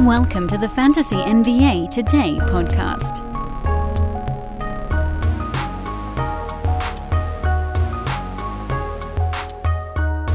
Welcome 0.00 0.46
to 0.48 0.58
the 0.58 0.68
Fantasy 0.68 1.16
NBA 1.16 1.88
Today 1.88 2.36
podcast. 2.42 3.22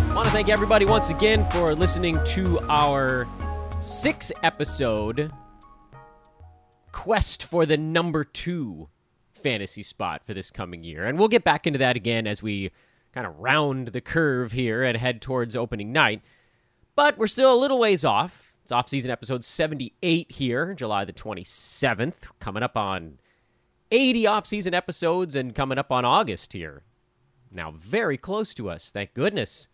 I 0.10 0.14
want 0.16 0.26
to 0.26 0.34
thank 0.34 0.50
everybody 0.50 0.86
once 0.86 1.12
again 1.12 1.48
for 1.52 1.76
listening 1.76 2.20
to 2.26 2.60
our 2.70 3.28
six 3.82 4.32
episode 4.42 5.32
quest 6.92 7.44
for 7.44 7.68
the 7.68 7.78
number 7.78 8.24
two 8.24 8.90
fantasy 9.36 9.84
spot 9.84 10.26
for 10.26 10.34
this 10.34 10.50
coming 10.50 10.84
year. 10.84 11.06
And 11.06 11.20
we'll 11.20 11.28
get 11.28 11.44
back 11.44 11.68
into 11.68 11.78
that 11.78 11.96
again 11.96 12.26
as 12.26 12.42
we 12.42 12.72
kind 13.14 13.28
of 13.28 13.38
round 13.38 13.90
the 13.90 14.02
curve 14.02 14.54
here 14.54 14.84
and 14.84 14.98
head 14.98 15.22
towards 15.22 15.56
opening 15.56 15.92
night. 15.92 16.24
But 16.96 17.20
we're 17.20 17.28
still 17.28 17.54
a 17.54 17.56
little 17.56 17.78
ways 17.78 18.04
off. 18.04 18.51
It's 18.62 18.72
off-season 18.72 19.10
episode 19.10 19.44
78 19.44 20.32
here, 20.32 20.74
July 20.74 21.04
the 21.04 21.14
27th, 21.14 22.30
coming 22.40 22.62
up 22.62 22.78
on 22.78 23.18
80 23.90 24.28
off-season 24.28 24.74
episodes 24.74 25.36
and 25.36 25.56
coming 25.56 25.80
up 25.80 25.92
on 25.92 26.06
August 26.06 26.54
here. 26.54 26.84
Now 27.52 27.72
very 27.72 28.18
close 28.18 28.54
to 28.54 28.70
us, 28.70 28.92
thank 28.92 29.14
goodness. 29.14 29.68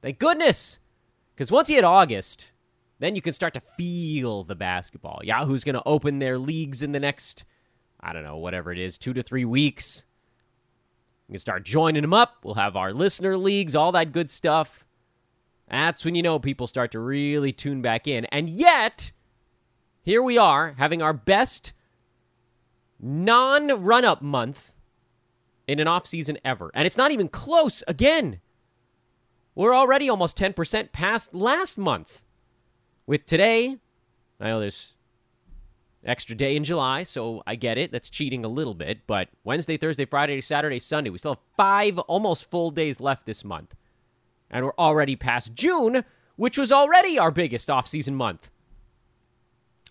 Thank 0.00 0.18
goodness. 0.18 0.78
Cuz 1.36 1.50
once 1.50 1.68
you 1.68 1.76
hit 1.76 1.84
August, 1.84 2.52
then 3.00 3.16
you 3.16 3.22
can 3.22 3.32
start 3.32 3.54
to 3.54 3.60
feel 3.60 4.44
the 4.44 4.54
basketball. 4.54 5.20
Yahoo's 5.24 5.64
going 5.64 5.74
to 5.74 5.82
open 5.84 6.20
their 6.20 6.38
leagues 6.38 6.82
in 6.82 6.92
the 6.92 7.00
next 7.00 7.44
I 8.02 8.12
don't 8.12 8.24
know, 8.24 8.36
whatever 8.36 8.72
it 8.72 8.78
is, 8.78 8.98
2 8.98 9.12
to 9.14 9.22
3 9.22 9.44
weeks. 9.44 10.04
You 11.28 11.34
can 11.34 11.40
start 11.40 11.64
joining 11.64 12.02
them 12.02 12.12
up. 12.12 12.38
We'll 12.42 12.54
have 12.54 12.76
our 12.76 12.92
listener 12.92 13.36
leagues, 13.36 13.76
all 13.76 13.92
that 13.92 14.12
good 14.12 14.28
stuff. 14.30 14.84
That's 15.72 16.04
when 16.04 16.14
you 16.14 16.22
know 16.22 16.38
people 16.38 16.66
start 16.66 16.92
to 16.92 17.00
really 17.00 17.50
tune 17.50 17.80
back 17.80 18.06
in. 18.06 18.26
And 18.26 18.50
yet, 18.50 19.10
here 20.02 20.22
we 20.22 20.36
are 20.36 20.74
having 20.76 21.00
our 21.00 21.14
best 21.14 21.72
non 23.00 23.82
run 23.82 24.04
up 24.04 24.20
month 24.20 24.74
in 25.66 25.80
an 25.80 25.88
off 25.88 26.06
season 26.06 26.36
ever. 26.44 26.70
And 26.74 26.86
it's 26.86 26.98
not 26.98 27.10
even 27.10 27.26
close 27.28 27.82
again. 27.88 28.40
We're 29.54 29.74
already 29.74 30.10
almost 30.10 30.36
10% 30.36 30.92
past 30.92 31.34
last 31.34 31.78
month. 31.78 32.22
With 33.06 33.24
today, 33.24 33.78
I 34.38 34.48
know 34.48 34.60
there's 34.60 34.94
extra 36.04 36.36
day 36.36 36.54
in 36.54 36.64
July, 36.64 37.02
so 37.02 37.42
I 37.46 37.54
get 37.54 37.78
it. 37.78 37.92
That's 37.92 38.10
cheating 38.10 38.44
a 38.44 38.48
little 38.48 38.74
bit. 38.74 39.06
But 39.06 39.28
Wednesday, 39.42 39.78
Thursday, 39.78 40.04
Friday, 40.04 40.42
Saturday, 40.42 40.78
Sunday, 40.78 41.08
we 41.08 41.16
still 41.16 41.32
have 41.32 41.42
five 41.56 41.98
almost 42.00 42.50
full 42.50 42.70
days 42.70 43.00
left 43.00 43.24
this 43.24 43.42
month. 43.42 43.74
And 44.52 44.64
we're 44.66 44.74
already 44.78 45.16
past 45.16 45.54
June, 45.54 46.04
which 46.36 46.58
was 46.58 46.70
already 46.70 47.18
our 47.18 47.30
biggest 47.30 47.70
off-season 47.70 48.14
month. 48.14 48.50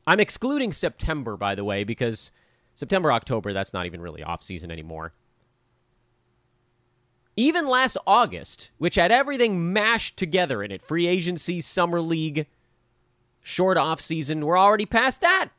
I'm 0.06 0.20
excluding 0.20 0.72
September, 0.72 1.36
by 1.36 1.56
the 1.56 1.64
way, 1.64 1.84
because 1.84 2.32
September, 2.76 3.12
October, 3.12 3.54
that's 3.54 3.74
not 3.74 3.86
even 3.86 4.02
really 4.02 4.24
off-season 4.24 4.72
anymore. 4.72 5.14
Even 7.36 7.68
last 7.68 7.98
August, 8.06 8.70
which 8.78 8.96
had 8.96 9.12
everything 9.12 9.74
mashed 9.74 10.18
together 10.18 10.62
in 10.62 10.72
it 10.72 10.82
free 10.82 11.08
agency, 11.08 11.62
summer 11.62 12.02
league, 12.02 12.46
short 13.42 13.78
off-season, 13.78 14.46
we're 14.46 14.60
already 14.60 14.86
past 14.86 15.22
that. 15.22 15.50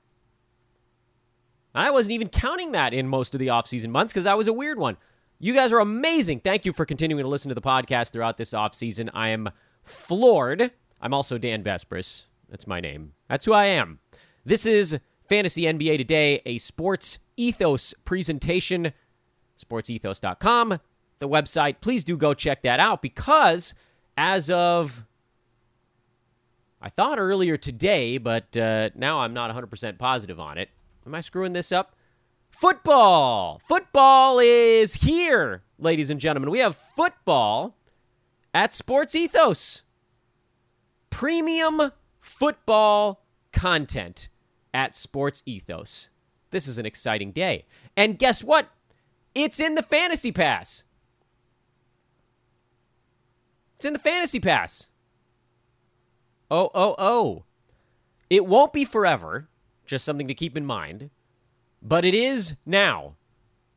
I 1.74 1.90
wasn't 1.90 2.12
even 2.12 2.28
counting 2.28 2.72
that 2.72 2.92
in 2.92 3.08
most 3.08 3.34
of 3.34 3.38
the 3.38 3.48
off-season 3.48 3.90
months 3.90 4.12
because 4.12 4.24
that 4.24 4.36
was 4.36 4.48
a 4.48 4.52
weird 4.52 4.78
one. 4.78 4.96
You 5.44 5.52
guys 5.54 5.72
are 5.72 5.80
amazing. 5.80 6.38
Thank 6.38 6.64
you 6.64 6.72
for 6.72 6.86
continuing 6.86 7.24
to 7.24 7.28
listen 7.28 7.48
to 7.48 7.54
the 7.56 7.60
podcast 7.60 8.10
throughout 8.10 8.36
this 8.36 8.54
off-season. 8.54 9.10
I 9.12 9.30
am 9.30 9.50
floored. 9.82 10.70
I'm 11.00 11.12
also 11.12 11.36
Dan 11.36 11.64
Besbris. 11.64 12.26
That's 12.48 12.68
my 12.68 12.78
name. 12.78 13.14
That's 13.28 13.44
who 13.44 13.52
I 13.52 13.64
am. 13.64 13.98
This 14.44 14.64
is 14.64 15.00
Fantasy 15.28 15.62
NBA 15.62 15.98
Today, 15.98 16.42
a 16.46 16.58
sports 16.58 17.18
ethos 17.36 17.92
presentation. 18.04 18.92
Sportsethos.com, 19.60 20.78
the 21.18 21.28
website. 21.28 21.80
Please 21.80 22.04
do 22.04 22.16
go 22.16 22.34
check 22.34 22.62
that 22.62 22.78
out 22.78 23.02
because 23.02 23.74
as 24.16 24.48
of 24.48 25.04
I 26.80 26.88
thought 26.88 27.18
earlier 27.18 27.56
today, 27.56 28.16
but 28.16 28.56
uh, 28.56 28.90
now 28.94 29.22
I'm 29.22 29.34
not 29.34 29.52
100% 29.52 29.98
positive 29.98 30.38
on 30.38 30.56
it. 30.56 30.68
Am 31.04 31.16
I 31.16 31.20
screwing 31.20 31.52
this 31.52 31.72
up? 31.72 31.96
Football! 32.52 33.60
Football 33.66 34.38
is 34.38 34.94
here, 34.94 35.64
ladies 35.78 36.10
and 36.10 36.20
gentlemen. 36.20 36.50
We 36.50 36.60
have 36.60 36.76
football 36.76 37.76
at 38.54 38.72
Sports 38.72 39.14
Ethos. 39.16 39.82
Premium 41.10 41.90
football 42.20 43.24
content 43.52 44.28
at 44.72 44.94
Sports 44.94 45.42
Ethos. 45.44 46.08
This 46.50 46.68
is 46.68 46.78
an 46.78 46.86
exciting 46.86 47.32
day. 47.32 47.64
And 47.96 48.18
guess 48.18 48.44
what? 48.44 48.68
It's 49.34 49.58
in 49.58 49.74
the 49.74 49.82
Fantasy 49.82 50.30
Pass. 50.30 50.84
It's 53.76 53.84
in 53.84 53.94
the 53.94 53.98
Fantasy 53.98 54.38
Pass. 54.38 54.88
Oh, 56.50 56.70
oh, 56.74 56.94
oh. 56.98 57.44
It 58.30 58.46
won't 58.46 58.72
be 58.72 58.84
forever. 58.84 59.48
Just 59.86 60.04
something 60.04 60.28
to 60.28 60.34
keep 60.34 60.56
in 60.56 60.64
mind. 60.64 61.10
But 61.82 62.04
it 62.04 62.14
is 62.14 62.54
now. 62.64 63.16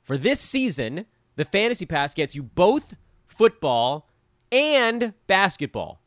For 0.03 0.17
this 0.17 0.39
season, 0.39 1.07
the 1.35 1.45
Fantasy 1.45 1.85
Pass 1.85 2.13
gets 2.13 2.35
you 2.35 2.43
both 2.43 2.93
football 3.25 4.07
and 4.51 5.13
basketball. 5.25 5.99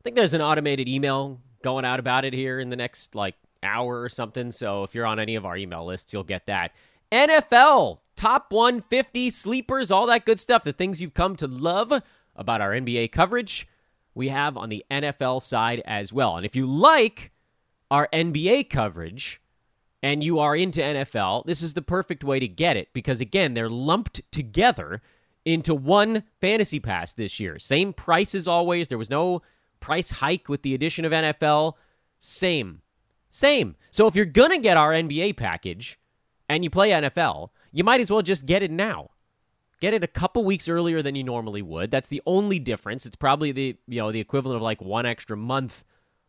I 0.00 0.02
think 0.04 0.14
there's 0.14 0.34
an 0.34 0.40
automated 0.40 0.88
email 0.88 1.40
going 1.62 1.84
out 1.84 1.98
about 1.98 2.24
it 2.24 2.32
here 2.32 2.60
in 2.60 2.70
the 2.70 2.76
next 2.76 3.16
like 3.16 3.34
hour 3.62 4.00
or 4.00 4.08
something. 4.08 4.52
So 4.52 4.84
if 4.84 4.94
you're 4.94 5.04
on 5.04 5.18
any 5.18 5.34
of 5.34 5.44
our 5.44 5.56
email 5.56 5.84
lists, 5.84 6.12
you'll 6.12 6.22
get 6.22 6.46
that. 6.46 6.72
NFL, 7.10 7.98
top 8.16 8.52
150 8.52 9.30
sleepers, 9.30 9.90
all 9.90 10.06
that 10.06 10.24
good 10.24 10.38
stuff, 10.38 10.62
the 10.62 10.72
things 10.72 11.02
you've 11.02 11.14
come 11.14 11.34
to 11.36 11.46
love 11.46 11.92
about 12.36 12.60
our 12.60 12.70
NBA 12.70 13.10
coverage, 13.10 13.66
we 14.18 14.28
have 14.28 14.56
on 14.56 14.68
the 14.68 14.84
NFL 14.90 15.40
side 15.40 15.80
as 15.86 16.12
well. 16.12 16.36
And 16.36 16.44
if 16.44 16.54
you 16.54 16.66
like 16.66 17.32
our 17.90 18.08
NBA 18.12 18.68
coverage 18.68 19.40
and 20.02 20.22
you 20.22 20.38
are 20.38 20.54
into 20.54 20.80
NFL, 20.80 21.46
this 21.46 21.62
is 21.62 21.74
the 21.74 21.82
perfect 21.82 22.24
way 22.24 22.38
to 22.38 22.48
get 22.48 22.76
it 22.76 22.88
because, 22.92 23.20
again, 23.20 23.54
they're 23.54 23.70
lumped 23.70 24.20
together 24.30 25.00
into 25.44 25.74
one 25.74 26.24
fantasy 26.40 26.80
pass 26.80 27.12
this 27.12 27.40
year. 27.40 27.58
Same 27.58 27.92
price 27.92 28.34
as 28.34 28.46
always. 28.46 28.88
There 28.88 28.98
was 28.98 29.08
no 29.08 29.40
price 29.80 30.10
hike 30.10 30.48
with 30.48 30.62
the 30.62 30.74
addition 30.74 31.04
of 31.04 31.12
NFL. 31.12 31.74
Same. 32.18 32.82
Same. 33.30 33.76
So 33.90 34.06
if 34.06 34.14
you're 34.14 34.26
going 34.26 34.50
to 34.50 34.58
get 34.58 34.76
our 34.76 34.92
NBA 34.92 35.36
package 35.36 35.98
and 36.48 36.64
you 36.64 36.70
play 36.70 36.90
NFL, 36.90 37.50
you 37.72 37.84
might 37.84 38.00
as 38.00 38.10
well 38.10 38.22
just 38.22 38.46
get 38.46 38.62
it 38.62 38.70
now. 38.70 39.10
Get 39.80 39.94
it 39.94 40.02
a 40.02 40.08
couple 40.08 40.44
weeks 40.44 40.68
earlier 40.68 41.02
than 41.02 41.14
you 41.14 41.22
normally 41.22 41.62
would. 41.62 41.90
That's 41.90 42.08
the 42.08 42.22
only 42.26 42.58
difference. 42.58 43.06
It's 43.06 43.16
probably 43.16 43.52
the, 43.52 43.76
you 43.86 44.00
know, 44.00 44.10
the 44.10 44.20
equivalent 44.20 44.56
of 44.56 44.62
like 44.62 44.80
one 44.80 45.06
extra 45.06 45.36
month 45.36 45.84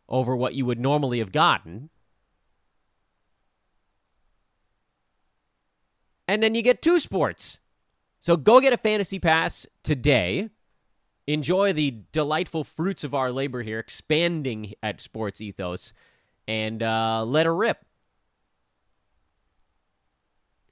over 0.08 0.36
what 0.36 0.54
you 0.54 0.64
would 0.66 0.78
normally 0.78 1.18
have 1.18 1.32
gotten. 1.32 1.90
And 6.28 6.42
then 6.42 6.54
you 6.54 6.62
get 6.62 6.80
two 6.80 7.00
sports. 7.00 7.58
So 8.20 8.36
go 8.36 8.60
get 8.60 8.72
a 8.72 8.76
fantasy 8.76 9.18
pass 9.18 9.66
today. 9.82 10.50
Enjoy 11.26 11.72
the 11.72 12.02
delightful 12.12 12.62
fruits 12.62 13.02
of 13.02 13.14
our 13.14 13.32
labor 13.32 13.62
here, 13.62 13.80
expanding 13.80 14.74
at 14.82 15.00
Sports 15.00 15.40
Ethos, 15.40 15.92
and 16.46 16.82
uh, 16.82 17.24
let 17.24 17.46
her 17.46 17.54
rip. 17.54 17.84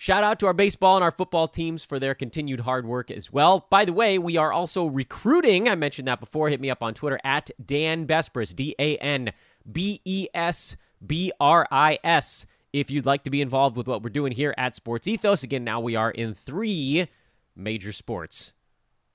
Shout 0.00 0.22
out 0.22 0.38
to 0.38 0.46
our 0.46 0.54
baseball 0.54 0.96
and 0.96 1.02
our 1.02 1.10
football 1.10 1.48
teams 1.48 1.84
for 1.84 1.98
their 1.98 2.14
continued 2.14 2.60
hard 2.60 2.86
work 2.86 3.10
as 3.10 3.32
well. 3.32 3.66
By 3.68 3.84
the 3.84 3.92
way, 3.92 4.16
we 4.16 4.36
are 4.36 4.52
also 4.52 4.86
recruiting. 4.86 5.68
I 5.68 5.74
mentioned 5.74 6.06
that 6.06 6.20
before. 6.20 6.48
Hit 6.48 6.60
me 6.60 6.70
up 6.70 6.84
on 6.84 6.94
Twitter 6.94 7.18
at 7.24 7.50
Dan 7.62 8.06
Besbris, 8.06 8.54
D 8.54 8.76
A 8.78 8.96
N 8.98 9.32
B 9.70 10.00
E 10.04 10.28
S 10.32 10.76
B 11.04 11.32
R 11.40 11.66
I 11.72 11.98
S, 12.04 12.46
if 12.72 12.92
you'd 12.92 13.06
like 13.06 13.24
to 13.24 13.30
be 13.30 13.42
involved 13.42 13.76
with 13.76 13.88
what 13.88 14.04
we're 14.04 14.10
doing 14.10 14.30
here 14.30 14.54
at 14.56 14.76
Sports 14.76 15.08
Ethos. 15.08 15.42
Again, 15.42 15.64
now 15.64 15.80
we 15.80 15.96
are 15.96 16.12
in 16.12 16.32
three 16.32 17.08
major 17.56 17.90
sports. 17.90 18.52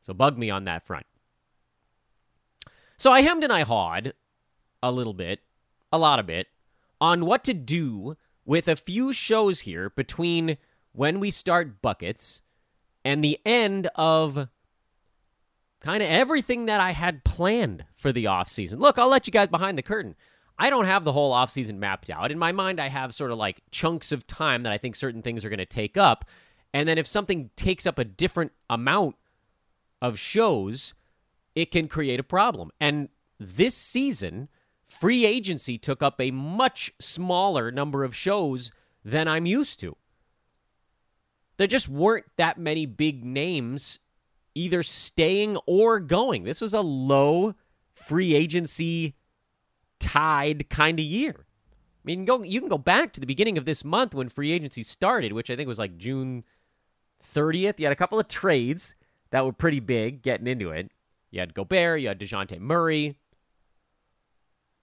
So 0.01 0.13
bug 0.13 0.37
me 0.37 0.49
on 0.49 0.65
that 0.65 0.85
front. 0.85 1.05
So 2.97 3.09
I 3.09 3.21
hemmed 3.21 3.45
and 3.45 3.53
I 3.53 3.61
hawed 3.61 4.13
a 4.81 4.91
little 4.91 5.13
bit, 5.13 5.39
a 5.93 5.97
lot 5.97 6.19
of 6.19 6.29
it, 6.29 6.47
on 6.99 7.25
what 7.25 7.45
to 7.45 7.53
do 7.53 8.17
with 8.43 8.67
a 8.67 8.75
few 8.75 9.13
shows 9.13 9.61
here 9.61 9.89
between 9.89 10.57
when 10.93 11.19
we 11.19 11.29
start 11.31 11.81
buckets 11.81 12.41
and 13.03 13.23
the 13.23 13.39
end 13.45 13.87
of 13.95 14.47
kind 15.81 16.01
of 16.01 16.09
everything 16.09 16.65
that 16.67 16.79
I 16.79 16.91
had 16.91 17.23
planned 17.23 17.85
for 17.93 18.11
the 18.11 18.25
offseason. 18.25 18.79
Look, 18.79 18.97
I'll 18.97 19.09
let 19.09 19.27
you 19.27 19.31
guys 19.31 19.49
behind 19.49 19.77
the 19.77 19.83
curtain. 19.83 20.15
I 20.57 20.69
don't 20.69 20.85
have 20.85 21.03
the 21.03 21.11
whole 21.11 21.33
offseason 21.33 21.77
mapped 21.77 22.09
out. 22.09 22.31
In 22.31 22.39
my 22.39 22.51
mind, 22.51 22.79
I 22.79 22.87
have 22.87 23.13
sort 23.13 23.31
of 23.31 23.37
like 23.37 23.61
chunks 23.71 24.11
of 24.11 24.25
time 24.25 24.63
that 24.63 24.71
I 24.71 24.77
think 24.77 24.95
certain 24.95 25.21
things 25.21 25.43
are 25.43 25.49
going 25.49 25.57
to 25.57 25.65
take 25.65 25.97
up. 25.97 26.25
And 26.73 26.87
then 26.87 26.97
if 26.97 27.07
something 27.07 27.49
takes 27.55 27.85
up 27.85 27.99
a 27.99 28.05
different 28.05 28.53
amount 28.69 29.15
of 30.01 30.17
shows, 30.17 30.93
it 31.55 31.71
can 31.71 31.87
create 31.87 32.19
a 32.19 32.23
problem. 32.23 32.71
And 32.79 33.09
this 33.39 33.75
season, 33.75 34.47
free 34.83 35.25
agency 35.25 35.77
took 35.77 36.01
up 36.01 36.21
a 36.21 36.31
much 36.31 36.93
smaller 36.99 37.71
number 37.71 38.03
of 38.03 38.15
shows 38.15 38.71
than 39.03 39.27
I'm 39.27 39.45
used 39.45 39.79
to. 39.81 39.97
There 41.57 41.67
just 41.67 41.89
weren't 41.89 42.25
that 42.37 42.57
many 42.57 42.85
big 42.85 43.23
names 43.23 43.99
either 44.55 44.83
staying 44.83 45.57
or 45.65 45.99
going. 45.99 46.43
This 46.43 46.61
was 46.61 46.73
a 46.73 46.81
low 46.81 47.55
free 47.93 48.35
agency 48.35 49.15
tied 49.99 50.69
kind 50.69 50.99
of 50.99 51.05
year. 51.05 51.35
I 51.37 52.05
mean, 52.05 52.25
go, 52.25 52.43
you 52.43 52.59
can 52.59 52.69
go 52.69 52.77
back 52.77 53.13
to 53.13 53.19
the 53.19 53.25
beginning 53.25 53.57
of 53.57 53.65
this 53.65 53.85
month 53.85 54.13
when 54.13 54.29
free 54.29 54.51
agency 54.51 54.83
started, 54.83 55.31
which 55.31 55.49
I 55.49 55.55
think 55.55 55.67
was 55.67 55.79
like 55.79 55.97
June 55.97 56.43
30th. 57.23 57.79
You 57.79 57.85
had 57.85 57.93
a 57.93 57.97
couple 57.97 58.19
of 58.19 58.27
trades 58.27 58.93
that 59.31 59.45
were 59.45 59.53
pretty 59.53 59.79
big 59.79 60.21
getting 60.21 60.47
into 60.47 60.71
it. 60.71 60.91
You 61.31 61.39
had 61.39 61.53
Gobert, 61.53 62.01
you 62.01 62.09
had 62.09 62.19
Dejounte 62.19 62.59
Murray. 62.59 63.15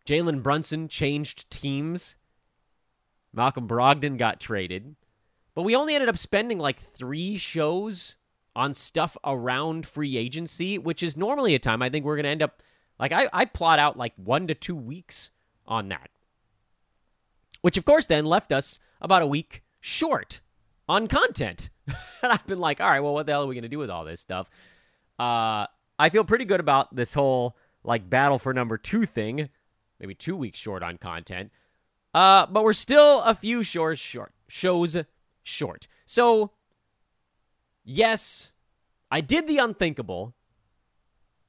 Jalen 0.06 0.42
Brunson 0.42 0.88
changed 0.88 1.50
teams. 1.50 2.16
Malcolm 3.32 3.68
Brogdon 3.68 4.16
got 4.16 4.40
traded. 4.40 4.96
But 5.60 5.64
we 5.64 5.76
only 5.76 5.94
ended 5.94 6.08
up 6.08 6.16
spending 6.16 6.58
like 6.58 6.80
three 6.80 7.36
shows 7.36 8.16
on 8.56 8.72
stuff 8.72 9.14
around 9.22 9.84
free 9.84 10.16
agency, 10.16 10.78
which 10.78 11.02
is 11.02 11.18
normally 11.18 11.54
a 11.54 11.58
time 11.58 11.82
I 11.82 11.90
think 11.90 12.06
we're 12.06 12.16
going 12.16 12.24
to 12.24 12.30
end 12.30 12.42
up. 12.42 12.62
Like, 12.98 13.12
I, 13.12 13.28
I 13.30 13.44
plot 13.44 13.78
out 13.78 13.98
like 13.98 14.14
one 14.16 14.46
to 14.46 14.54
two 14.54 14.74
weeks 14.74 15.30
on 15.66 15.90
that. 15.90 16.08
Which, 17.60 17.76
of 17.76 17.84
course, 17.84 18.06
then 18.06 18.24
left 18.24 18.52
us 18.52 18.78
about 19.02 19.20
a 19.20 19.26
week 19.26 19.62
short 19.80 20.40
on 20.88 21.08
content. 21.08 21.68
and 21.86 22.32
I've 22.32 22.46
been 22.46 22.58
like, 22.58 22.80
all 22.80 22.88
right, 22.88 23.00
well, 23.00 23.12
what 23.12 23.26
the 23.26 23.32
hell 23.32 23.44
are 23.44 23.46
we 23.46 23.54
going 23.54 23.60
to 23.60 23.68
do 23.68 23.78
with 23.78 23.90
all 23.90 24.06
this 24.06 24.22
stuff? 24.22 24.48
Uh, 25.18 25.66
I 25.98 26.08
feel 26.10 26.24
pretty 26.24 26.46
good 26.46 26.60
about 26.60 26.96
this 26.96 27.12
whole 27.12 27.54
like 27.84 28.08
battle 28.08 28.38
for 28.38 28.54
number 28.54 28.78
two 28.78 29.04
thing. 29.04 29.50
Maybe 29.98 30.14
two 30.14 30.36
weeks 30.36 30.58
short 30.58 30.82
on 30.82 30.96
content. 30.96 31.50
Uh, 32.14 32.46
but 32.46 32.64
we're 32.64 32.72
still 32.72 33.20
a 33.20 33.34
few 33.34 33.62
short, 33.62 33.98
short 33.98 34.32
shows 34.48 34.96
short. 35.42 35.88
So, 36.06 36.52
yes, 37.84 38.52
I 39.10 39.20
did 39.20 39.46
the 39.46 39.58
unthinkable, 39.58 40.34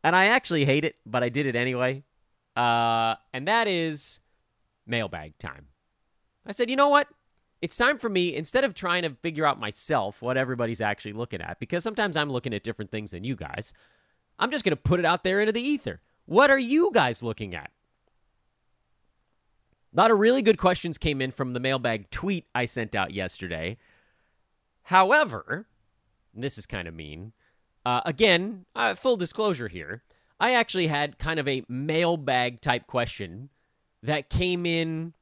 and 0.03 0.15
I 0.15 0.25
actually 0.25 0.65
hate 0.65 0.85
it, 0.85 0.95
but 1.05 1.23
I 1.23 1.29
did 1.29 1.45
it 1.45 1.55
anyway. 1.55 2.03
Uh, 2.55 3.15
and 3.33 3.47
that 3.47 3.67
is 3.67 4.19
mailbag 4.85 5.37
time. 5.37 5.67
I 6.45 6.51
said, 6.51 6.69
you 6.69 6.75
know 6.75 6.89
what? 6.89 7.07
It's 7.61 7.77
time 7.77 7.99
for 7.99 8.09
me, 8.09 8.35
instead 8.35 8.63
of 8.63 8.73
trying 8.73 9.03
to 9.03 9.11
figure 9.21 9.45
out 9.45 9.59
myself 9.59 10.21
what 10.21 10.35
everybody's 10.35 10.81
actually 10.81 11.13
looking 11.13 11.41
at, 11.41 11.59
because 11.59 11.83
sometimes 11.83 12.17
I'm 12.17 12.31
looking 12.31 12.55
at 12.55 12.63
different 12.63 12.89
things 12.89 13.11
than 13.11 13.23
you 13.23 13.35
guys, 13.35 13.71
I'm 14.39 14.49
just 14.49 14.65
going 14.65 14.75
to 14.75 14.81
put 14.81 14.99
it 14.99 15.05
out 15.05 15.23
there 15.23 15.39
into 15.39 15.51
the 15.51 15.61
ether. 15.61 16.01
What 16.25 16.49
are 16.49 16.57
you 16.57 16.89
guys 16.91 17.21
looking 17.21 17.53
at? 17.53 17.69
A 19.93 19.99
lot 19.99 20.11
of 20.11 20.19
really 20.19 20.41
good 20.41 20.57
questions 20.57 20.97
came 20.97 21.21
in 21.21 21.31
from 21.31 21.53
the 21.53 21.59
mailbag 21.59 22.09
tweet 22.11 22.45
I 22.55 22.65
sent 22.65 22.95
out 22.95 23.13
yesterday. 23.13 23.77
However, 24.83 25.67
this 26.33 26.57
is 26.57 26.65
kind 26.65 26.87
of 26.87 26.93
mean. 26.93 27.33
Uh, 27.85 28.01
again, 28.05 28.65
uh, 28.75 28.95
full 28.95 29.17
disclosure 29.17 29.67
here. 29.67 30.03
I 30.39 30.53
actually 30.53 30.87
had 30.87 31.19
kind 31.19 31.39
of 31.39 31.47
a 31.47 31.63
mailbag 31.67 32.61
type 32.61 32.87
question 32.87 33.49
that 34.01 34.29
came 34.29 34.65
in 34.65 35.13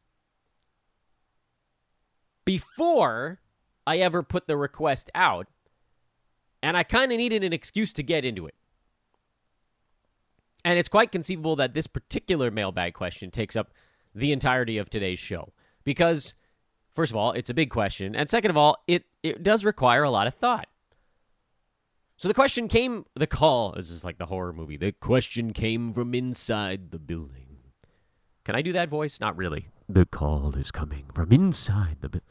before 2.45 3.39
I 3.87 3.97
ever 3.97 4.23
put 4.23 4.47
the 4.47 4.55
request 4.55 5.09
out, 5.15 5.47
and 6.61 6.77
I 6.77 6.83
kind 6.83 7.11
of 7.11 7.17
needed 7.17 7.43
an 7.43 7.53
excuse 7.53 7.91
to 7.93 8.03
get 8.03 8.23
into 8.23 8.45
it. 8.45 8.55
And 10.63 10.77
it's 10.77 10.89
quite 10.89 11.11
conceivable 11.11 11.55
that 11.55 11.73
this 11.73 11.87
particular 11.87 12.51
mailbag 12.51 12.93
question 12.93 13.31
takes 13.31 13.55
up 13.55 13.71
the 14.13 14.31
entirety 14.31 14.77
of 14.77 14.89
today's 14.89 15.19
show 15.19 15.53
because 15.83 16.33
first 16.91 17.11
of 17.11 17.15
all, 17.15 17.31
it's 17.31 17.49
a 17.49 17.53
big 17.53 17.69
question, 17.69 18.15
and 18.15 18.29
second 18.29 18.51
of 18.51 18.57
all, 18.57 18.77
it 18.87 19.05
it 19.23 19.43
does 19.43 19.63
require 19.63 20.03
a 20.03 20.09
lot 20.09 20.27
of 20.27 20.35
thought. 20.35 20.67
So 22.17 22.27
the 22.27 22.33
question 22.33 22.67
came, 22.67 23.05
the 23.15 23.27
call. 23.27 23.71
This 23.71 23.89
is 23.89 24.03
like 24.03 24.17
the 24.17 24.25
horror 24.25 24.51
movie. 24.51 24.75
The 24.75 24.91
question 24.91 25.53
came 25.53 25.93
from 25.93 26.13
inside 26.13 26.91
the 26.91 26.99
building. 26.99 27.57
Can 28.43 28.55
I 28.55 28.61
do 28.61 28.73
that 28.73 28.89
voice? 28.89 29.21
Not 29.21 29.37
really. 29.37 29.69
The 29.87 30.05
call 30.05 30.55
is 30.55 30.69
coming 30.69 31.05
from 31.13 31.31
inside 31.31 31.97
the. 32.01 32.09
Do 32.09 32.21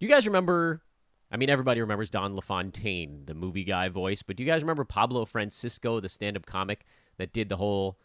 you 0.00 0.08
guys 0.08 0.26
remember? 0.26 0.82
I 1.30 1.36
mean, 1.36 1.50
everybody 1.50 1.80
remembers 1.80 2.10
Don 2.10 2.34
LaFontaine, 2.34 3.24
the 3.26 3.34
movie 3.34 3.64
guy 3.64 3.88
voice, 3.88 4.22
but 4.22 4.36
do 4.36 4.42
you 4.42 4.48
guys 4.48 4.62
remember 4.62 4.84
Pablo 4.84 5.24
Francisco, 5.24 5.98
the 6.00 6.08
stand-up 6.08 6.46
comic 6.46 6.84
that 7.18 7.32
did 7.32 7.48
the 7.48 7.56
whole 7.56 7.98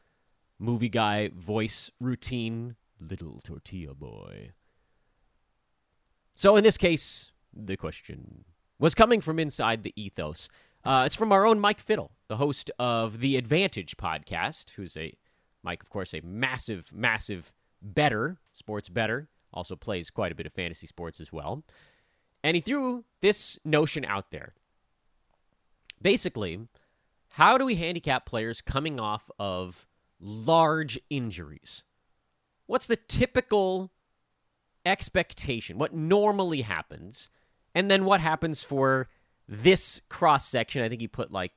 movie 0.57 0.89
guy 0.89 1.29
voice 1.35 1.91
routine? 1.99 2.75
Little 3.01 3.39
tortilla 3.43 3.95
boy. 3.95 4.51
So 6.35 6.55
in 6.55 6.63
this 6.63 6.77
case, 6.77 7.31
the 7.53 7.75
question 7.75 8.45
was 8.79 8.95
coming 8.95 9.21
from 9.21 9.39
inside 9.39 9.83
the 9.83 9.93
ethos. 9.95 10.49
Uh, 10.83 11.03
it's 11.05 11.15
from 11.15 11.31
our 11.31 11.45
own 11.45 11.59
Mike 11.59 11.79
Fiddle, 11.79 12.11
the 12.27 12.37
host 12.37 12.71
of 12.79 13.19
the 13.19 13.37
Advantage 13.37 13.97
podcast, 13.97 14.71
who's 14.71 14.95
a 14.97 15.13
Mike, 15.63 15.83
of 15.83 15.89
course, 15.89 16.13
a 16.13 16.21
massive, 16.21 16.91
massive 16.93 17.53
better, 17.81 18.39
sports 18.53 18.89
better, 18.89 19.29
also 19.53 19.75
plays 19.75 20.09
quite 20.09 20.31
a 20.31 20.35
bit 20.35 20.45
of 20.45 20.53
fantasy 20.53 20.87
sports 20.87 21.19
as 21.19 21.31
well. 21.31 21.63
And 22.43 22.55
he 22.55 22.61
threw 22.61 23.03
this 23.21 23.59
notion 23.63 24.05
out 24.05 24.31
there. 24.31 24.53
Basically, 26.01 26.67
how 27.29 27.57
do 27.57 27.65
we 27.65 27.75
handicap 27.75 28.25
players 28.25 28.61
coming 28.61 28.99
off 28.99 29.29
of 29.37 29.85
large 30.19 30.99
injuries? 31.09 31.83
What's 32.71 32.87
the 32.87 32.95
typical 32.95 33.91
expectation? 34.85 35.77
What 35.77 35.93
normally 35.93 36.61
happens? 36.61 37.29
And 37.75 37.91
then 37.91 38.05
what 38.05 38.21
happens 38.21 38.63
for 38.63 39.09
this 39.45 39.99
cross 40.07 40.47
section? 40.47 40.81
I 40.81 40.87
think 40.87 41.01
he 41.01 41.09
put 41.09 41.33
like 41.33 41.51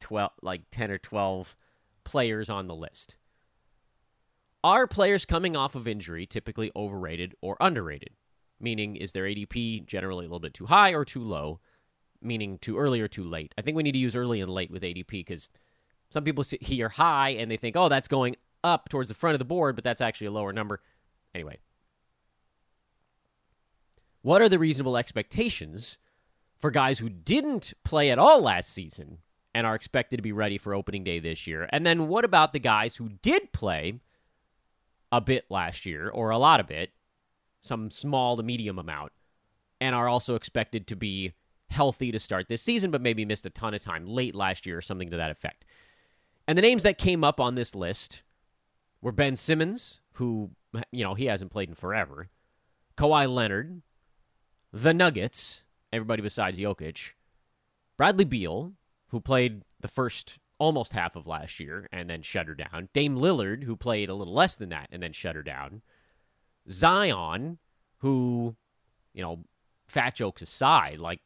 12 0.00 0.30
like 0.40 0.62
10 0.70 0.92
or 0.92 0.96
12 0.96 1.54
players 2.04 2.48
on 2.48 2.68
the 2.68 2.74
list. 2.74 3.16
Are 4.64 4.86
players 4.86 5.26
coming 5.26 5.56
off 5.56 5.74
of 5.74 5.86
injury 5.86 6.24
typically 6.24 6.72
overrated 6.74 7.34
or 7.42 7.58
underrated? 7.60 8.14
Meaning, 8.58 8.96
is 8.96 9.12
their 9.12 9.24
ADP 9.24 9.84
generally 9.84 10.24
a 10.24 10.28
little 10.28 10.40
bit 10.40 10.54
too 10.54 10.64
high 10.64 10.94
or 10.94 11.04
too 11.04 11.22
low? 11.22 11.60
Meaning, 12.22 12.56
too 12.56 12.78
early 12.78 13.02
or 13.02 13.08
too 13.08 13.24
late? 13.24 13.54
I 13.58 13.60
think 13.60 13.76
we 13.76 13.82
need 13.82 13.92
to 13.92 13.98
use 13.98 14.16
early 14.16 14.40
and 14.40 14.50
late 14.50 14.70
with 14.70 14.84
ADP 14.84 15.10
because 15.10 15.50
some 16.08 16.24
people 16.24 16.44
hear 16.62 16.88
high 16.88 17.30
and 17.30 17.50
they 17.50 17.58
think, 17.58 17.76
oh, 17.76 17.90
that's 17.90 18.08
going 18.08 18.36
up 18.62 18.88
towards 18.88 19.08
the 19.08 19.14
front 19.14 19.34
of 19.34 19.38
the 19.38 19.44
board, 19.44 19.74
but 19.74 19.84
that's 19.84 20.00
actually 20.00 20.26
a 20.26 20.32
lower 20.32 20.52
number. 20.52 20.80
Anyway, 21.34 21.58
what 24.22 24.42
are 24.42 24.48
the 24.48 24.58
reasonable 24.58 24.96
expectations 24.96 25.98
for 26.56 26.70
guys 26.70 26.98
who 26.98 27.08
didn't 27.08 27.72
play 27.84 28.10
at 28.10 28.18
all 28.18 28.40
last 28.40 28.70
season 28.72 29.18
and 29.54 29.66
are 29.66 29.74
expected 29.74 30.16
to 30.16 30.22
be 30.22 30.32
ready 30.32 30.58
for 30.58 30.74
opening 30.74 31.04
day 31.04 31.18
this 31.18 31.46
year? 31.46 31.68
And 31.72 31.86
then 31.86 32.08
what 32.08 32.24
about 32.24 32.52
the 32.52 32.58
guys 32.58 32.96
who 32.96 33.10
did 33.22 33.52
play 33.52 34.00
a 35.12 35.20
bit 35.20 35.46
last 35.48 35.86
year, 35.86 36.08
or 36.08 36.30
a 36.30 36.38
lot 36.38 36.60
of 36.60 36.70
it, 36.70 36.90
some 37.62 37.90
small 37.90 38.36
to 38.36 38.42
medium 38.42 38.78
amount, 38.78 39.12
and 39.80 39.94
are 39.94 40.08
also 40.08 40.34
expected 40.34 40.86
to 40.86 40.96
be 40.96 41.32
healthy 41.68 42.12
to 42.12 42.18
start 42.18 42.48
this 42.48 42.62
season, 42.62 42.90
but 42.90 43.00
maybe 43.00 43.24
missed 43.24 43.46
a 43.46 43.50
ton 43.50 43.74
of 43.74 43.82
time 43.82 44.06
late 44.06 44.34
last 44.34 44.66
year 44.66 44.78
or 44.78 44.82
something 44.82 45.10
to 45.10 45.16
that 45.16 45.30
effect. 45.30 45.64
And 46.46 46.56
the 46.56 46.62
names 46.62 46.82
that 46.82 46.98
came 46.98 47.24
up 47.24 47.40
on 47.40 47.54
this 47.54 47.74
list 47.74 48.22
were 49.02 49.12
Ben 49.12 49.36
Simmons, 49.36 50.00
who, 50.14 50.50
you 50.90 51.04
know, 51.04 51.14
he 51.14 51.26
hasn't 51.26 51.50
played 51.50 51.68
in 51.68 51.74
forever, 51.74 52.28
Kawhi 52.96 53.32
Leonard, 53.32 53.82
the 54.72 54.94
Nuggets, 54.94 55.64
everybody 55.92 56.22
besides 56.22 56.58
Jokic, 56.58 57.12
Bradley 57.96 58.24
Beal, 58.24 58.72
who 59.08 59.20
played 59.20 59.62
the 59.80 59.88
first 59.88 60.38
almost 60.58 60.92
half 60.92 61.16
of 61.16 61.26
last 61.26 61.58
year 61.58 61.88
and 61.90 62.08
then 62.08 62.22
shut 62.22 62.46
her 62.46 62.54
down. 62.54 62.88
Dame 62.92 63.18
Lillard, 63.18 63.64
who 63.64 63.74
played 63.74 64.10
a 64.10 64.14
little 64.14 64.34
less 64.34 64.56
than 64.56 64.68
that 64.68 64.88
and 64.92 65.02
then 65.02 65.12
shut 65.12 65.34
her 65.34 65.42
down. 65.42 65.82
Zion, 66.70 67.58
who, 67.98 68.54
you 69.14 69.22
know, 69.22 69.40
fat 69.88 70.14
jokes 70.14 70.42
aside, 70.42 70.98
like 70.98 71.20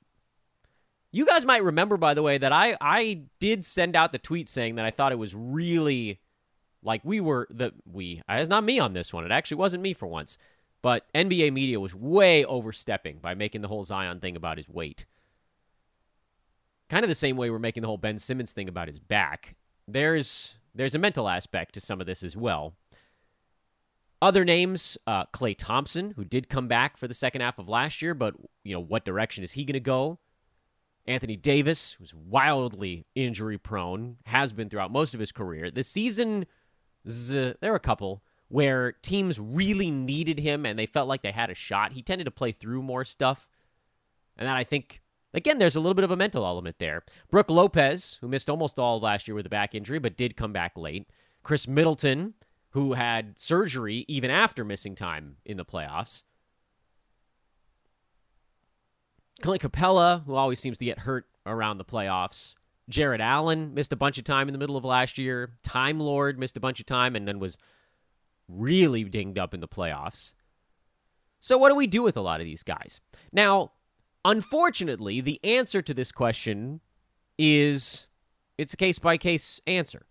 you 1.11 1.27
guys 1.27 1.45
might 1.45 1.63
remember, 1.63 1.97
by 1.97 2.15
the 2.15 2.23
way, 2.23 2.39
that 2.39 2.53
I 2.53 2.77
I 2.81 3.23
did 3.39 3.65
send 3.65 3.95
out 3.95 4.13
the 4.13 4.19
tweet 4.19 4.49
saying 4.49 4.77
that 4.77 4.85
I 4.85 4.91
thought 4.91 5.13
it 5.13 5.19
was 5.19 5.35
really 5.35 6.21
like 6.85 7.05
we 7.05 7.21
were 7.21 7.49
the 7.51 7.73
we. 7.91 8.23
It's 8.29 8.49
not 8.49 8.65
me 8.65 8.79
on 8.79 8.93
this 8.93 9.13
one. 9.13 9.25
It 9.25 9.33
actually 9.33 9.57
wasn't 9.57 9.83
me 9.83 9.93
for 9.93 10.07
once, 10.07 10.39
but 10.83 11.07
NBA 11.15 11.53
media 11.53 11.81
was 11.81 11.95
way 11.95 12.45
overstepping 12.45 13.19
by 13.19 13.35
making 13.35 13.63
the 13.63 13.69
whole 13.69 13.83
Zion 13.83 14.21
thing 14.21 14.37
about 14.37 14.59
his 14.59 14.69
weight. 14.69 15.07
Kind 16.91 17.05
of 17.05 17.09
the 17.09 17.15
same 17.15 17.37
way 17.37 17.51
we're 17.51 17.59
making 17.59 17.81
the 17.81 17.89
whole 17.89 17.99
Ben 17.99 18.19
Simmons 18.19 18.53
thing 18.53 18.69
about 18.69 18.89
his 18.89 19.01
back. 19.01 19.57
There's 19.89 20.59
there's 20.75 20.95
a 20.95 20.99
mental 20.99 21.29
aspect 21.29 21.75
to 21.75 21.81
some 21.81 22.01
of 22.01 22.07
this 22.07 22.23
as 22.23 22.37
well. 22.37 22.75
Other 24.21 24.45
names, 24.45 24.97
uh, 25.07 25.27
Klay 25.27 25.55
Thompson, 25.57 26.13
who 26.13 26.25
did 26.25 26.49
come 26.49 26.67
back 26.67 26.97
for 26.97 27.09
the 27.09 27.15
second 27.15 27.43
half 27.43 27.59
of 27.59 27.69
last 27.69 28.01
year, 28.01 28.15
but 28.15 28.35
you 28.63 28.73
know 28.73 28.81
what 28.81 29.05
direction 29.05 29.45
is 29.45 29.53
he 29.53 29.65
going 29.65 29.75
to 29.75 29.81
go? 29.81 30.19
Anthony 31.07 31.37
Davis, 31.37 31.93
who's 31.99 32.15
wildly 32.15 33.07
injury 33.15 33.59
prone, 33.59 34.17
has 34.25 34.53
been 34.53 34.71
throughout 34.71 34.91
most 34.91 35.13
of 35.13 35.21
his 35.21 35.33
career. 35.33 35.71
This 35.71 35.89
season, 35.89 36.47
there 37.05 37.73
are 37.73 37.77
a 37.77 37.81
couple 37.81 38.23
where 38.49 38.93
teams 38.93 39.41
really 39.41 39.91
needed 39.91 40.39
him 40.39 40.65
and 40.65 40.79
they 40.79 40.87
felt 40.87 41.09
like 41.09 41.23
they 41.23 41.33
had 41.33 41.51
a 41.51 41.55
shot. 41.55 41.93
He 41.93 42.03
tended 42.03 42.25
to 42.27 42.31
play 42.31 42.53
through 42.53 42.83
more 42.83 43.05
stuff. 43.05 43.49
And 44.37 44.49
that 44.49 44.57
I 44.57 44.65
think, 44.65 45.03
again, 45.33 45.59
there's 45.59 45.77
a 45.77 45.81
little 45.81 45.95
bit 45.95 46.05
of 46.05 46.11
a 46.11 46.17
mental 46.17 46.47
element 46.47 46.79
there. 46.79 47.03
Brook 47.31 47.51
Lopez, 47.51 48.19
who 48.21 48.29
missed 48.29 48.51
almost 48.51 48.79
all 48.79 49.01
last 49.01 49.27
year 49.27 49.35
with 49.35 49.47
a 49.47 49.51
back 49.51 49.75
injury, 49.75 49.99
but 49.99 50.17
did 50.17 50.37
come 50.37 50.53
back 50.53 50.77
late. 50.77 51.09
Khris 51.43 51.69
Middleton, 51.69 52.35
who 52.71 52.95
had 52.95 53.39
surgery 53.39 54.05
even 54.09 54.31
after 54.31 54.65
missing 54.65 54.95
time 54.95 55.37
in 55.45 55.57
the 55.57 55.65
playoffs. 55.65 56.23
Clint 59.43 59.63
Capela, 59.63 60.25
who 60.25 60.35
always 60.35 60.61
seems 60.61 60.79
to 60.79 60.85
get 60.85 61.01
hurt 61.01 61.27
around 61.45 61.79
the 61.79 61.85
playoffs. 61.85 62.55
Jarrett 62.89 63.21
Allen 63.21 63.73
missed 63.75 63.93
a 63.93 63.97
bunch 63.97 64.19
of 64.19 64.25
time 64.25 64.49
in 64.49 64.53
the 64.53 64.59
middle 64.59 64.77
of 64.77 64.85
last 64.85 65.17
year. 65.17 65.53
Time 65.63 65.99
Lord 65.99 66.39
missed 66.39 66.57
a 66.57 66.61
bunch 66.61 66.81
of 66.81 66.87
time 66.87 67.17
and 67.17 67.27
then 67.27 67.39
was 67.39 67.57
really 68.49 69.05
dinged 69.05 69.39
up 69.39 69.55
in 69.55 69.61
the 69.61 69.69
playoffs. 69.69 70.33
So, 71.41 71.59
what 71.59 71.71
do 71.71 71.75
we 71.75 71.87
do 71.87 72.03
with 72.03 72.17
a 72.17 72.21
lot 72.21 72.41
of 72.41 72.47
these 72.47 72.63
guys? 72.63 73.01
Now, 73.33 73.73
unfortunately, 74.25 75.21
the 75.21 75.41
answer 75.45 75.83
to 75.83 75.95
this 75.95 76.13
question 76.13 76.81
is 77.39 78.07
it's 78.59 78.75
a 78.75 78.77
case 78.77 78.99
by 78.99 79.17
case 79.17 79.61
answer. 79.67 80.07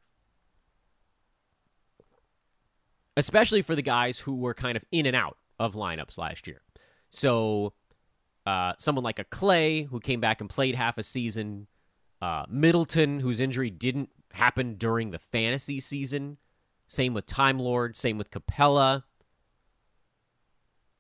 Especially 3.16 3.62
for 3.62 3.76
the 3.76 3.82
guys 3.84 4.20
who 4.20 4.36
were 4.36 4.56
kind 4.56 4.76
of 4.76 4.84
in 4.92 5.06
and 5.06 5.16
out 5.16 5.38
of 5.60 5.76
lineups 5.76 6.18
last 6.18 6.48
year. 6.48 6.62
So, 7.10 7.74
uh, 8.46 8.74
someone 8.80 9.04
like 9.04 9.20
a 9.20 9.24
Klay 9.24 9.88
who 9.88 10.00
came 10.00 10.20
back 10.20 10.42
and 10.42 10.50
played 10.50 10.76
half 10.76 10.98
a 10.98 11.04
season, 11.04 11.68
uh, 12.24 12.46
Middleton 12.48 13.20
whose 13.20 13.42
injury 13.42 13.70
didn't 13.70 14.10
happen 14.32 14.76
during 14.76 15.12
the 15.12 15.20
fantasy 15.20 15.82
season, 15.82 16.38
same 16.88 17.14
with 17.14 17.26
Time 17.26 17.60
Lord, 17.60 17.98
same 17.98 18.18
with 18.18 18.32
Capela. 18.32 19.04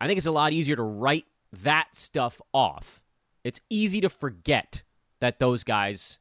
I 0.01 0.08
think 0.08 0.18
it's 0.18 0.27
a 0.27 0.32
lot 0.32 0.51
easier 0.51 0.75
to 0.75 0.84
write 0.84 1.25
that 1.62 1.96
stuff 1.96 2.42
off. 2.53 3.01
It's 3.46 3.62
easy 3.70 4.01
to 4.01 4.10
forget 4.10 4.84
that 5.22 5.39
those 5.39 5.63
guys, 5.63 6.20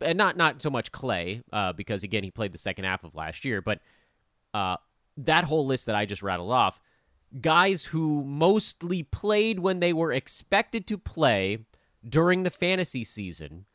and 0.00 0.16
not 0.16 0.36
not 0.36 0.62
so 0.62 0.70
much 0.70 0.92
Klay, 0.92 1.42
uh, 1.52 1.72
because 1.72 2.04
again 2.04 2.22
he 2.22 2.30
played 2.30 2.52
the 2.52 2.58
second 2.58 2.84
half 2.84 3.02
of 3.02 3.16
last 3.16 3.44
year, 3.44 3.60
but 3.60 3.80
uh, 4.54 4.76
that 5.16 5.42
whole 5.42 5.66
list 5.66 5.86
that 5.86 5.96
I 5.96 6.04
just 6.04 6.22
rattled 6.22 6.52
off 6.52 6.80
guys 7.40 7.86
who 7.86 8.24
mostly 8.24 9.02
played 9.02 9.60
when 9.60 9.80
they 9.80 9.92
were 9.92 10.12
expected 10.12 10.86
to 10.88 10.98
play 10.98 11.58
during 12.08 12.42
the 12.42 12.50
fantasy 12.50 13.04
season, 13.04 13.66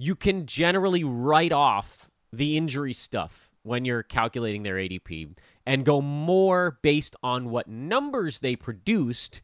you 0.00 0.16
can 0.16 0.46
generally 0.46 1.04
write 1.04 1.52
off 1.52 2.10
the 2.32 2.56
injury 2.56 2.94
stuff 2.94 3.50
when 3.62 3.84
you're 3.84 4.02
calculating 4.02 4.62
their 4.62 4.76
ADP 4.76 5.36
and 5.66 5.84
go 5.84 6.00
more 6.00 6.78
based 6.80 7.14
on 7.22 7.50
what 7.50 7.68
numbers 7.68 8.40
they 8.40 8.56
produced 8.56 9.42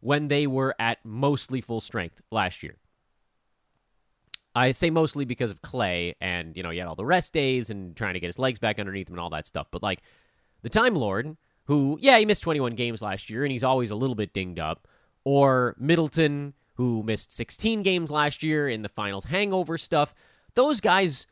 when 0.00 0.28
they 0.28 0.46
were 0.46 0.74
at 0.78 1.04
mostly 1.04 1.60
full 1.60 1.82
strength 1.82 2.22
last 2.30 2.62
year. 2.62 2.76
I 4.54 4.72
say 4.72 4.88
mostly 4.88 5.26
because 5.26 5.50
of 5.50 5.60
Klay 5.60 6.14
and, 6.22 6.56
you 6.56 6.62
know, 6.62 6.70
he 6.70 6.78
had 6.78 6.88
all 6.88 6.94
the 6.94 7.04
rest 7.04 7.34
days 7.34 7.68
and 7.68 7.94
trying 7.94 8.14
to 8.14 8.20
get 8.20 8.28
his 8.28 8.38
legs 8.38 8.58
back 8.58 8.78
underneath 8.78 9.08
him 9.08 9.14
and 9.14 9.20
all 9.20 9.30
that 9.30 9.46
stuff. 9.46 9.66
But 9.70 9.82
like 9.82 10.00
the 10.62 10.70
Time 10.70 10.94
Lord, 10.94 11.36
who, 11.64 11.98
yeah, 12.00 12.18
he 12.18 12.24
missed 12.24 12.42
21 12.44 12.76
games 12.76 13.02
last 13.02 13.28
year 13.28 13.44
and 13.44 13.52
he's 13.52 13.62
always 13.62 13.90
a 13.90 13.96
little 13.96 14.16
bit 14.16 14.32
dinged 14.32 14.58
up, 14.58 14.88
or 15.24 15.76
Middleton, 15.78 16.54
who 16.78 17.02
missed 17.02 17.32
16 17.32 17.82
games 17.82 18.08
last 18.08 18.42
year 18.42 18.68
in 18.68 18.82
the 18.82 18.88
finals 18.88 19.26
hangover 19.26 19.76
stuff. 19.76 20.14
Those 20.54 20.80
guys, 20.80 21.26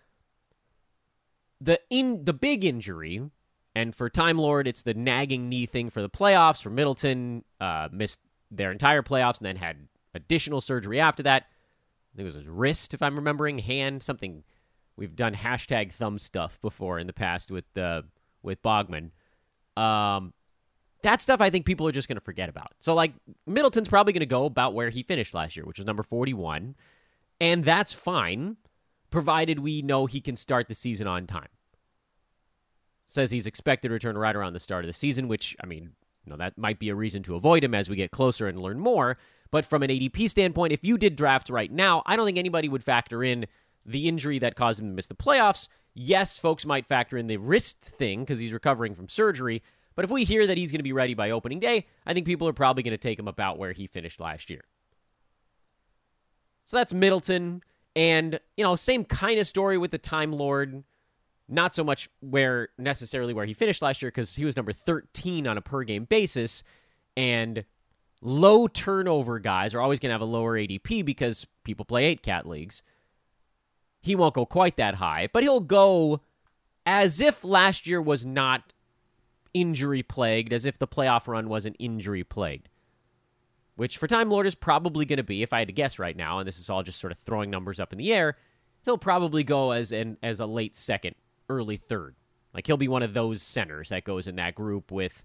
the 1.60 1.80
in 1.88 2.24
the 2.24 2.32
big 2.32 2.64
injury, 2.64 3.30
and 3.74 3.94
for 3.94 4.10
Time 4.10 4.38
Lord, 4.38 4.66
it's 4.66 4.82
the 4.82 4.92
nagging 4.92 5.48
knee 5.48 5.64
thing 5.64 5.88
for 5.88 6.02
the 6.02 6.10
playoffs. 6.10 6.62
For 6.62 6.70
Middleton, 6.70 7.44
uh, 7.60 7.88
missed 7.92 8.20
their 8.50 8.72
entire 8.72 9.02
playoffs 9.02 9.38
and 9.38 9.46
then 9.46 9.56
had 9.56 9.86
additional 10.14 10.60
surgery 10.60 10.98
after 10.98 11.22
that. 11.22 11.44
I 11.44 12.16
think 12.16 12.24
it 12.24 12.24
was 12.24 12.34
his 12.34 12.48
wrist, 12.48 12.92
if 12.92 13.00
I'm 13.00 13.14
remembering, 13.14 13.58
hand, 13.58 14.02
something. 14.02 14.42
We've 14.96 15.14
done 15.14 15.34
hashtag 15.34 15.92
thumb 15.92 16.18
stuff 16.18 16.60
before 16.60 16.98
in 16.98 17.06
the 17.06 17.12
past 17.12 17.52
with 17.52 17.66
uh, 17.76 18.02
with 18.42 18.62
Bogman. 18.62 19.10
Um, 19.76 20.32
that 21.02 21.20
stuff 21.20 21.40
I 21.40 21.50
think 21.50 21.66
people 21.66 21.86
are 21.86 21.92
just 21.92 22.08
going 22.08 22.16
to 22.16 22.24
forget 22.24 22.48
about. 22.48 22.72
So, 22.80 22.94
like, 22.94 23.12
Middleton's 23.46 23.88
probably 23.88 24.12
going 24.12 24.20
to 24.20 24.26
go 24.26 24.44
about 24.44 24.74
where 24.74 24.90
he 24.90 25.02
finished 25.02 25.34
last 25.34 25.56
year, 25.56 25.64
which 25.64 25.78
was 25.78 25.86
number 25.86 26.02
41. 26.02 26.74
And 27.40 27.64
that's 27.64 27.92
fine, 27.92 28.56
provided 29.10 29.58
we 29.58 29.82
know 29.82 30.06
he 30.06 30.20
can 30.20 30.36
start 30.36 30.68
the 30.68 30.74
season 30.74 31.06
on 31.06 31.26
time. 31.26 31.48
Says 33.04 33.30
he's 33.30 33.46
expected 33.46 33.88
to 33.88 33.94
return 33.94 34.18
right 34.18 34.34
around 34.34 34.54
the 34.54 34.60
start 34.60 34.84
of 34.84 34.88
the 34.88 34.94
season, 34.94 35.28
which, 35.28 35.56
I 35.62 35.66
mean, 35.66 35.92
you 36.24 36.30
know, 36.30 36.36
that 36.36 36.58
might 36.58 36.78
be 36.78 36.88
a 36.88 36.94
reason 36.94 37.22
to 37.24 37.36
avoid 37.36 37.62
him 37.62 37.74
as 37.74 37.88
we 37.88 37.96
get 37.96 38.10
closer 38.10 38.48
and 38.48 38.60
learn 38.60 38.80
more. 38.80 39.16
But 39.50 39.64
from 39.64 39.82
an 39.82 39.90
ADP 39.90 40.28
standpoint, 40.28 40.72
if 40.72 40.82
you 40.82 40.98
did 40.98 41.14
draft 41.14 41.50
right 41.50 41.70
now, 41.70 42.02
I 42.04 42.16
don't 42.16 42.26
think 42.26 42.38
anybody 42.38 42.68
would 42.68 42.82
factor 42.82 43.22
in 43.22 43.46
the 43.84 44.08
injury 44.08 44.40
that 44.40 44.56
caused 44.56 44.80
him 44.80 44.88
to 44.88 44.94
miss 44.94 45.06
the 45.06 45.14
playoffs 45.14 45.68
Yes, 45.98 46.38
folks 46.38 46.66
might 46.66 46.84
factor 46.84 47.16
in 47.16 47.26
the 47.26 47.38
wrist 47.38 47.80
thing 47.80 48.20
because 48.20 48.38
he's 48.38 48.52
recovering 48.52 48.94
from 48.94 49.08
surgery. 49.08 49.62
But 49.96 50.04
if 50.04 50.10
we 50.10 50.24
hear 50.24 50.46
that 50.46 50.56
he's 50.56 50.70
going 50.70 50.78
to 50.78 50.84
be 50.84 50.92
ready 50.92 51.14
by 51.14 51.30
opening 51.30 51.58
day, 51.58 51.86
I 52.06 52.14
think 52.14 52.26
people 52.26 52.46
are 52.46 52.52
probably 52.52 52.82
going 52.82 52.92
to 52.92 52.98
take 52.98 53.18
him 53.18 53.26
about 53.26 53.58
where 53.58 53.72
he 53.72 53.86
finished 53.86 54.20
last 54.20 54.50
year. 54.50 54.62
So 56.66 56.76
that's 56.76 56.94
Middleton. 56.94 57.62
And, 57.96 58.38
you 58.56 58.62
know, 58.62 58.76
same 58.76 59.04
kind 59.04 59.40
of 59.40 59.48
story 59.48 59.78
with 59.78 59.90
the 59.90 59.98
Time 59.98 60.32
Lord. 60.32 60.84
Not 61.48 61.74
so 61.74 61.82
much 61.82 62.10
where 62.20 62.68
necessarily 62.76 63.32
where 63.32 63.46
he 63.46 63.54
finished 63.54 63.82
last 63.82 64.02
year 64.02 64.10
because 64.10 64.36
he 64.36 64.44
was 64.44 64.56
number 64.56 64.72
13 64.72 65.46
on 65.46 65.56
a 65.56 65.60
per 65.60 65.82
game 65.82 66.04
basis. 66.04 66.62
And 67.16 67.64
low 68.20 68.68
turnover 68.68 69.38
guys 69.38 69.74
are 69.74 69.80
always 69.80 69.98
going 69.98 70.10
to 70.10 70.14
have 70.14 70.20
a 70.20 70.24
lower 70.24 70.58
ADP 70.58 71.04
because 71.04 71.46
people 71.64 71.84
play 71.84 72.04
eight 72.04 72.22
cat 72.22 72.46
leagues 72.46 72.82
he 74.06 74.14
won't 74.14 74.34
go 74.34 74.46
quite 74.46 74.76
that 74.76 74.94
high, 74.94 75.28
but 75.32 75.42
he'll 75.42 75.60
go 75.60 76.20
as 76.86 77.20
if 77.20 77.42
last 77.44 77.88
year 77.88 78.00
was 78.00 78.24
not 78.24 78.72
injury 79.60 80.02
plagued, 80.02 80.52
as 80.52 80.66
if 80.66 80.78
the 80.78 80.86
playoff 80.86 81.26
run 81.26 81.48
wasn't 81.48 81.76
injury 81.78 82.24
plagued. 82.24 82.68
Which 83.74 83.98
for 83.98 84.06
Time 84.06 84.30
Lord 84.30 84.46
is 84.46 84.54
probably 84.54 85.04
going 85.04 85.18
to 85.18 85.22
be, 85.22 85.42
if 85.42 85.52
I 85.52 85.58
had 85.60 85.68
to 85.68 85.74
guess 85.74 85.98
right 85.98 86.16
now, 86.16 86.38
and 86.38 86.46
this 86.46 86.58
is 86.58 86.70
all 86.70 86.82
just 86.82 87.00
sort 87.00 87.12
of 87.12 87.18
throwing 87.18 87.50
numbers 87.50 87.78
up 87.80 87.92
in 87.92 87.98
the 87.98 88.12
air, 88.12 88.36
he'll 88.84 88.98
probably 88.98 89.44
go 89.44 89.72
as 89.72 89.92
an 89.92 90.16
as 90.22 90.40
a 90.40 90.46
late 90.46 90.74
second, 90.74 91.14
early 91.48 91.76
third. 91.76 92.16
Like 92.54 92.66
he'll 92.66 92.76
be 92.76 92.88
one 92.88 93.02
of 93.02 93.12
those 93.12 93.42
centers 93.42 93.90
that 93.90 94.04
goes 94.04 94.26
in 94.26 94.36
that 94.36 94.54
group 94.54 94.90
with 94.90 95.24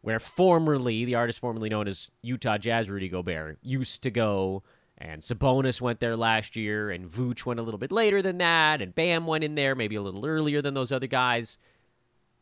where 0.00 0.18
formerly 0.18 1.04
the 1.04 1.14
artist 1.14 1.38
formerly 1.38 1.68
known 1.68 1.88
as 1.88 2.10
Utah 2.22 2.58
Jazz 2.58 2.90
Rudy 2.90 3.08
Gobert 3.08 3.58
used 3.62 4.02
to 4.02 4.10
go 4.10 4.62
and 4.98 5.22
Sabonis 5.22 5.80
went 5.80 6.00
there 6.00 6.16
last 6.16 6.54
year, 6.56 6.90
and 6.90 7.10
Vooch 7.10 7.44
went 7.44 7.58
a 7.58 7.62
little 7.62 7.78
bit 7.78 7.90
later 7.90 8.22
than 8.22 8.38
that, 8.38 8.80
and 8.80 8.94
Bam 8.94 9.26
went 9.26 9.42
in 9.42 9.54
there 9.56 9.74
maybe 9.74 9.96
a 9.96 10.02
little 10.02 10.24
earlier 10.24 10.62
than 10.62 10.74
those 10.74 10.92
other 10.92 11.06
guys. 11.06 11.58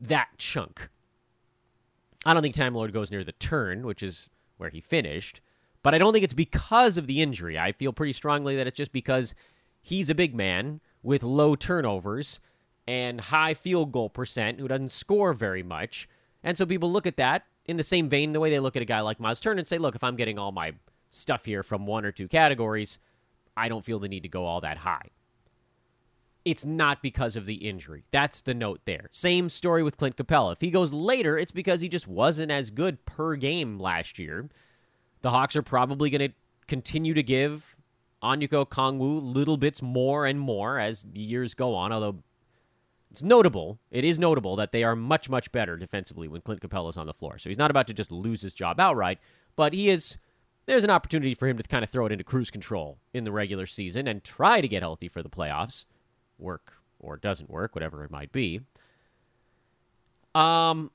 That 0.01 0.29
chunk. 0.37 0.91
I 2.25 2.35
don't 2.35 2.43
think 2.43 2.55
Time 2.55 2.75
Lord 2.75 2.93
goes 2.93 3.11
near 3.11 3.25
the 3.25 3.33
turn, 3.33 3.85
which 3.87 4.03
is 4.03 4.29
where 4.57 4.71
he 4.71 4.81
finished, 4.81 5.41
but 5.83 5.95
I 5.95 5.99
don't 5.99 6.13
think 6.13 6.25
it's 6.25 6.35
because 6.35 6.97
of 6.97 7.07
the 7.07 7.21
injury. 7.21 7.59
I 7.59 7.73
feel 7.73 7.93
pretty 7.93 8.13
strongly 8.13 8.57
that 8.57 8.67
it's 8.67 8.77
just 8.77 8.93
because 8.93 9.35
he's 9.81 10.09
a 10.09 10.15
big 10.15 10.35
man 10.35 10.81
with 11.03 11.23
low 11.25 11.57
turnovers 11.57 12.39
and 12.87 13.21
high 13.21 13.55
field 13.55 13.93
goal 13.93 14.09
percent 14.09 14.61
who 14.61 14.69
doesn't 14.69 14.91
score 14.91 15.33
very 15.33 15.63
much. 15.63 16.09
And 16.45 16.57
so 16.57 16.67
people 16.67 16.91
look 16.91 17.07
at 17.07 17.17
that 17.17 17.45
in 17.67 17.77
the 17.77 17.83
same 17.83 18.09
vein, 18.09 18.33
the 18.33 18.41
way 18.41 18.51
they 18.51 18.61
look 18.61 18.77
at 18.77 18.83
a 18.83 18.87
guy 18.87 19.01
like 19.01 19.21
Miles 19.21 19.41
Turner 19.41 19.59
and 19.59 19.69
say, 19.69 19.79
look, 19.79 19.95
if 19.95 20.05
I'm 20.05 20.17
getting 20.17 20.39
all 20.39 20.53
my 20.53 20.75
stuff 21.11 21.45
here 21.45 21.63
from 21.63 21.87
one 21.87 22.05
or 22.05 22.13
two 22.13 22.29
categories, 22.29 22.99
I 23.57 23.69
don't 23.69 23.85
feel 23.85 23.99
the 23.99 24.09
need 24.09 24.23
to 24.23 24.29
go 24.29 24.45
all 24.45 24.61
that 24.63 24.79
high. 24.79 25.11
It's 26.45 26.65
not 26.65 27.03
because 27.03 27.37
of 27.37 27.47
the 27.47 27.55
injury. 27.55 28.05
That's 28.11 28.43
the 28.43 28.55
note 28.55 28.81
there. 28.85 29.09
Same 29.13 29.49
story 29.49 29.83
with 29.83 29.97
Clint 29.97 30.17
Capela. 30.17 30.53
If 30.53 30.61
he 30.61 30.71
goes 30.71 30.93
later, 30.93 31.39
it's 31.39 31.53
because 31.53 31.81
he 31.81 31.89
just 31.89 32.09
wasn't 32.09 32.51
as 32.51 32.71
good 32.71 33.05
per 33.07 33.37
game 33.37 33.79
last 33.79 34.19
year. 34.19 34.49
The 35.21 35.31
Hawks 35.31 35.55
are 35.55 35.63
probably 35.63 36.11
going 36.11 36.31
to 36.31 36.35
continue 36.67 37.15
to 37.15 37.23
give 37.23 37.77
Onyeka 38.23 38.67
Okongwu 38.67 39.35
little 39.35 39.57
bits 39.57 39.83
more 39.83 40.27
and 40.27 40.41
more 40.41 40.79
as 40.79 41.05
the 41.05 41.21
years 41.21 41.55
go 41.55 41.75
on, 41.75 41.93
although 41.93 42.23
it's 43.11 43.23
notable. 43.23 43.79
It 43.91 44.05
is 44.05 44.19
notable 44.19 44.57
that 44.57 44.73
they 44.73 44.83
are 44.83 44.97
much, 44.97 45.29
much 45.29 45.53
better 45.53 45.77
defensively 45.77 46.29
when 46.29 46.41
Clint 46.41 46.61
Capela 46.61 46.91
is 46.91 46.97
on 46.97 47.07
the 47.07 47.13
floor. 47.13 47.39
So 47.39 47.51
he's 47.51 47.59
not 47.59 47.71
about 47.71 47.87
to 47.89 47.95
just 47.95 48.11
lose 48.11 48.43
his 48.43 48.55
job 48.55 48.81
outright, 48.81 49.19
but 49.55 49.75
he 49.75 49.91
is 49.91 50.17
there's 50.67 50.85
an 50.85 50.91
opportunity 50.91 51.35
for 51.35 51.49
him 51.49 51.59
to 51.59 51.63
kind 51.65 51.83
of 51.85 51.91
throw 51.91 52.07
it 52.07 52.13
into 52.13 52.25
cruise 52.25 52.51
control 52.51 52.99
in 53.13 53.25
the 53.25 53.33
regular 53.33 53.67
season 53.67 54.07
and 54.07 54.23
try 54.23 54.61
to 54.61 54.69
get 54.69 54.83
healthy 54.83 55.09
for 55.09 55.23
the 55.23 55.29
playoffs. 55.29 55.85
Work 56.43 56.75
or 56.99 57.17
doesn't 57.17 57.51
work, 57.51 57.75
whatever 57.75 58.05
it 58.05 58.11
might 58.11 58.33
be. 58.33 58.61
Um, 60.35 60.91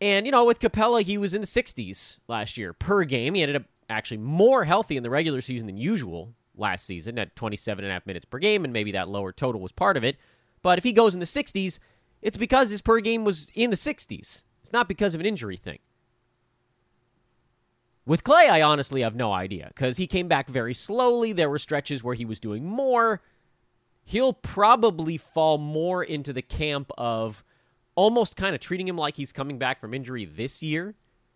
and 0.00 0.26
you 0.26 0.32
know, 0.32 0.44
with 0.44 0.60
Capela, 0.60 1.02
he 1.02 1.18
was 1.18 1.34
in 1.34 1.40
the 1.40 1.46
60s 1.46 2.18
last 2.28 2.56
year 2.56 2.72
per 2.72 3.04
game. 3.04 3.34
He 3.34 3.42
ended 3.42 3.56
up 3.56 3.64
actually 3.88 4.18
more 4.18 4.64
healthy 4.64 4.96
in 4.96 5.02
the 5.02 5.10
regular 5.10 5.40
season 5.40 5.66
than 5.66 5.76
usual 5.76 6.34
last 6.56 6.86
season 6.86 7.18
at 7.18 7.34
27 7.36 7.84
and 7.84 7.90
a 7.90 7.94
half 7.94 8.06
minutes 8.06 8.24
per 8.24 8.38
game, 8.38 8.64
and 8.64 8.72
maybe 8.72 8.92
that 8.92 9.08
lower 9.08 9.32
total 9.32 9.60
was 9.60 9.72
part 9.72 9.96
of 9.96 10.04
it. 10.04 10.16
But 10.62 10.78
if 10.78 10.84
he 10.84 10.92
goes 10.92 11.14
in 11.14 11.20
the 11.20 11.26
60s, 11.26 11.78
it's 12.22 12.36
because 12.36 12.70
his 12.70 12.80
per 12.80 13.00
game 13.00 13.24
was 13.24 13.50
in 13.54 13.70
the 13.70 13.76
60s. 13.76 14.44
It's 14.62 14.72
not 14.72 14.88
because 14.88 15.14
of 15.14 15.20
an 15.20 15.26
injury 15.26 15.56
thing. 15.56 15.78
With 18.06 18.24
Klay, 18.24 18.50
I 18.50 18.62
honestly 18.62 19.00
have 19.00 19.14
no 19.14 19.32
idea 19.32 19.68
because 19.68 19.96
he 19.96 20.06
came 20.06 20.28
back 20.28 20.48
very 20.48 20.74
slowly. 20.74 21.32
There 21.32 21.48
were 21.48 21.58
stretches 21.58 22.04
where 22.04 22.14
he 22.14 22.24
was 22.24 22.38
doing 22.38 22.64
more. 22.66 23.22
He'll 24.04 24.34
probably 24.34 25.16
fall 25.16 25.58
more 25.58 26.02
into 26.02 26.32
the 26.32 26.42
camp 26.42 26.90
of 26.98 27.42
almost 27.94 28.36
kind 28.36 28.54
of 28.54 28.60
treating 28.60 28.86
him 28.86 28.96
like 28.96 29.16
he's 29.16 29.32
coming 29.32 29.58
back 29.58 29.80
from 29.80 29.94
injury 29.94 30.24
this 30.24 30.62
year. 30.62 30.94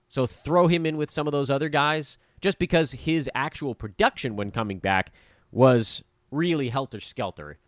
So 0.09 0.27
throw 0.27 0.67
him 0.67 0.87
in 0.87 0.97
with 0.97 1.11
some 1.11 1.27
of 1.27 1.33
those 1.33 1.51
other 1.51 1.69
guys 1.69 2.19
just 2.41 2.59
because 2.59 2.93
his 2.93 3.29
actual 3.35 3.75
production 3.75 4.37
when 4.37 4.51
coming 4.51 4.79
back 4.79 5.13
was 5.51 6.03
really 6.31 6.69
helter 6.69 7.01
skelter. 7.01 7.59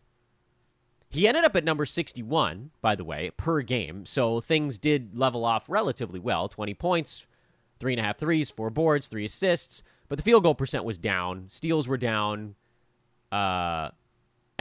He 1.09 1.27
ended 1.27 1.45
up 1.45 1.57
at 1.57 1.65
number 1.65 1.85
61, 1.85 2.71
by 2.81 2.95
the 2.95 3.05
way, 3.05 3.31
per 3.37 3.63
game. 3.63 4.07
So 4.07 4.41
things 4.41 4.79
did 4.79 5.19
level 5.19 5.45
off 5.45 5.69
relatively 5.69 6.21
well 6.21 6.49
20 6.49 6.75
points, 6.75 7.27
three 7.81 7.95
and 7.95 8.01
a 8.01 8.05
half 8.05 8.19
threes, 8.19 8.49
four 8.49 8.71
boards, 8.71 9.09
three 9.09 9.25
assists. 9.25 9.83
But 10.09 10.19
the 10.19 10.23
field 10.23 10.45
goal 10.45 10.55
percent 10.55 10.85
was 10.85 10.99
down, 10.99 11.45
steals 11.49 11.89
were 11.89 11.97
down. 11.97 12.55
Uh, 13.33 13.91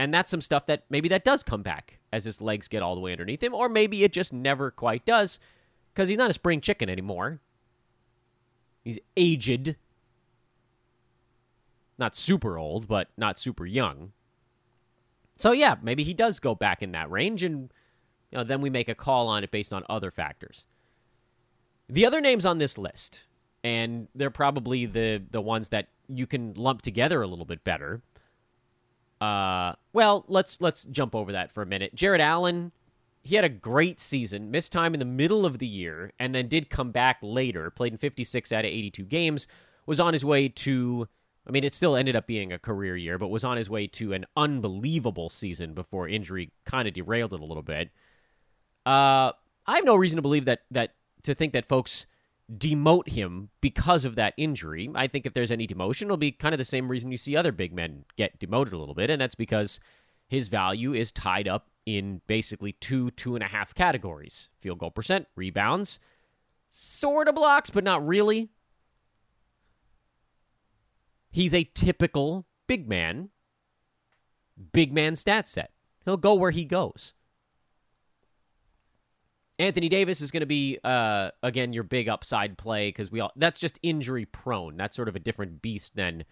and 0.00 0.14
that's 0.14 0.30
some 0.30 0.40
stuff 0.40 0.64
that 0.64 0.84
maybe 0.88 1.10
that 1.10 1.24
does 1.24 1.42
come 1.42 1.62
back 1.62 1.98
as 2.10 2.24
his 2.24 2.40
legs 2.40 2.68
get 2.68 2.82
all 2.82 2.94
the 2.94 3.02
way 3.02 3.12
underneath 3.12 3.42
him, 3.42 3.54
or 3.54 3.68
maybe 3.68 4.02
it 4.02 4.14
just 4.14 4.32
never 4.32 4.70
quite 4.70 5.04
does 5.04 5.38
because 5.92 6.08
he's 6.08 6.16
not 6.16 6.30
a 6.30 6.32
spring 6.32 6.62
chicken 6.62 6.88
anymore. 6.88 7.38
He's 8.82 8.98
aged. 9.14 9.76
Not 11.98 12.16
super 12.16 12.56
old, 12.56 12.88
but 12.88 13.08
not 13.18 13.38
super 13.38 13.66
young. 13.66 14.12
So 15.36 15.52
yeah, 15.52 15.74
maybe 15.82 16.02
he 16.02 16.14
does 16.14 16.40
go 16.40 16.54
back 16.54 16.82
in 16.82 16.92
that 16.92 17.10
range, 17.10 17.44
and 17.44 17.70
you 18.30 18.38
know, 18.38 18.44
then 18.44 18.62
we 18.62 18.70
make 18.70 18.88
a 18.88 18.94
call 18.94 19.28
on 19.28 19.44
it 19.44 19.50
based 19.50 19.74
on 19.74 19.84
other 19.90 20.10
factors. 20.10 20.64
The 21.90 22.06
other 22.06 22.22
names 22.22 22.46
on 22.46 22.56
this 22.56 22.78
list, 22.78 23.26
and 23.62 24.08
they're 24.14 24.30
probably 24.30 24.86
the 24.86 25.22
the 25.30 25.42
ones 25.42 25.68
that 25.68 25.88
you 26.08 26.26
can 26.26 26.54
lump 26.54 26.80
together 26.80 27.20
a 27.20 27.26
little 27.26 27.44
bit 27.44 27.64
better. 27.64 28.00
Uh, 29.20 29.74
well, 29.92 30.24
let's 30.28 30.60
let's 30.60 30.84
jump 30.86 31.14
over 31.14 31.32
that 31.32 31.50
for 31.52 31.62
a 31.62 31.66
minute. 31.66 31.94
Jarrett 31.94 32.20
Allen, 32.20 32.72
he 33.22 33.34
had 33.34 33.44
a 33.44 33.50
great 33.50 34.00
season, 34.00 34.50
missed 34.50 34.72
time 34.72 34.94
in 34.94 35.00
the 35.00 35.06
middle 35.06 35.44
of 35.44 35.58
the 35.58 35.66
year, 35.66 36.12
and 36.18 36.34
then 36.34 36.48
did 36.48 36.70
come 36.70 36.90
back 36.90 37.18
later. 37.22 37.70
Played 37.70 37.92
in 37.92 37.98
56 37.98 38.52
out 38.52 38.64
of 38.64 38.70
82 38.70 39.04
games. 39.04 39.46
Was 39.86 40.00
on 40.00 40.12
his 40.12 40.24
way 40.24 40.48
to, 40.48 41.08
I 41.46 41.50
mean, 41.50 41.64
it 41.64 41.74
still 41.74 41.96
ended 41.96 42.14
up 42.14 42.26
being 42.26 42.52
a 42.52 42.58
career 42.58 42.96
year, 42.96 43.18
but 43.18 43.28
was 43.28 43.44
on 43.44 43.56
his 43.56 43.68
way 43.68 43.86
to 43.88 44.12
an 44.12 44.24
unbelievable 44.36 45.28
season 45.28 45.74
before 45.74 46.06
injury 46.06 46.52
kind 46.64 46.86
of 46.86 46.94
derailed 46.94 47.32
it 47.32 47.40
a 47.40 47.44
little 47.44 47.62
bit. 47.62 47.90
Uh, 48.86 49.32
I 49.66 49.76
have 49.76 49.84
no 49.84 49.96
reason 49.96 50.16
to 50.16 50.22
believe 50.22 50.44
that 50.46 50.60
that 50.70 50.94
to 51.24 51.34
think 51.34 51.52
that 51.52 51.66
folks 51.66 52.06
demote 52.56 53.08
him 53.08 53.50
because 53.60 54.04
of 54.04 54.16
that 54.16 54.34
injury. 54.36 54.90
I 54.94 55.06
think 55.06 55.26
if 55.26 55.34
there's 55.34 55.50
any 55.50 55.66
demotion, 55.66 56.02
it'll 56.02 56.16
be 56.16 56.32
kind 56.32 56.54
of 56.54 56.58
the 56.58 56.64
same 56.64 56.88
reason 56.88 57.12
you 57.12 57.18
see 57.18 57.36
other 57.36 57.52
big 57.52 57.72
men 57.72 58.04
get 58.16 58.38
demoted 58.38 58.72
a 58.72 58.78
little 58.78 58.94
bit, 58.94 59.10
and 59.10 59.20
that's 59.20 59.34
because 59.34 59.78
his 60.28 60.48
value 60.48 60.92
is 60.92 61.12
tied 61.12 61.48
up 61.48 61.68
in 61.86 62.20
basically 62.26 62.72
two, 62.72 63.10
two 63.12 63.34
and 63.34 63.44
a 63.44 63.48
half 63.48 63.74
categories 63.74 64.48
field 64.58 64.78
goal 64.78 64.90
percent, 64.90 65.26
rebounds, 65.36 65.98
sort 66.70 67.28
of 67.28 67.34
blocks, 67.34 67.70
but 67.70 67.84
not 67.84 68.06
really. 68.06 68.50
He's 71.30 71.54
a 71.54 71.64
typical 71.64 72.46
big 72.66 72.88
man, 72.88 73.30
big 74.72 74.92
man 74.92 75.14
stat 75.16 75.46
set. 75.46 75.70
He'll 76.04 76.16
go 76.16 76.34
where 76.34 76.50
he 76.50 76.64
goes. 76.64 77.12
Anthony 79.60 79.90
Davis 79.90 80.22
is 80.22 80.30
going 80.30 80.40
to 80.40 80.46
be 80.46 80.78
uh, 80.82 81.30
again 81.42 81.74
your 81.74 81.82
big 81.82 82.08
upside 82.08 82.56
play 82.56 82.88
because 82.88 83.10
we 83.10 83.20
all 83.20 83.30
that's 83.36 83.58
just 83.58 83.78
injury 83.82 84.24
prone. 84.24 84.76
That's 84.78 84.96
sort 84.96 85.08
of 85.08 85.14
a 85.14 85.18
different 85.18 85.60
beast 85.60 85.94
than 85.94 86.24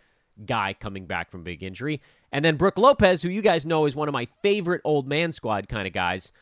guy 0.47 0.73
coming 0.73 1.07
back 1.07 1.31
from 1.31 1.45
big 1.45 1.63
injury. 1.63 2.01
And 2.33 2.43
then 2.43 2.57
Brook 2.57 2.79
Lopez, 2.79 3.21
who 3.21 3.29
you 3.29 3.43
guys 3.43 3.67
know 3.67 3.85
is 3.85 3.95
one 3.95 4.09
of 4.09 4.15
my 4.15 4.27
favorite 4.43 4.81
old 4.83 5.07
man 5.07 5.33
squad 5.33 5.69
kind 5.69 5.87
of 5.87 5.93
guys. 5.93 6.33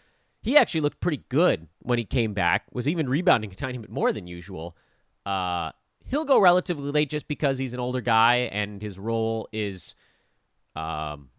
He 0.42 0.57
actually 0.57 0.83
looked 0.83 1.01
pretty 1.01 1.25
good 1.29 1.66
when 1.81 1.99
he 1.99 2.05
came 2.05 2.35
back. 2.35 2.66
Was 2.72 2.87
even 2.87 3.09
rebounding 3.09 3.51
a 3.51 3.57
tiny 3.57 3.79
bit 3.79 3.90
more 3.90 4.12
than 4.12 4.29
usual. 4.29 4.77
Uh, 5.25 5.72
he'll 6.05 6.25
go 6.25 6.38
relatively 6.38 6.92
late 6.92 7.11
just 7.11 7.27
because 7.27 7.59
he's 7.59 7.75
an 7.75 7.81
older 7.81 8.01
guy 8.01 8.49
and 8.53 8.81
his 8.81 8.96
role 8.96 9.49
is 9.53 9.96
um, 10.77 11.31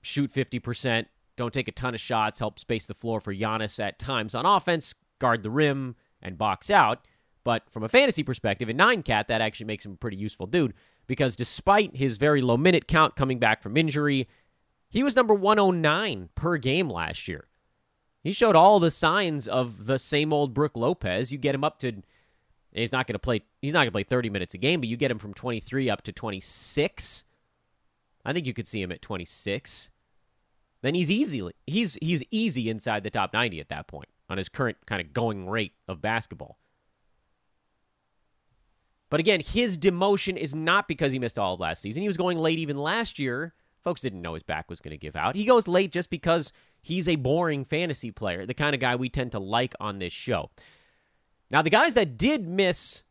shoot 0.00 0.30
fifty 0.30 0.60
percent 0.60 1.08
don't 1.36 1.54
take 1.54 1.68
a 1.68 1.72
ton 1.72 1.94
of 1.94 2.00
shots, 2.00 2.38
help 2.38 2.58
space 2.58 2.86
the 2.86 2.94
floor 2.94 3.20
for 3.20 3.34
Giannis 3.34 3.82
at 3.82 3.98
times 3.98 4.34
on 4.34 4.46
offense, 4.46 4.94
guard 5.18 5.42
the 5.42 5.50
rim, 5.50 5.96
and 6.20 6.38
box 6.38 6.70
out. 6.70 7.06
But 7.44 7.68
from 7.70 7.82
a 7.82 7.88
fantasy 7.88 8.22
perspective, 8.22 8.68
in 8.68 8.76
9 8.76 9.02
cat, 9.02 9.28
that 9.28 9.40
actually 9.40 9.66
makes 9.66 9.84
him 9.84 9.92
a 9.92 9.96
pretty 9.96 10.16
useful 10.16 10.46
dude 10.46 10.74
because 11.06 11.34
despite 11.34 11.96
his 11.96 12.16
very 12.16 12.40
low 12.40 12.56
minute 12.56 12.86
count 12.86 13.16
coming 13.16 13.38
back 13.38 13.62
from 13.62 13.76
injury, 13.76 14.28
he 14.88 15.02
was 15.02 15.16
number 15.16 15.34
109 15.34 16.28
per 16.34 16.56
game 16.58 16.88
last 16.88 17.26
year. 17.26 17.48
He 18.22 18.32
showed 18.32 18.54
all 18.54 18.78
the 18.78 18.90
signs 18.90 19.48
of 19.48 19.86
the 19.86 19.98
same 19.98 20.32
old 20.32 20.54
Brook 20.54 20.76
Lopez. 20.76 21.32
You 21.32 21.38
get 21.38 21.54
him 21.54 21.64
up 21.64 21.78
to 21.80 22.02
he's 22.72 22.92
not 22.92 23.06
going 23.06 23.14
to 23.14 23.18
play 23.18 23.42
he's 23.60 23.72
not 23.72 23.80
going 23.80 23.88
to 23.88 23.92
play 23.92 24.04
30 24.04 24.30
minutes 24.30 24.54
a 24.54 24.58
game, 24.58 24.80
but 24.80 24.88
you 24.88 24.96
get 24.96 25.10
him 25.10 25.18
from 25.18 25.34
23 25.34 25.90
up 25.90 26.02
to 26.02 26.12
26. 26.12 27.24
I 28.24 28.32
think 28.32 28.46
you 28.46 28.54
could 28.54 28.68
see 28.68 28.80
him 28.80 28.92
at 28.92 29.02
26 29.02 29.90
then 30.82 30.94
he's 30.94 31.10
easily 31.10 31.54
he's 31.66 31.96
he's 32.02 32.22
easy 32.30 32.68
inside 32.68 33.02
the 33.02 33.10
top 33.10 33.32
90 33.32 33.60
at 33.60 33.68
that 33.68 33.86
point 33.86 34.08
on 34.28 34.38
his 34.38 34.48
current 34.48 34.76
kind 34.86 35.00
of 35.00 35.12
going 35.12 35.48
rate 35.48 35.72
of 35.88 36.02
basketball. 36.02 36.58
But 39.10 39.20
again, 39.20 39.40
his 39.40 39.76
demotion 39.76 40.36
is 40.36 40.54
not 40.54 40.88
because 40.88 41.12
he 41.12 41.18
missed 41.18 41.38
all 41.38 41.54
of 41.54 41.60
last 41.60 41.82
season. 41.82 42.00
He 42.00 42.08
was 42.08 42.16
going 42.16 42.38
late 42.38 42.58
even 42.58 42.78
last 42.78 43.18
year. 43.18 43.52
Folks 43.82 44.00
didn't 44.00 44.22
know 44.22 44.34
his 44.34 44.42
back 44.42 44.70
was 44.70 44.80
going 44.80 44.92
to 44.92 44.98
give 44.98 45.16
out. 45.16 45.36
He 45.36 45.44
goes 45.44 45.68
late 45.68 45.92
just 45.92 46.08
because 46.08 46.50
he's 46.80 47.06
a 47.06 47.16
boring 47.16 47.64
fantasy 47.64 48.10
player, 48.10 48.46
the 48.46 48.54
kind 48.54 48.74
of 48.74 48.80
guy 48.80 48.96
we 48.96 49.10
tend 49.10 49.32
to 49.32 49.38
like 49.38 49.74
on 49.80 49.98
this 49.98 50.12
show. 50.14 50.50
Now, 51.50 51.60
the 51.60 51.68
guys 51.68 51.92
that 51.94 52.16
did 52.16 52.48
miss 52.48 53.02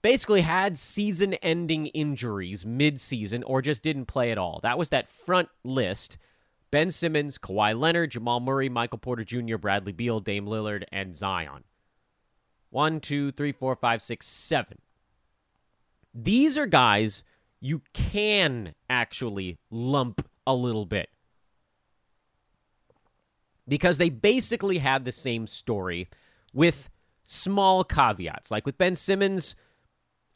basically 0.00 0.40
had 0.40 0.78
season 0.78 1.34
ending 1.34 1.86
injuries 1.86 2.64
mid 2.64 2.98
season 2.98 3.42
or 3.42 3.60
just 3.60 3.82
didn't 3.82 4.06
play 4.06 4.30
at 4.30 4.38
all. 4.38 4.60
That 4.62 4.78
was 4.78 4.88
that 4.88 5.08
front 5.08 5.50
list 5.64 6.16
Ben 6.70 6.90
Simmons, 6.90 7.36
Kawhi 7.38 7.78
Leonard, 7.78 8.12
Jamal 8.12 8.40
Murray, 8.40 8.68
Michael 8.68 8.98
Porter 8.98 9.24
Jr., 9.24 9.56
Bradley 9.56 9.92
Beal, 9.92 10.20
Dame 10.20 10.46
Lillard, 10.46 10.84
and 10.92 11.14
Zion. 11.16 11.64
One, 12.70 13.00
two, 13.00 13.32
three, 13.32 13.52
four, 13.52 13.74
five, 13.74 14.00
six, 14.00 14.28
seven. 14.28 14.78
These 16.14 16.56
are 16.56 16.66
guys 16.66 17.24
you 17.60 17.82
can 17.92 18.74
actually 18.88 19.58
lump 19.70 20.26
a 20.46 20.54
little 20.54 20.86
bit 20.86 21.10
because 23.68 23.98
they 23.98 24.08
basically 24.08 24.78
had 24.78 25.04
the 25.04 25.12
same 25.12 25.46
story 25.46 26.08
with 26.52 26.90
small 27.24 27.84
caveats. 27.84 28.50
Like 28.50 28.66
with 28.66 28.78
Ben 28.78 28.96
Simmons, 28.96 29.54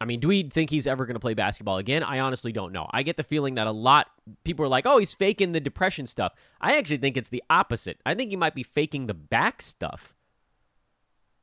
I 0.05 0.07
mean, 0.07 0.21
do 0.21 0.29
we 0.29 0.43
think 0.43 0.69
he's 0.69 0.87
ever 0.87 1.07
going 1.07 1.15
to 1.15 1.21
play 1.21 1.33
basketball 1.33 1.79
again? 1.79 2.03
I 2.03 2.19
honestly 2.19 2.53
don't 2.53 2.73
know. 2.73 2.87
I 2.91 3.03
get 3.03 3.17
the 3.17 3.23
feeling 3.23 3.55
that 3.55 3.67
a 3.67 3.73
lot 3.73 4.11
people 4.45 4.63
are 4.63 4.69
like, 4.69 4.85
"Oh, 4.85 4.99
he's 4.99 5.15
faking 5.15 5.53
the 5.53 5.61
depression 5.61 6.07
stuff." 6.07 6.35
I 6.61 6.77
actually 6.77 6.99
think 6.99 7.17
it's 7.17 7.31
the 7.31 7.43
opposite. 7.49 7.99
I 8.05 8.15
think 8.15 8.29
he 8.29 8.37
might 8.37 8.55
be 8.55 8.63
faking 8.63 9.07
the 9.07 9.15
back 9.15 9.63
stuff. 9.63 10.15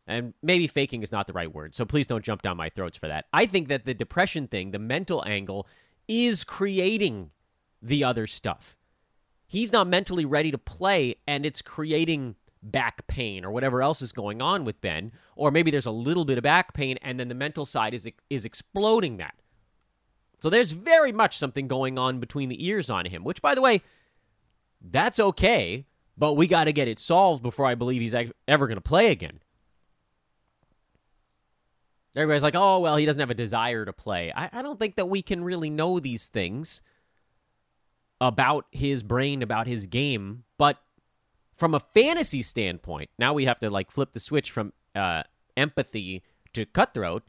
And 0.06 0.36
maybe 0.44 0.68
faking 0.68 1.02
is 1.02 1.12
not 1.12 1.26
the 1.26 1.34
right 1.34 1.52
word. 1.52 1.74
So 1.74 1.86
please 1.86 2.06
don't 2.06 2.24
jump 2.24 2.44
down 2.44 2.56
my 2.56 2.70
throats 2.70 3.00
for 3.00 3.08
that. 3.08 3.26
I 3.34 3.48
think 3.48 3.68
that 3.70 3.86
the 3.86 3.96
depression 3.96 4.48
thing, 4.48 4.70
the 4.70 4.78
mental 4.78 5.24
angle 5.26 5.68
is 6.08 6.44
creating 6.44 7.32
the 7.82 8.04
other 8.04 8.28
stuff. 8.28 8.78
He's 9.48 9.74
not 9.74 9.88
mentally 9.88 10.26
ready 10.26 10.52
to 10.52 10.60
play 10.60 11.16
and 11.28 11.48
it's 11.48 11.64
creating 11.64 12.36
back 12.64 13.08
pain 13.08 13.44
or 13.44 13.52
whatever 13.52 13.82
else 13.82 14.02
is 14.02 14.12
going 14.12 14.42
on 14.42 14.64
with 14.64 14.82
Ben, 14.82 15.12
or 15.36 15.52
maybe 15.52 15.72
there's 15.72 15.86
a 15.86 15.92
little 15.92 16.26
bit 16.26 16.38
of 16.38 16.44
back 16.44 16.74
pain 16.74 16.98
and 17.02 17.20
then 17.20 17.28
the 17.28 17.36
mental 17.36 17.66
side 17.66 17.94
is 17.94 18.08
is 18.30 18.46
exploding 18.46 19.18
that. 19.18 19.36
So 20.40 20.50
there's 20.50 20.72
very 20.72 21.12
much 21.12 21.38
something 21.38 21.68
going 21.68 21.98
on 21.98 22.20
between 22.20 22.50
the 22.50 22.66
ears 22.66 22.90
on 22.90 23.06
him, 23.06 23.24
which 23.24 23.42
by 23.42 23.56
the 23.56 23.62
way, 23.62 23.82
that's 24.82 25.20
okay, 25.20 25.86
but 26.18 26.34
we 26.34 26.48
got 26.48 26.64
to 26.64 26.74
get 26.74 26.88
it 26.88 26.98
solved 26.98 27.44
before 27.44 27.68
I 27.68 27.76
believe 27.76 28.02
he's 28.02 28.16
ever 28.48 28.68
going 28.68 28.78
to 28.78 28.82
play 28.82 29.12
again. 29.12 29.40
Everybody's 32.16 32.44
like, 32.44 32.56
oh, 32.56 32.80
well, 32.80 32.98
he 32.98 33.06
doesn't 33.06 33.20
have 33.22 33.30
a 33.30 33.36
desire 33.36 33.86
to 33.86 33.94
play. 33.94 34.34
I, 34.36 34.50
I 34.52 34.62
don't 34.62 34.78
think 34.78 34.96
that 34.96 35.08
we 35.08 35.22
can 35.22 35.44
really 35.44 35.70
know 35.70 36.00
these 36.00 36.28
things 36.28 36.82
about 38.20 38.66
his 38.72 39.02
brain, 39.02 39.42
about 39.42 39.66
his 39.66 39.86
game, 39.86 40.44
but 40.58 40.78
from 41.62 41.76
a 41.76 41.80
fantasy 41.80 42.42
standpoint, 42.42 43.12
now 43.20 43.36
we 43.36 43.46
have 43.46 43.60
to 43.60 43.70
like 43.70 43.92
flip 43.92 44.14
the 44.14 44.20
switch 44.20 44.50
from 44.50 44.74
uh, 44.96 45.22
empathy 45.56 46.24
to 46.54 46.66
cutthroat. 46.66 47.22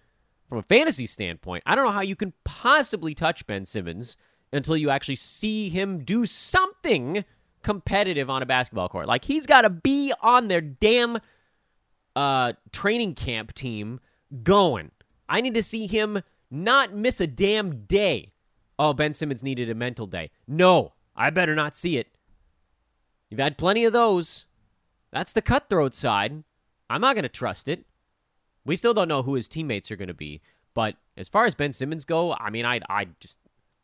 From 0.48 0.56
a 0.56 0.62
fantasy 0.62 1.06
standpoint, 1.06 1.62
I 1.66 1.74
don't 1.74 1.84
know 1.84 1.92
how 1.92 2.00
you 2.00 2.16
can 2.16 2.32
possibly 2.42 3.14
touch 3.14 3.46
Ben 3.46 3.66
Simmons 3.66 4.16
until 4.50 4.74
you 4.74 4.88
actually 4.88 5.16
see 5.16 5.68
him 5.68 6.02
do 6.02 6.24
something 6.24 7.26
competitive 7.62 8.30
on 8.30 8.42
a 8.42 8.46
basketball 8.46 8.88
court. 8.88 9.06
Like 9.06 9.26
he's 9.26 9.44
got 9.44 9.62
to 9.62 9.70
be 9.70 10.14
on 10.22 10.48
their 10.48 10.62
damn 10.62 11.18
uh, 12.16 12.54
training 12.72 13.12
camp 13.12 13.52
team 13.52 14.00
going. 14.42 14.92
I 15.28 15.42
need 15.42 15.52
to 15.52 15.62
see 15.62 15.86
him 15.86 16.22
not 16.50 16.94
miss 16.94 17.20
a 17.20 17.26
damn 17.26 17.84
day. 17.84 18.32
Oh, 18.78 18.94
Ben 18.94 19.12
Simmons 19.12 19.42
needed 19.42 19.68
a 19.68 19.74
mental 19.74 20.06
day. 20.06 20.30
No, 20.48 20.94
I 21.14 21.28
better 21.28 21.54
not 21.54 21.76
see 21.76 21.98
it. 21.98 22.06
You've 23.32 23.40
had 23.40 23.56
plenty 23.56 23.86
of 23.86 23.94
those. 23.94 24.44
That's 25.10 25.32
the 25.32 25.40
cutthroat 25.40 25.94
side. 25.94 26.44
I'm 26.90 27.00
not 27.00 27.14
going 27.14 27.22
to 27.22 27.30
trust 27.30 27.66
it. 27.66 27.86
We 28.62 28.76
still 28.76 28.92
don't 28.92 29.08
know 29.08 29.22
who 29.22 29.36
his 29.36 29.48
teammates 29.48 29.90
are 29.90 29.96
going 29.96 30.08
to 30.08 30.12
be. 30.12 30.42
But 30.74 30.96
as 31.16 31.30
far 31.30 31.46
as 31.46 31.54
Ben 31.54 31.72
Simmons 31.72 32.04
go, 32.04 32.34
I 32.34 32.50
mean, 32.50 32.66
I, 32.66 32.80
I 32.90 33.06
just 33.20 33.38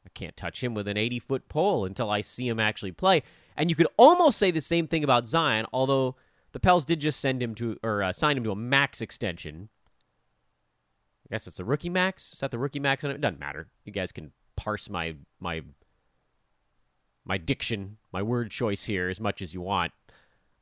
I 0.04 0.10
can't 0.12 0.36
touch 0.36 0.62
him 0.62 0.74
with 0.74 0.86
an 0.86 0.98
80 0.98 1.20
foot 1.20 1.48
pole 1.48 1.86
until 1.86 2.10
I 2.10 2.20
see 2.20 2.46
him 2.46 2.60
actually 2.60 2.92
play. 2.92 3.22
And 3.56 3.70
you 3.70 3.74
could 3.74 3.86
almost 3.96 4.36
say 4.36 4.50
the 4.50 4.60
same 4.60 4.86
thing 4.86 5.02
about 5.02 5.26
Zion, 5.26 5.64
although 5.72 6.16
the 6.52 6.60
Pels 6.60 6.84
did 6.84 7.00
just 7.00 7.18
send 7.18 7.42
him 7.42 7.54
to 7.54 7.78
or 7.82 8.02
uh, 8.02 8.12
sign 8.12 8.36
him 8.36 8.44
to 8.44 8.52
a 8.52 8.54
max 8.56 9.00
extension. 9.00 9.70
I 11.24 11.32
guess 11.32 11.46
it's 11.46 11.56
the 11.56 11.64
rookie 11.64 11.88
max. 11.88 12.34
Is 12.34 12.40
that 12.40 12.50
the 12.50 12.58
rookie 12.58 12.80
max? 12.80 13.02
On 13.02 13.10
it 13.10 13.22
doesn't 13.22 13.40
matter. 13.40 13.68
You 13.86 13.92
guys 13.92 14.12
can 14.12 14.32
parse 14.56 14.90
my 14.90 15.16
my 15.40 15.62
my 17.24 17.38
diction, 17.38 17.96
my 18.12 18.22
word 18.22 18.50
choice 18.50 18.84
here 18.84 19.08
as 19.08 19.20
much 19.20 19.42
as 19.42 19.54
you 19.54 19.60
want. 19.60 19.92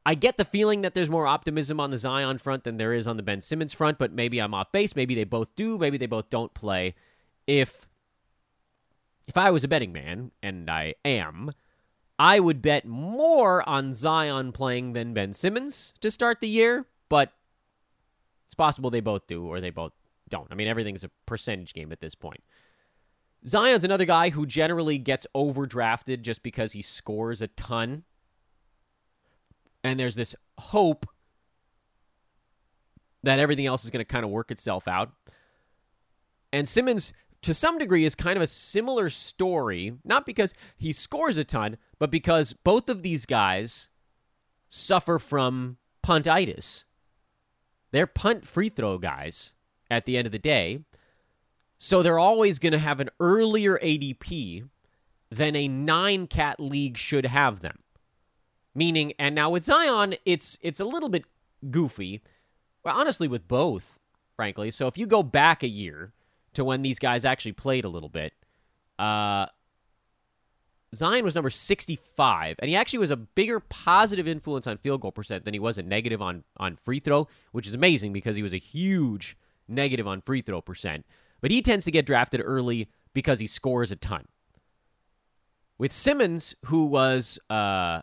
I 0.05 0.15
get 0.15 0.37
the 0.37 0.45
feeling 0.45 0.83
that 0.83 0.95
there's 0.95 1.11
more 1.11 1.27
optimism 1.27 1.81
on 1.81 1.91
the 1.91 1.99
Zion 1.99 2.39
front 2.39 2.63
than 2.63 2.77
there 2.77 2.93
is 2.93 3.09
on 3.09 3.17
the 3.17 3.25
Ben 3.25 3.41
Simmons 3.41 3.73
front, 3.73 3.99
but 3.99 4.13
maybe 4.13 4.39
I'm 4.39 4.55
off 4.55 4.71
base. 4.71 4.95
Maybe 4.95 5.17
they 5.17 5.25
both 5.25 5.55
do. 5.57 5.79
Maybe 5.79 5.99
they 5.99 6.07
both 6.07 6.31
don't 6.31 6.55
play. 6.55 6.95
If 7.47 7.89
if 9.27 9.37
I 9.37 9.51
was 9.51 9.65
a 9.65 9.69
betting 9.69 9.93
man, 9.93 10.31
and 10.41 10.71
I 10.71 10.95
am, 11.05 11.51
I 12.19 12.39
would 12.39 12.63
bet 12.63 12.87
more 12.87 13.69
on 13.69 13.93
Zion 13.93 14.53
playing 14.53 14.93
than 14.93 15.13
Ben 15.13 15.33
Simmons 15.33 15.93
to 16.01 16.11
start 16.11 16.41
the 16.41 16.49
year, 16.49 16.87
but 17.09 17.33
it's 18.45 18.55
possible 18.55 18.91
they 18.91 19.01
both 19.01 19.27
do 19.27 19.45
or 19.45 19.61
they 19.61 19.71
both 19.71 19.93
don't. 20.29 20.47
I 20.51 20.55
mean, 20.55 20.69
everything's 20.69 21.05
a 21.05 21.11
percentage 21.27 21.75
game 21.75 21.91
at 21.91 22.01
this 22.01 22.15
point. 22.15 22.43
Zion's 23.49 23.85
another 23.85 24.05
guy 24.05 24.31
who 24.31 24.45
generally 24.45 24.99
gets 24.99 25.27
overdrafted 25.35 26.23
just 26.23 26.43
because 26.43 26.73
he 26.73 26.83
scores 26.83 27.41
a 27.41 27.47
ton. 27.49 28.05
And 29.85 30.01
there's 30.01 30.17
this 30.17 30.35
hope 30.59 31.07
that 33.23 33.39
everything 33.39 33.67
else 33.67 33.85
is 33.85 33.91
going 33.91 34.05
to 34.05 34.13
kind 34.13 34.25
of 34.25 34.31
work 34.31 34.51
itself 34.51 34.89
out. 34.89 35.13
And 36.53 36.69
Simmons, 36.69 37.13
to 37.43 37.55
some 37.55 37.79
degree, 37.79 38.05
is 38.05 38.15
kind 38.15 38.37
of 38.37 38.43
a 38.43 38.47
similar 38.49 39.11
story, 39.11 39.95
not 40.05 40.27
because 40.27 40.55
he 40.77 40.93
scores 40.93 41.39
a 41.39 41.45
ton, 41.45 41.77
but 41.99 42.11
because 42.11 42.53
both 42.53 42.89
of 42.89 43.03
these 43.03 43.27
guys 43.27 43.89
suffer 44.69 45.19
from 45.19 45.77
puntitis. 46.05 46.85
They're 47.93 48.07
punt 48.07 48.47
free 48.47 48.69
throw 48.69 48.99
guys 48.99 49.53
at 49.89 50.05
the 50.05 50.17
end 50.17 50.27
of 50.27 50.33
the 50.33 50.39
day. 50.39 50.81
So 51.79 52.03
they're 52.03 52.19
always 52.19 52.59
going 52.59 52.73
to 52.73 52.79
have 52.79 53.01
an 53.01 53.11
earlier 53.21 53.79
ADP 53.83 54.69
than 55.31 55.57
a 55.57 55.69
nine 55.69 56.27
cat 56.27 56.59
league 56.59 56.97
should 56.97 57.27
have 57.27 57.61
them. 57.61 57.81
Meaning, 58.75 59.13
and 59.19 59.35
now 59.35 59.51
with 59.51 59.65
Zion, 59.65 60.15
it's 60.25 60.59
it's 60.61 60.81
a 60.81 60.85
little 60.85 61.09
bit 61.09 61.25
goofy. 61.71 62.23
Well, 62.85 62.99
honestly, 62.99 63.27
with 63.27 63.49
both, 63.49 63.99
frankly. 64.37 64.71
So 64.71 64.87
if 64.87 64.99
you 64.99 65.07
go 65.07 65.23
back 65.23 65.63
a 65.63 65.69
year 65.69 66.13
to 66.55 66.65
when 66.65 66.83
these 66.83 66.99
guys 66.99 67.25
actually 67.25 67.53
played 67.53 67.85
a 67.85 67.89
little 67.89 68.09
bit, 68.09 68.35
uh, 68.99 69.47
Zion 70.95 71.25
was 71.25 71.35
number 71.35 71.51
65, 71.51 72.57
and 72.59 72.69
he 72.69 72.77
actually 72.77 72.99
was 72.99 73.11
a 73.11 73.17
bigger 73.17 73.61
positive 73.61 74.29
influence 74.29 74.67
on 74.67 74.79
field 74.79 75.01
goal 75.01 75.13
percent 75.13 75.45
than 75.45 75.55
he 75.55 75.61
was 75.61 75.79
a 75.79 75.83
negative 75.83 76.23
on, 76.23 76.45
on 76.57 76.77
free 76.77 77.01
throw, 77.01 77.29
which 77.53 77.67
is 77.67 77.75
amazing 77.75 78.13
because 78.13 78.37
he 78.37 78.43
was 78.43 78.55
a 78.55 78.59
huge 78.59 79.37
negative 79.69 80.07
on 80.07 80.21
free 80.21 80.41
throw 80.41 80.61
percent. 80.61 81.05
But 81.47 81.53
he 81.53 81.63
tends 81.63 81.85
to 81.85 81.93
get 81.93 82.07
drafted 82.07 82.43
early 82.45 82.89
because 83.15 83.39
he 83.39 83.47
scores 83.47 83.93
a 83.93 83.95
ton. 83.95 84.25
With 85.79 85.93
Simmons, 85.93 86.57
who 86.65 86.87
was 86.87 87.39
uh, 87.49 88.03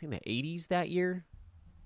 in 0.00 0.10
the 0.10 0.20
80s 0.24 0.68
that 0.68 0.88
year, 0.88 1.24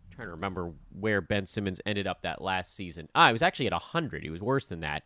I'm 0.04 0.14
trying 0.14 0.28
to 0.28 0.32
remember 0.32 0.74
where 0.92 1.22
Ben 1.22 1.46
Simmons 1.46 1.80
ended 1.86 2.06
up 2.06 2.20
that 2.20 2.42
last 2.42 2.76
season. 2.76 3.08
Ah, 3.14 3.28
he 3.28 3.32
was 3.32 3.40
actually 3.40 3.68
at 3.68 3.72
100. 3.72 4.22
He 4.22 4.28
was 4.28 4.42
worse 4.42 4.66
than 4.66 4.80
that. 4.80 5.04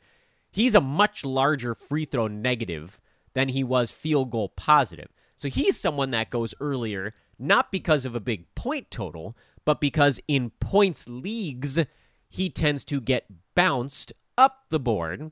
He's 0.50 0.74
a 0.74 0.80
much 0.80 1.24
larger 1.24 1.76
free 1.76 2.04
throw 2.04 2.26
negative 2.26 3.00
than 3.35 3.50
he 3.50 3.62
was 3.62 3.92
field 3.92 4.33
goal 4.33 4.48
positive. 4.48 5.12
So 5.37 5.46
he's 5.46 5.78
someone 5.78 6.11
that 6.11 6.30
goes 6.30 6.52
earlier, 6.59 7.14
not 7.38 7.70
because 7.70 8.04
of 8.04 8.16
a 8.16 8.20
big 8.20 8.52
point 8.56 8.90
total, 8.90 9.37
but 9.64 9.80
because 9.80 10.18
in 10.26 10.50
points 10.50 11.06
leagues, 11.06 11.78
he 12.28 12.50
tends 12.50 12.85
to 12.87 13.00
get 13.00 13.26
bounced 13.54 14.12
up 14.37 14.64
the 14.70 14.80
board 14.80 15.30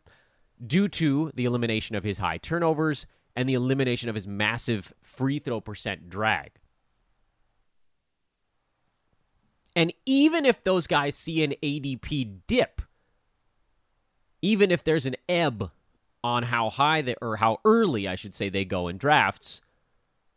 due 0.64 0.88
to 0.88 1.30
the 1.34 1.44
elimination 1.44 1.96
of 1.96 2.04
his 2.04 2.18
high 2.18 2.38
turnovers 2.38 3.06
and 3.36 3.48
the 3.48 3.54
elimination 3.54 4.08
of 4.08 4.14
his 4.14 4.26
massive 4.26 4.92
free 5.00 5.38
throw 5.38 5.60
percent 5.60 6.08
drag. 6.10 6.52
And 9.76 9.92
even 10.04 10.44
if 10.44 10.64
those 10.64 10.88
guys 10.88 11.14
see 11.14 11.44
an 11.44 11.54
ADP 11.62 12.40
dip, 12.48 12.82
even 14.42 14.70
if 14.72 14.82
there's 14.82 15.06
an 15.06 15.14
ebb 15.28 15.70
on 16.24 16.44
how 16.44 16.68
high 16.68 17.00
they 17.00 17.14
or 17.22 17.36
how 17.36 17.58
early 17.64 18.08
I 18.08 18.16
should 18.16 18.34
say 18.34 18.48
they 18.48 18.64
go 18.64 18.88
in 18.88 18.98
drafts 18.98 19.60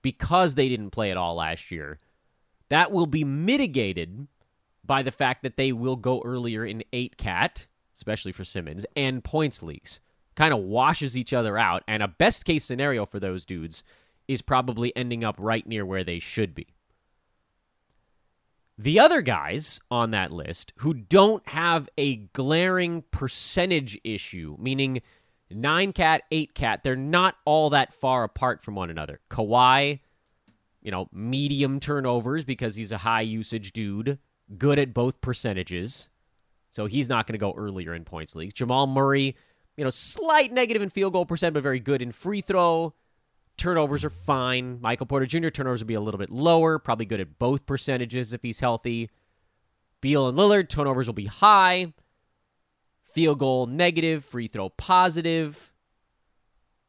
because 0.03 0.55
they 0.55 0.69
didn't 0.69 0.91
play 0.91 1.09
at 1.09 1.17
all 1.17 1.35
last 1.35 1.71
year. 1.71 1.99
That 2.69 2.91
will 2.91 3.07
be 3.07 3.23
mitigated 3.23 4.27
by 4.85 5.01
the 5.01 5.11
fact 5.11 5.43
that 5.43 5.57
they 5.57 5.71
will 5.71 5.95
go 5.95 6.21
earlier 6.23 6.65
in 6.65 6.83
8 6.93 7.17
cat, 7.17 7.67
especially 7.95 8.31
for 8.31 8.45
Simmons, 8.45 8.85
and 8.95 9.23
points 9.23 9.63
leagues. 9.63 9.99
Kind 10.35 10.53
of 10.53 10.59
washes 10.59 11.17
each 11.17 11.33
other 11.33 11.57
out 11.57 11.83
and 11.87 12.01
a 12.01 12.07
best 12.07 12.45
case 12.45 12.63
scenario 12.63 13.05
for 13.05 13.19
those 13.19 13.45
dudes 13.45 13.83
is 14.27 14.41
probably 14.41 14.95
ending 14.95 15.23
up 15.23 15.35
right 15.37 15.67
near 15.67 15.85
where 15.85 16.03
they 16.03 16.19
should 16.19 16.55
be. 16.55 16.67
The 18.77 18.99
other 18.99 19.21
guys 19.21 19.79
on 19.91 20.11
that 20.11 20.31
list 20.31 20.73
who 20.77 20.93
don't 20.93 21.47
have 21.49 21.87
a 21.97 22.15
glaring 22.15 23.03
percentage 23.11 23.99
issue, 24.03 24.55
meaning 24.57 25.01
nine 25.51 25.93
cat, 25.93 26.23
eight 26.31 26.55
cat, 26.55 26.81
they're 26.83 26.95
not 26.95 27.35
all 27.45 27.69
that 27.71 27.93
far 27.93 28.23
apart 28.23 28.61
from 28.61 28.75
one 28.75 28.89
another. 28.89 29.19
Kawhi, 29.29 29.99
you 30.81 30.91
know, 30.91 31.09
medium 31.11 31.79
turnovers 31.79 32.43
because 32.43 32.75
he's 32.75 32.91
a 32.91 32.99
high 32.99 33.21
usage 33.21 33.71
dude, 33.71 34.17
good 34.57 34.79
at 34.79 34.93
both 34.93 35.21
percentages. 35.21 36.09
So 36.71 36.85
he's 36.85 37.09
not 37.09 37.27
going 37.27 37.33
to 37.33 37.37
go 37.37 37.53
earlier 37.55 37.93
in 37.93 38.05
points 38.05 38.35
leagues. 38.35 38.53
Jamal 38.53 38.87
Murray, 38.87 39.35
you 39.77 39.83
know, 39.83 39.89
slight 39.89 40.51
negative 40.51 40.81
in 40.81 40.89
field 40.89 41.13
goal 41.13 41.25
percent, 41.25 41.53
but 41.53 41.63
very 41.63 41.79
good 41.79 42.01
in 42.01 42.11
free 42.11 42.41
throw. 42.41 42.93
Turnovers 43.57 44.03
are 44.03 44.09
fine. 44.09 44.79
Michael 44.81 45.05
Porter 45.05 45.25
Jr. 45.25 45.49
turnovers 45.49 45.81
will 45.81 45.87
be 45.87 45.93
a 45.93 46.01
little 46.01 46.17
bit 46.17 46.29
lower, 46.29 46.79
probably 46.79 47.05
good 47.05 47.19
at 47.19 47.37
both 47.37 47.65
percentages 47.65 48.33
if 48.33 48.41
he's 48.41 48.59
healthy. 48.59 49.09
Beal 50.01 50.27
and 50.27 50.37
Lillard, 50.37 50.67
turnovers 50.67 51.07
will 51.07 51.13
be 51.13 51.27
high 51.27 51.93
field 53.11 53.39
goal 53.39 53.67
negative, 53.67 54.25
free 54.25 54.47
throw 54.47 54.69
positive. 54.69 55.71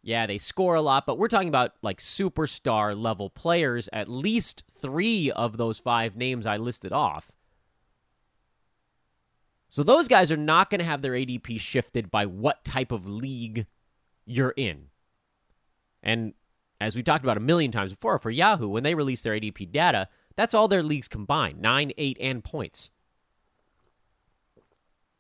Yeah, 0.03 0.27
they 0.27 0.39
score 0.39 0.75
a 0.75 0.83
lot, 0.83 1.07
but 1.07 1.19
we're 1.19 1.29
talking 1.29 1.49
about 1.49 1.73
like 1.83 1.99
superstar 1.99 3.01
level 3.01 3.31
players, 3.31 3.89
at 3.93 4.09
least 4.09 4.65
three 4.81 5.31
of 5.31 5.57
those 5.57 5.79
five 5.79 6.17
names 6.17 6.47
I 6.47 6.57
listed 6.57 6.93
off. 6.93 7.33
So 9.73 9.83
those 9.83 10.07
guys 10.07 10.31
are 10.31 10.37
not 10.37 10.69
going 10.69 10.81
to 10.81 10.85
have 10.85 11.01
their 11.01 11.15
ADP 11.15 11.59
shifted 11.59 12.11
by 12.11 12.27
what 12.27 12.63
type 12.63 12.93
of 12.93 13.07
league 13.07 13.65
you're 14.27 14.53
in. 14.55 14.89
And 16.03 16.35
as 16.79 16.95
we 16.95 17.03
talked 17.03 17.25
about 17.25 17.39
a 17.39 17.41
million 17.41 17.73
times 17.73 17.93
before, 17.95 18.19
for 18.19 18.31
Yahoo, 18.31 18.69
when 18.69 18.83
they 18.83 18.95
release 18.95 19.23
their 19.23 19.33
ADP 19.33 19.73
data, 19.73 20.09
that's 20.37 20.53
all 20.53 20.69
their 20.69 20.83
leagues 20.83 21.09
combined 21.09 21.63
nine, 21.63 21.91
eight, 21.97 22.19
and 22.21 22.45
points 22.45 22.91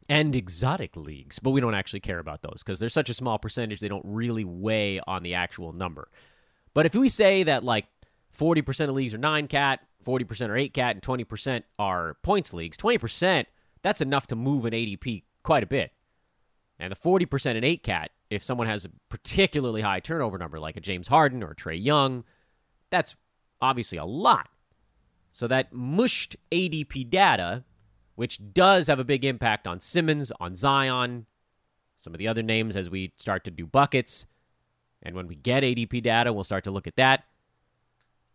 and 0.06 0.36
exotic 0.36 0.98
leagues, 0.98 1.38
but 1.38 1.52
we 1.52 1.62
don't 1.62 1.74
actually 1.74 2.00
care 2.00 2.18
about 2.18 2.42
those 2.42 2.62
because 2.62 2.78
they're 2.78 2.90
such 2.90 3.08
a 3.08 3.14
small 3.14 3.38
percentage, 3.38 3.80
they 3.80 3.88
don't 3.88 4.04
really 4.04 4.44
weigh 4.44 5.00
on 5.06 5.22
the 5.22 5.32
actual 5.32 5.72
number. 5.72 6.10
But 6.74 6.84
if 6.84 6.94
we 6.94 7.08
say 7.08 7.42
that 7.44 7.64
like 7.64 7.86
40% 8.38 8.90
of 8.90 8.94
leagues 8.94 9.14
are 9.14 9.18
9 9.18 9.48
cat, 9.48 9.80
40% 10.04 10.50
are 10.50 10.56
8 10.58 10.74
cat, 10.74 10.94
and 10.96 11.02
20% 11.02 11.62
are 11.78 12.18
points 12.22 12.52
leagues, 12.52 12.76
20%, 12.76 13.46
that's 13.82 14.00
enough 14.00 14.26
to 14.28 14.36
move 14.36 14.64
an 14.64 14.72
ADP 14.72 15.24
quite 15.42 15.62
a 15.62 15.66
bit. 15.66 15.92
And 16.78 16.90
the 16.90 16.96
40% 16.96 17.56
in 17.56 17.64
8 17.64 17.82
cat, 17.82 18.10
if 18.30 18.42
someone 18.42 18.66
has 18.66 18.84
a 18.84 18.90
particularly 19.08 19.82
high 19.82 20.00
turnover 20.00 20.38
number 20.38 20.58
like 20.58 20.76
a 20.76 20.80
James 20.80 21.08
Harden 21.08 21.42
or 21.42 21.54
Trae 21.54 21.82
Young, 21.82 22.24
that's 22.90 23.14
obviously 23.60 23.98
a 23.98 24.04
lot. 24.04 24.48
So 25.30 25.46
that 25.46 25.72
mushed 25.72 26.36
ADP 26.50 27.08
data 27.08 27.64
which 28.14 28.52
does 28.52 28.86
have 28.86 28.98
a 28.98 29.04
big 29.04 29.24
impact 29.24 29.66
on 29.66 29.80
Simmons, 29.80 30.30
on 30.38 30.54
Zion, 30.54 31.26
some 31.96 32.14
of 32.14 32.18
the 32.18 32.28
other 32.28 32.42
names 32.42 32.76
as 32.76 32.90
we 32.90 33.12
start 33.16 33.44
to 33.44 33.50
do 33.50 33.66
buckets. 33.66 34.26
And 35.02 35.14
when 35.14 35.26
we 35.26 35.34
get 35.34 35.62
ADP 35.62 36.02
data, 36.02 36.32
we'll 36.32 36.44
start 36.44 36.64
to 36.64 36.70
look 36.70 36.86
at 36.86 36.96
that. 36.96 37.24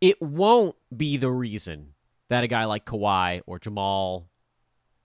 It 0.02 0.22
won't 0.22 0.76
be 0.96 1.18
the 1.18 1.32
reason 1.32 1.94
that 2.30 2.44
a 2.44 2.48
guy 2.48 2.66
like 2.66 2.86
Kawhi 2.86 3.42
or 3.46 3.60
Jamal 3.60 4.28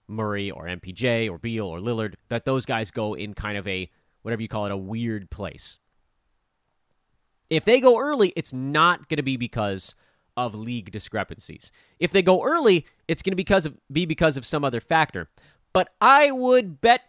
Murray 0.08 0.50
or 0.50 0.64
MPJ 0.64 1.30
or 1.30 1.38
Beal 1.38 1.66
or 1.66 1.78
Lillard, 1.78 2.14
that 2.28 2.44
those 2.44 2.66
guys 2.66 2.90
go 2.90 3.14
in 3.14 3.34
kind 3.34 3.56
of 3.56 3.66
a, 3.66 3.90
whatever 4.22 4.42
you 4.42 4.48
call 4.48 4.66
it, 4.66 4.72
a 4.72 4.76
weird 4.76 5.30
place. 5.30 5.78
If 7.50 7.64
they 7.64 7.80
go 7.80 7.98
early, 7.98 8.32
it's 8.34 8.52
not 8.52 9.08
going 9.08 9.18
to 9.18 9.22
be 9.22 9.36
because 9.36 9.94
of 10.36 10.54
league 10.54 10.90
discrepancies. 10.90 11.70
If 11.98 12.10
they 12.10 12.22
go 12.22 12.42
early, 12.42 12.86
it's 13.06 13.22
going 13.22 13.32
to 13.32 13.36
because 13.36 13.66
of, 13.66 13.76
be 13.90 14.06
because 14.06 14.36
of 14.36 14.46
some 14.46 14.64
other 14.64 14.80
factor. 14.80 15.28
But 15.72 15.90
I 16.00 16.30
would 16.30 16.80
bet 16.80 17.02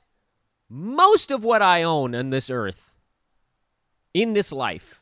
most 0.69 1.31
of 1.31 1.43
what 1.43 1.61
I 1.61 1.83
own 1.83 2.15
on 2.15 2.29
this 2.29 2.49
earth, 2.49 2.95
in 4.13 4.33
this 4.33 4.51
life, 4.51 5.01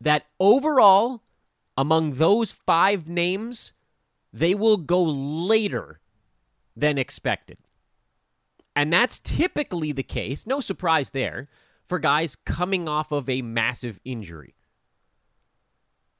that 0.00 0.26
overall, 0.38 1.22
among 1.76 2.14
those 2.14 2.52
five 2.52 3.08
names, 3.08 3.72
they 4.32 4.54
will 4.54 4.76
go 4.76 5.02
later 5.02 6.00
than 6.76 6.98
expected. 6.98 7.58
And 8.76 8.92
that's 8.92 9.18
typically 9.20 9.92
the 9.92 10.02
case, 10.02 10.46
no 10.46 10.60
surprise 10.60 11.10
there, 11.10 11.48
for 11.84 11.98
guys 11.98 12.34
coming 12.34 12.88
off 12.88 13.12
of 13.12 13.28
a 13.28 13.42
massive 13.42 14.00
injury. 14.04 14.54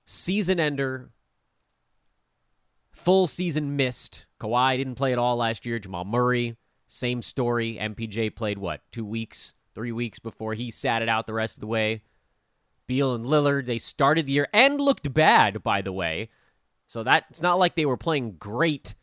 Season 0.06 0.60
ender, 0.60 1.10
full 2.92 3.26
season 3.26 3.76
missed. 3.76 4.26
Kawhi 4.40 4.76
didn't 4.76 4.94
play 4.94 5.12
at 5.12 5.18
all 5.18 5.36
last 5.36 5.66
year. 5.66 5.78
Jamal 5.78 6.04
Murray, 6.04 6.56
same 6.86 7.22
story. 7.22 7.76
MPJ 7.80 8.36
played 8.36 8.58
what, 8.58 8.82
two 8.92 9.04
weeks, 9.04 9.54
three 9.74 9.92
weeks 9.92 10.18
before 10.18 10.54
he 10.54 10.70
sat 10.70 11.02
it 11.02 11.08
out 11.08 11.26
the 11.26 11.34
rest 11.34 11.56
of 11.56 11.60
the 11.60 11.66
way. 11.66 12.02
Beal 12.86 13.14
and 13.14 13.24
Lillard, 13.24 13.66
they 13.66 13.78
started 13.78 14.26
the 14.26 14.32
year 14.32 14.48
and 14.52 14.80
looked 14.80 15.12
bad, 15.12 15.62
by 15.62 15.80
the 15.80 15.92
way. 15.92 16.28
So 16.86 17.02
that 17.02 17.24
it's 17.30 17.42
not 17.42 17.58
like 17.58 17.74
they 17.74 17.86
were 17.86 17.96
playing 17.96 18.36
great 18.38 18.94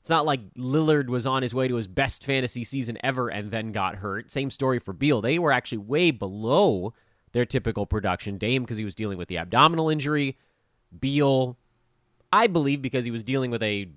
it's 0.00 0.10
not 0.10 0.24
like 0.24 0.40
Lillard 0.54 1.08
was 1.08 1.26
on 1.26 1.42
his 1.42 1.54
way 1.54 1.68
to 1.68 1.74
his 1.74 1.86
best 1.86 2.24
fantasy 2.24 2.64
season 2.64 2.96
ever 3.04 3.28
and 3.28 3.50
then 3.50 3.70
got 3.70 3.96
hurt. 3.96 4.30
Same 4.30 4.50
story 4.50 4.78
for 4.78 4.94
Beal. 4.94 5.20
They 5.20 5.38
were 5.38 5.52
actually 5.52 5.78
way 5.78 6.10
below 6.10 6.94
their 7.32 7.44
typical 7.44 7.84
production. 7.84 8.38
Dame 8.38 8.62
because 8.62 8.78
he 8.78 8.84
was 8.84 8.94
dealing 8.94 9.18
with 9.18 9.28
the 9.28 9.36
abdominal 9.36 9.90
injury. 9.90 10.36
Beal, 10.98 11.58
I 12.32 12.46
believe, 12.46 12.80
because 12.80 13.04
he 13.04 13.10
was 13.10 13.22
dealing 13.22 13.50
with 13.50 13.62
a 13.62 13.88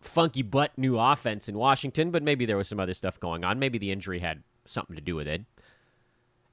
funky 0.00 0.42
butt 0.42 0.76
new 0.76 0.98
offense 0.98 1.48
in 1.48 1.56
Washington, 1.56 2.10
but 2.10 2.22
maybe 2.22 2.44
there 2.44 2.56
was 2.56 2.68
some 2.68 2.80
other 2.80 2.94
stuff 2.94 3.18
going 3.18 3.42
on. 3.42 3.58
Maybe 3.58 3.78
the 3.78 3.92
injury 3.92 4.18
had 4.18 4.42
something 4.66 4.96
to 4.96 5.02
do 5.02 5.16
with 5.16 5.26
it. 5.26 5.44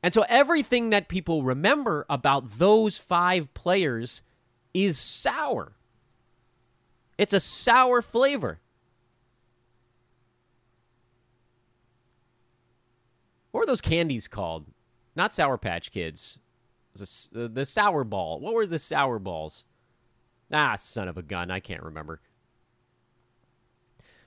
And 0.02 0.14
so 0.14 0.24
everything 0.30 0.90
that 0.92 1.10
people 1.10 1.44
remember 1.44 2.06
about 2.10 2.60
those 2.60 2.98
five 2.98 3.54
players 3.54 4.22
is 4.74 4.98
sour. 4.98 5.74
It's 7.18 7.34
a 7.34 7.40
sour 7.40 8.02
flavor. 8.02 8.60
What 13.52 13.62
were 13.62 13.66
those 13.66 13.82
candies 13.82 14.28
called? 14.28 14.68
Not 15.16 15.34
Sour 15.34 15.58
Patch 15.58 15.92
Kids. 15.92 16.40
The, 16.94 17.48
the 17.48 17.66
sour 17.66 18.04
ball. 18.04 18.40
What 18.40 18.54
were 18.54 18.68
the 18.68 18.80
sour 18.80 19.20
balls? 19.20 19.66
Ah, 20.52 20.76
son 20.76 21.08
of 21.08 21.18
a 21.18 21.24
gun. 21.24 21.50
I 21.50 21.60
can't 21.60 21.84
remember. 21.84 22.22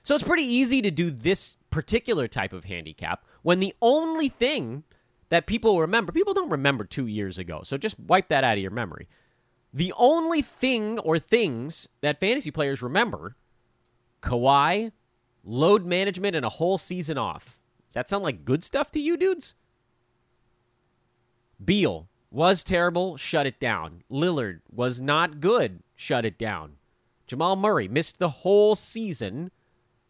So 0.03 0.15
it's 0.15 0.23
pretty 0.23 0.43
easy 0.43 0.81
to 0.81 0.91
do 0.91 1.11
this 1.11 1.57
particular 1.69 2.27
type 2.27 2.53
of 2.53 2.65
handicap 2.65 3.25
when 3.41 3.59
the 3.59 3.73
only 3.81 4.27
thing 4.27 4.83
that 5.29 5.45
people 5.45 5.79
remember, 5.79 6.11
people 6.11 6.33
don't 6.33 6.49
remember 6.49 6.83
two 6.83 7.07
years 7.07 7.37
ago. 7.37 7.61
So 7.63 7.77
just 7.77 7.99
wipe 7.99 8.27
that 8.29 8.43
out 8.43 8.57
of 8.57 8.61
your 8.61 8.71
memory. 8.71 9.07
The 9.73 9.93
only 9.97 10.41
thing 10.41 10.99
or 10.99 11.17
things 11.17 11.87
that 12.01 12.19
fantasy 12.19 12.51
players 12.51 12.81
remember 12.81 13.35
Kawhi, 14.21 14.91
load 15.43 15.85
management, 15.85 16.35
and 16.35 16.45
a 16.45 16.49
whole 16.49 16.77
season 16.77 17.17
off. 17.17 17.59
Does 17.87 17.95
that 17.95 18.09
sound 18.09 18.23
like 18.23 18.45
good 18.45 18.63
stuff 18.63 18.91
to 18.91 18.99
you, 18.99 19.17
dudes? 19.17 19.55
Beal 21.63 22.07
was 22.31 22.63
terrible, 22.63 23.17
shut 23.17 23.45
it 23.45 23.59
down. 23.59 24.03
Lillard 24.09 24.61
was 24.71 25.01
not 25.01 25.39
good, 25.39 25.83
shut 25.95 26.25
it 26.25 26.37
down. 26.37 26.77
Jamal 27.27 27.55
Murray 27.55 27.87
missed 27.87 28.19
the 28.19 28.29
whole 28.29 28.75
season. 28.75 29.51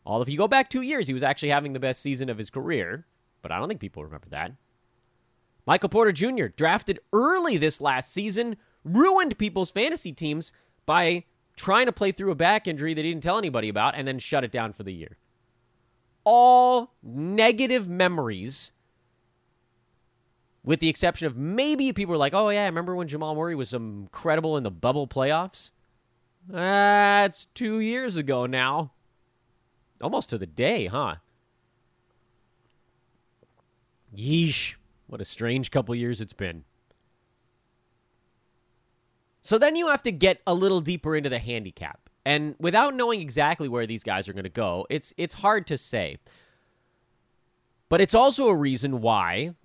All 0.05 0.21
if 0.21 0.29
you 0.29 0.37
go 0.37 0.47
back 0.47 0.69
two 0.69 0.81
years, 0.81 1.07
he 1.07 1.13
was 1.13 1.23
actually 1.23 1.49
having 1.49 1.73
the 1.73 1.79
best 1.79 2.01
season 2.01 2.29
of 2.29 2.37
his 2.37 2.49
career, 2.49 3.05
but 3.41 3.51
I 3.51 3.59
don't 3.59 3.67
think 3.67 3.79
people 3.79 4.03
remember 4.03 4.29
that. 4.29 4.53
Michael 5.65 5.89
Porter 5.89 6.11
Jr. 6.11 6.47
drafted 6.47 6.99
early 7.13 7.57
this 7.57 7.81
last 7.81 8.11
season, 8.11 8.57
ruined 8.83 9.37
people's 9.37 9.71
fantasy 9.71 10.11
teams 10.11 10.51
by 10.85 11.25
trying 11.55 11.85
to 11.85 11.91
play 11.91 12.11
through 12.11 12.31
a 12.31 12.35
back 12.35 12.67
injury 12.67 12.93
that 12.93 13.05
he 13.05 13.11
didn't 13.11 13.23
tell 13.23 13.37
anybody 13.37 13.69
about 13.69 13.95
and 13.95 14.07
then 14.07 14.19
shut 14.19 14.43
it 14.43 14.51
down 14.51 14.73
for 14.73 14.83
the 14.83 14.93
year. 14.93 15.17
All 16.23 16.93
negative 17.03 17.87
memories, 17.87 18.71
with 20.63 20.79
the 20.79 20.89
exception 20.89 21.27
of 21.27 21.37
maybe 21.37 21.91
people 21.93 22.11
were 22.11 22.17
like, 22.17 22.33
oh, 22.33 22.49
yeah, 22.49 22.63
I 22.63 22.65
remember 22.65 22.95
when 22.95 23.07
Jamal 23.07 23.35
Murray 23.35 23.55
was 23.55 23.73
incredible 23.73 24.57
in 24.57 24.63
the 24.63 24.71
bubble 24.71 25.07
playoffs? 25.07 25.71
That's 26.47 27.45
two 27.53 27.79
years 27.79 28.17
ago 28.17 28.45
now. 28.45 28.91
Almost 30.01 30.31
to 30.31 30.37
the 30.37 30.47
day, 30.47 30.87
huh? 30.87 31.15
Yeesh. 34.15 34.75
What 35.07 35.21
a 35.21 35.25
strange 35.25 35.71
couple 35.71 35.93
years 35.93 36.21
it's 36.21 36.33
been. 36.33 36.63
So 39.41 39.57
then 39.57 39.75
you 39.75 39.89
have 39.89 40.03
to 40.03 40.11
get 40.11 40.41
a 40.45 40.53
little 40.53 40.81
deeper 40.81 41.15
into 41.15 41.29
the 41.29 41.39
handicap. 41.39 42.09
And 42.25 42.55
without 42.59 42.93
knowing 42.93 43.21
exactly 43.21 43.67
where 43.67 43.87
these 43.87 44.03
guys 44.03 44.29
are 44.29 44.33
going 44.33 44.43
to 44.43 44.49
go, 44.49 44.85
it's 44.89 45.13
it's 45.17 45.35
hard 45.35 45.65
to 45.67 45.77
say. 45.77 46.17
But 47.89 47.99
it's 47.99 48.13
also 48.13 48.47
a 48.47 48.55
reason 48.55 49.01
why 49.01 49.55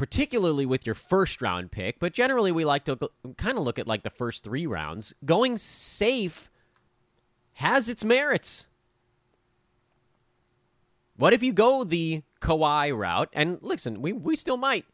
particularly 0.00 0.64
with 0.64 0.86
your 0.86 0.94
first 0.94 1.42
round 1.42 1.70
pick, 1.70 1.98
but 1.98 2.14
generally 2.14 2.50
we 2.50 2.64
like 2.64 2.86
to 2.86 2.98
kind 3.36 3.58
of 3.58 3.64
look 3.64 3.78
at 3.78 3.86
like 3.86 4.02
the 4.02 4.08
first 4.08 4.42
3 4.42 4.66
rounds, 4.66 5.12
going 5.26 5.58
safe 5.58 6.50
has 7.56 7.86
its 7.86 8.02
merits. 8.02 8.66
What 11.18 11.34
if 11.34 11.42
you 11.42 11.52
go 11.52 11.84
the 11.84 12.22
Kawhi 12.40 12.96
route? 12.96 13.28
And 13.34 13.58
listen, 13.60 14.00
we, 14.00 14.14
we 14.14 14.36
still 14.36 14.56
might. 14.56 14.86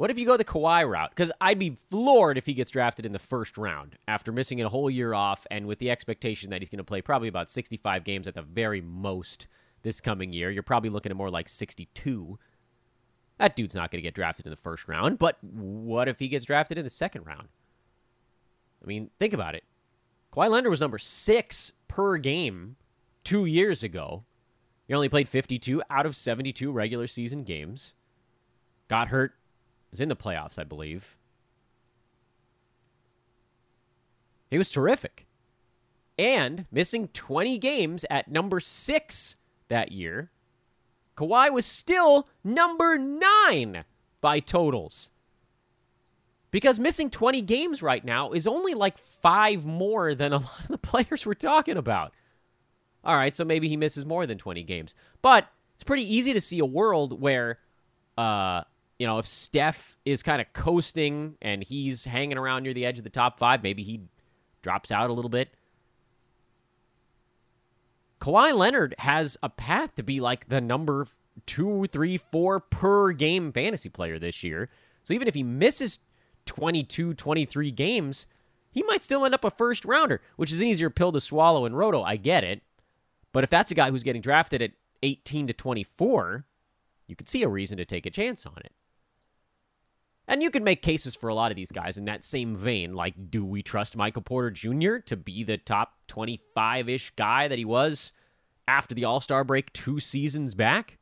What 0.00 0.10
if 0.10 0.18
you 0.18 0.24
go 0.24 0.38
the 0.38 0.46
Kawhi 0.46 0.88
route? 0.88 1.10
Because 1.10 1.30
I'd 1.42 1.58
be 1.58 1.76
floored 1.90 2.38
if 2.38 2.46
he 2.46 2.54
gets 2.54 2.70
drafted 2.70 3.04
in 3.04 3.12
the 3.12 3.18
first 3.18 3.58
round 3.58 3.98
after 4.08 4.32
missing 4.32 4.58
a 4.62 4.68
whole 4.70 4.88
year 4.88 5.12
off 5.12 5.46
and 5.50 5.66
with 5.66 5.78
the 5.78 5.90
expectation 5.90 6.48
that 6.48 6.62
he's 6.62 6.70
going 6.70 6.78
to 6.78 6.84
play 6.84 7.02
probably 7.02 7.28
about 7.28 7.50
65 7.50 8.02
games 8.02 8.26
at 8.26 8.32
the 8.32 8.40
very 8.40 8.80
most 8.80 9.46
this 9.82 10.00
coming 10.00 10.32
year. 10.32 10.50
You're 10.50 10.62
probably 10.62 10.88
looking 10.88 11.10
at 11.10 11.16
more 11.16 11.28
like 11.28 11.50
62. 11.50 12.38
That 13.36 13.54
dude's 13.54 13.74
not 13.74 13.90
going 13.90 13.98
to 13.98 14.02
get 14.02 14.14
drafted 14.14 14.46
in 14.46 14.50
the 14.50 14.56
first 14.56 14.88
round, 14.88 15.18
but 15.18 15.36
what 15.44 16.08
if 16.08 16.18
he 16.18 16.28
gets 16.28 16.46
drafted 16.46 16.78
in 16.78 16.84
the 16.84 16.88
second 16.88 17.26
round? 17.26 17.48
I 18.82 18.86
mean, 18.86 19.10
think 19.18 19.34
about 19.34 19.54
it. 19.54 19.64
Kawhi 20.32 20.48
Leonard 20.48 20.70
was 20.70 20.80
number 20.80 20.96
six 20.96 21.74
per 21.88 22.16
game 22.16 22.76
two 23.22 23.44
years 23.44 23.82
ago. 23.82 24.24
He 24.88 24.94
only 24.94 25.10
played 25.10 25.28
52 25.28 25.82
out 25.90 26.06
of 26.06 26.16
72 26.16 26.72
regular 26.72 27.06
season 27.06 27.44
games. 27.44 27.92
Got 28.88 29.08
hurt 29.08 29.34
was 29.90 30.00
in 30.00 30.08
the 30.08 30.16
playoffs, 30.16 30.58
I 30.58 30.64
believe. 30.64 31.16
He 34.50 34.58
was 34.58 34.70
terrific. 34.70 35.26
And 36.18 36.66
missing 36.70 37.08
20 37.08 37.56
games 37.58 38.04
at 38.10 38.30
number 38.30 38.60
six 38.60 39.36
that 39.68 39.92
year, 39.92 40.30
Kawhi 41.16 41.52
was 41.52 41.64
still 41.64 42.28
number 42.44 42.98
nine 42.98 43.84
by 44.20 44.40
totals. 44.40 45.10
Because 46.50 46.80
missing 46.80 47.10
20 47.10 47.42
games 47.42 47.82
right 47.82 48.04
now 48.04 48.32
is 48.32 48.46
only 48.46 48.74
like 48.74 48.98
five 48.98 49.64
more 49.64 50.14
than 50.14 50.32
a 50.32 50.38
lot 50.40 50.60
of 50.60 50.68
the 50.68 50.78
players 50.78 51.24
we're 51.24 51.34
talking 51.34 51.76
about. 51.76 52.12
All 53.04 53.16
right, 53.16 53.34
so 53.34 53.44
maybe 53.44 53.68
he 53.68 53.76
misses 53.76 54.04
more 54.04 54.26
than 54.26 54.36
20 54.36 54.62
games. 54.64 54.94
But 55.22 55.48
it's 55.74 55.84
pretty 55.84 56.12
easy 56.12 56.32
to 56.34 56.40
see 56.40 56.58
a 56.58 56.66
world 56.66 57.20
where 57.20 57.58
uh, 58.18 58.64
you 59.00 59.06
know, 59.06 59.18
if 59.18 59.26
Steph 59.26 59.96
is 60.04 60.22
kind 60.22 60.42
of 60.42 60.52
coasting 60.52 61.38
and 61.40 61.64
he's 61.64 62.04
hanging 62.04 62.36
around 62.36 62.64
near 62.64 62.74
the 62.74 62.84
edge 62.84 62.98
of 62.98 63.04
the 63.04 63.08
top 63.08 63.38
five, 63.38 63.62
maybe 63.62 63.82
he 63.82 64.02
drops 64.60 64.90
out 64.92 65.08
a 65.08 65.12
little 65.14 65.30
bit. 65.30 65.48
Kawhi 68.20 68.54
Leonard 68.54 68.94
has 68.98 69.38
a 69.42 69.48
path 69.48 69.94
to 69.94 70.02
be 70.02 70.20
like 70.20 70.50
the 70.50 70.60
number 70.60 71.06
two, 71.46 71.86
three, 71.86 72.18
four 72.18 72.60
per 72.60 73.12
game 73.12 73.52
fantasy 73.52 73.88
player 73.88 74.18
this 74.18 74.42
year. 74.42 74.68
So 75.02 75.14
even 75.14 75.26
if 75.26 75.34
he 75.34 75.42
misses 75.42 76.00
22, 76.44 77.14
23 77.14 77.70
games, 77.70 78.26
he 78.70 78.82
might 78.82 79.02
still 79.02 79.24
end 79.24 79.32
up 79.32 79.46
a 79.46 79.50
first 79.50 79.86
rounder, 79.86 80.20
which 80.36 80.52
is 80.52 80.60
an 80.60 80.66
easier 80.66 80.90
pill 80.90 81.12
to 81.12 81.22
swallow 81.22 81.64
in 81.64 81.74
Roto. 81.74 82.02
I 82.02 82.16
get 82.16 82.44
it. 82.44 82.60
But 83.32 83.44
if 83.44 83.50
that's 83.50 83.70
a 83.70 83.74
guy 83.74 83.90
who's 83.90 84.02
getting 84.02 84.20
drafted 84.20 84.60
at 84.60 84.72
18 85.02 85.46
to 85.46 85.54
24, 85.54 86.44
you 87.06 87.16
could 87.16 87.30
see 87.30 87.42
a 87.42 87.48
reason 87.48 87.78
to 87.78 87.86
take 87.86 88.04
a 88.04 88.10
chance 88.10 88.44
on 88.44 88.58
it. 88.58 88.72
And 90.30 90.44
you 90.44 90.50
could 90.52 90.62
make 90.62 90.80
cases 90.80 91.16
for 91.16 91.28
a 91.28 91.34
lot 91.34 91.50
of 91.50 91.56
these 91.56 91.72
guys 91.72 91.98
in 91.98 92.04
that 92.04 92.22
same 92.22 92.54
vein. 92.54 92.94
Like, 92.94 93.32
do 93.32 93.44
we 93.44 93.64
trust 93.64 93.96
Michael 93.96 94.22
Porter 94.22 94.52
Jr. 94.52 94.98
to 94.98 95.16
be 95.16 95.42
the 95.42 95.58
top 95.58 95.94
25 96.06 96.88
ish 96.88 97.10
guy 97.16 97.48
that 97.48 97.58
he 97.58 97.64
was 97.64 98.12
after 98.68 98.94
the 98.94 99.04
All 99.04 99.20
Star 99.20 99.42
break 99.42 99.72
two 99.72 99.98
seasons 99.98 100.54
back? 100.54 100.98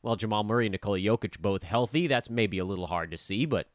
Well, 0.00 0.16
Jamal 0.16 0.44
Murray 0.44 0.64
and 0.64 0.72
Nikola 0.72 0.98
Jokic 0.98 1.40
both 1.40 1.62
healthy. 1.62 2.06
That's 2.06 2.30
maybe 2.30 2.58
a 2.58 2.64
little 2.64 2.86
hard 2.86 3.10
to 3.10 3.18
see, 3.18 3.44
but 3.44 3.68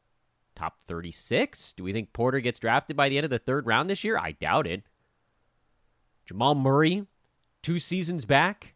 top 0.56 0.80
36? 0.80 1.74
Do 1.74 1.84
we 1.84 1.92
think 1.92 2.12
Porter 2.12 2.40
gets 2.40 2.58
drafted 2.58 2.96
by 2.96 3.08
the 3.08 3.16
end 3.16 3.24
of 3.24 3.30
the 3.30 3.38
third 3.38 3.68
round 3.68 3.88
this 3.88 4.02
year? 4.02 4.18
I 4.18 4.32
doubt 4.32 4.66
it. 4.66 4.82
Jamal 6.26 6.56
Murray, 6.56 7.06
two 7.62 7.78
seasons 7.78 8.24
back, 8.24 8.74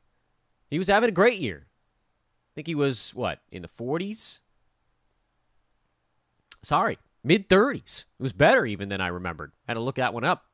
he 0.71 0.79
was 0.79 0.87
having 0.87 1.09
a 1.09 1.13
great 1.13 1.41
year. 1.41 1.67
I 1.67 2.55
think 2.55 2.69
he 2.69 2.77
was, 2.77 3.17
what, 3.17 3.41
in 3.51 3.63
the 3.63 3.69
40s? 3.69 4.43
Sorry, 6.63 6.99
mid 7.23 7.49
30s. 7.49 8.07
It 8.19 8.23
was 8.23 8.33
better 8.33 8.67
even 8.67 8.89
than 8.89 9.01
I 9.01 9.09
remembered. 9.09 9.53
I 9.67 9.73
Had 9.73 9.75
to 9.75 9.81
look 9.81 9.97
that 9.97 10.15
one 10.15 10.25
up. 10.25 10.45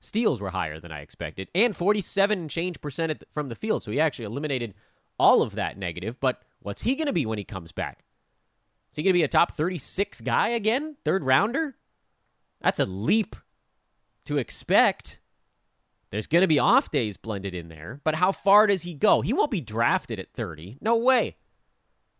Steals 0.00 0.40
were 0.40 0.50
higher 0.50 0.80
than 0.80 0.90
I 0.90 1.00
expected, 1.00 1.48
and 1.54 1.76
47 1.76 2.48
change 2.48 2.80
percent 2.80 3.22
from 3.30 3.48
the 3.48 3.54
field. 3.54 3.82
So 3.82 3.92
he 3.92 4.00
actually 4.00 4.24
eliminated 4.24 4.74
all 5.18 5.42
of 5.42 5.54
that 5.54 5.78
negative. 5.78 6.18
But 6.18 6.42
what's 6.60 6.82
he 6.82 6.96
going 6.96 7.06
to 7.06 7.12
be 7.12 7.26
when 7.26 7.38
he 7.38 7.44
comes 7.44 7.70
back? 7.70 8.04
Is 8.90 8.96
he 8.96 9.02
going 9.02 9.12
to 9.12 9.18
be 9.18 9.22
a 9.22 9.28
top 9.28 9.52
36 9.52 10.20
guy 10.22 10.48
again? 10.48 10.96
Third 11.04 11.24
rounder? 11.24 11.76
That's 12.60 12.80
a 12.80 12.84
leap 12.84 13.36
to 14.26 14.38
expect. 14.38 15.20
There's 16.10 16.26
going 16.26 16.42
to 16.42 16.48
be 16.48 16.58
off 16.58 16.90
days 16.90 17.16
blended 17.16 17.54
in 17.54 17.68
there, 17.68 18.00
but 18.04 18.16
how 18.16 18.32
far 18.32 18.66
does 18.66 18.82
he 18.82 18.92
go? 18.92 19.22
He 19.22 19.32
won't 19.32 19.50
be 19.50 19.62
drafted 19.62 20.18
at 20.18 20.34
30. 20.34 20.78
No 20.80 20.96
way. 20.96 21.36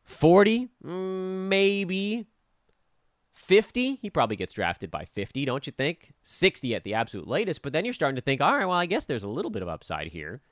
40? 0.04 0.68
Mm, 0.84 1.48
maybe. 1.48 2.26
50, 3.32 3.96
he 3.96 4.10
probably 4.10 4.36
gets 4.36 4.52
drafted 4.52 4.90
by 4.90 5.04
50, 5.04 5.44
don't 5.44 5.66
you 5.66 5.72
think? 5.72 6.12
60 6.22 6.74
at 6.74 6.84
the 6.84 6.94
absolute 6.94 7.26
latest, 7.26 7.62
but 7.62 7.72
then 7.72 7.84
you're 7.84 7.94
starting 7.94 8.16
to 8.16 8.22
think, 8.22 8.40
all 8.40 8.56
right, 8.56 8.66
well, 8.66 8.76
I 8.76 8.86
guess 8.86 9.06
there's 9.06 9.24
a 9.24 9.28
little 9.28 9.50
bit 9.50 9.62
of 9.62 9.68
upside 9.68 10.08
here. 10.08 10.42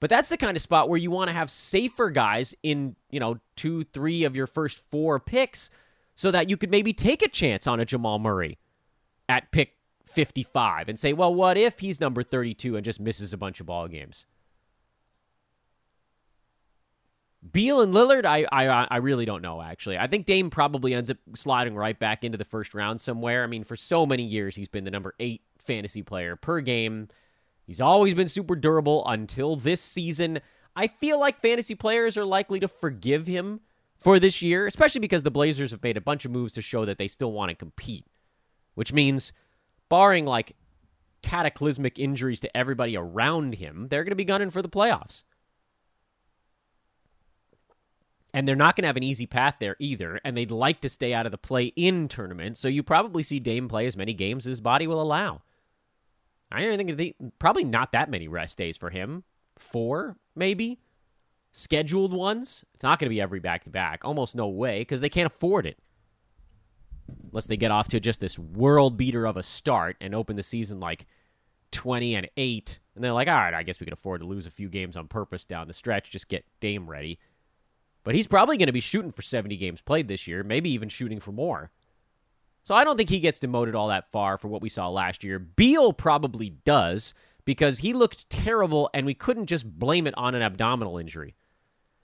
But 0.00 0.10
that's 0.10 0.28
the 0.28 0.36
kind 0.36 0.56
of 0.56 0.62
spot 0.62 0.88
where 0.88 0.98
you 0.98 1.12
want 1.12 1.28
to 1.28 1.34
have 1.34 1.48
safer 1.48 2.10
guys 2.10 2.56
in, 2.64 2.96
you 3.10 3.20
know, 3.20 3.38
two, 3.54 3.84
three 3.84 4.24
of 4.24 4.34
your 4.34 4.48
first 4.48 4.82
four 4.90 5.20
picks 5.20 5.70
so 6.16 6.32
that 6.32 6.50
you 6.50 6.56
could 6.56 6.72
maybe 6.72 6.92
take 6.92 7.22
a 7.22 7.28
chance 7.28 7.68
on 7.68 7.78
a 7.78 7.84
Jamal 7.84 8.18
Murray 8.18 8.58
at 9.28 9.52
pick 9.52 9.76
55 10.04 10.88
and 10.88 10.98
say, 10.98 11.12
well, 11.12 11.32
what 11.32 11.56
if 11.56 11.78
he's 11.78 12.00
number 12.00 12.24
32 12.24 12.74
and 12.74 12.84
just 12.84 12.98
misses 12.98 13.32
a 13.32 13.38
bunch 13.38 13.60
of 13.60 13.66
ball 13.66 13.86
games? 13.86 14.26
Beal 17.50 17.80
and 17.80 17.92
Lillard, 17.92 18.24
I, 18.24 18.46
I 18.52 18.84
I 18.84 18.96
really 18.98 19.24
don't 19.24 19.42
know. 19.42 19.60
Actually, 19.60 19.98
I 19.98 20.06
think 20.06 20.26
Dame 20.26 20.48
probably 20.48 20.94
ends 20.94 21.10
up 21.10 21.16
sliding 21.34 21.74
right 21.74 21.98
back 21.98 22.22
into 22.22 22.38
the 22.38 22.44
first 22.44 22.72
round 22.72 23.00
somewhere. 23.00 23.42
I 23.42 23.48
mean, 23.48 23.64
for 23.64 23.74
so 23.74 24.06
many 24.06 24.22
years, 24.22 24.54
he's 24.54 24.68
been 24.68 24.84
the 24.84 24.92
number 24.92 25.14
eight 25.18 25.42
fantasy 25.58 26.02
player 26.02 26.36
per 26.36 26.60
game. 26.60 27.08
He's 27.66 27.80
always 27.80 28.14
been 28.14 28.28
super 28.28 28.54
durable 28.54 29.04
until 29.06 29.56
this 29.56 29.80
season. 29.80 30.40
I 30.76 30.86
feel 30.86 31.18
like 31.18 31.40
fantasy 31.40 31.74
players 31.74 32.16
are 32.16 32.24
likely 32.24 32.60
to 32.60 32.68
forgive 32.68 33.26
him 33.26 33.60
for 33.98 34.18
this 34.18 34.40
year, 34.40 34.66
especially 34.66 35.00
because 35.00 35.22
the 35.22 35.30
Blazers 35.30 35.70
have 35.72 35.82
made 35.82 35.96
a 35.96 36.00
bunch 36.00 36.24
of 36.24 36.30
moves 36.30 36.52
to 36.54 36.62
show 36.62 36.84
that 36.84 36.98
they 36.98 37.08
still 37.08 37.32
want 37.32 37.50
to 37.50 37.54
compete, 37.54 38.06
which 38.74 38.92
means, 38.92 39.32
barring 39.88 40.26
like 40.26 40.56
cataclysmic 41.22 41.98
injuries 41.98 42.40
to 42.40 42.56
everybody 42.56 42.96
around 42.96 43.56
him, 43.56 43.88
they're 43.90 44.04
going 44.04 44.10
to 44.10 44.16
be 44.16 44.24
gunning 44.24 44.50
for 44.50 44.62
the 44.62 44.68
playoffs. 44.68 45.24
And 48.34 48.48
they're 48.48 48.56
not 48.56 48.76
going 48.76 48.84
to 48.84 48.88
have 48.88 48.96
an 48.96 49.02
easy 49.02 49.26
path 49.26 49.56
there 49.60 49.76
either. 49.78 50.20
And 50.24 50.36
they'd 50.36 50.50
like 50.50 50.80
to 50.80 50.88
stay 50.88 51.12
out 51.12 51.26
of 51.26 51.32
the 51.32 51.38
play 51.38 51.66
in 51.66 52.08
tournament. 52.08 52.56
So 52.56 52.68
you 52.68 52.82
probably 52.82 53.22
see 53.22 53.40
Dame 53.40 53.68
play 53.68 53.86
as 53.86 53.96
many 53.96 54.14
games 54.14 54.46
as 54.46 54.52
his 54.52 54.60
body 54.60 54.86
will 54.86 55.02
allow. 55.02 55.42
I 56.50 56.64
don't 56.64 56.76
think 56.76 57.14
probably 57.38 57.64
not 57.64 57.92
that 57.92 58.10
many 58.10 58.28
rest 58.28 58.58
days 58.58 58.76
for 58.76 58.90
him. 58.90 59.24
Four, 59.58 60.16
maybe. 60.34 60.80
Scheduled 61.50 62.14
ones. 62.14 62.64
It's 62.74 62.84
not 62.84 62.98
going 62.98 63.06
to 63.06 63.14
be 63.14 63.20
every 63.20 63.40
back 63.40 63.64
to 63.64 63.70
back. 63.70 64.04
Almost 64.04 64.34
no 64.34 64.48
way 64.48 64.80
because 64.80 65.00
they 65.00 65.08
can't 65.08 65.26
afford 65.26 65.66
it. 65.66 65.78
Unless 67.30 67.46
they 67.46 67.56
get 67.56 67.70
off 67.70 67.88
to 67.88 68.00
just 68.00 68.20
this 68.20 68.38
world 68.38 68.96
beater 68.96 69.26
of 69.26 69.36
a 69.36 69.42
start 69.42 69.96
and 70.00 70.14
open 70.14 70.36
the 70.36 70.42
season 70.42 70.80
like 70.80 71.06
20 71.72 72.14
and 72.14 72.28
8. 72.36 72.78
And 72.94 73.02
they're 73.02 73.12
like, 73.12 73.28
all 73.28 73.34
right, 73.34 73.54
I 73.54 73.62
guess 73.62 73.80
we 73.80 73.84
can 73.84 73.92
afford 73.92 74.20
to 74.20 74.26
lose 74.26 74.46
a 74.46 74.50
few 74.50 74.68
games 74.68 74.96
on 74.96 75.08
purpose 75.08 75.44
down 75.44 75.66
the 75.66 75.74
stretch. 75.74 76.10
Just 76.10 76.28
get 76.28 76.44
Dame 76.60 76.88
ready. 76.88 77.18
But 78.04 78.14
he's 78.14 78.26
probably 78.26 78.56
going 78.56 78.66
to 78.66 78.72
be 78.72 78.80
shooting 78.80 79.10
for 79.10 79.22
70 79.22 79.56
games 79.56 79.80
played 79.80 80.08
this 80.08 80.26
year, 80.26 80.42
maybe 80.42 80.70
even 80.70 80.88
shooting 80.88 81.20
for 81.20 81.32
more. 81.32 81.70
So 82.64 82.74
I 82.74 82.84
don't 82.84 82.96
think 82.96 83.10
he 83.10 83.20
gets 83.20 83.38
demoted 83.38 83.74
all 83.74 83.88
that 83.88 84.10
far 84.10 84.36
for 84.36 84.48
what 84.48 84.62
we 84.62 84.68
saw 84.68 84.88
last 84.88 85.24
year. 85.24 85.38
Beal 85.38 85.92
probably 85.92 86.50
does 86.50 87.14
because 87.44 87.78
he 87.78 87.92
looked 87.92 88.28
terrible 88.30 88.88
and 88.94 89.04
we 89.04 89.14
couldn't 89.14 89.46
just 89.46 89.78
blame 89.78 90.06
it 90.06 90.14
on 90.16 90.34
an 90.34 90.42
abdominal 90.42 90.98
injury. 90.98 91.34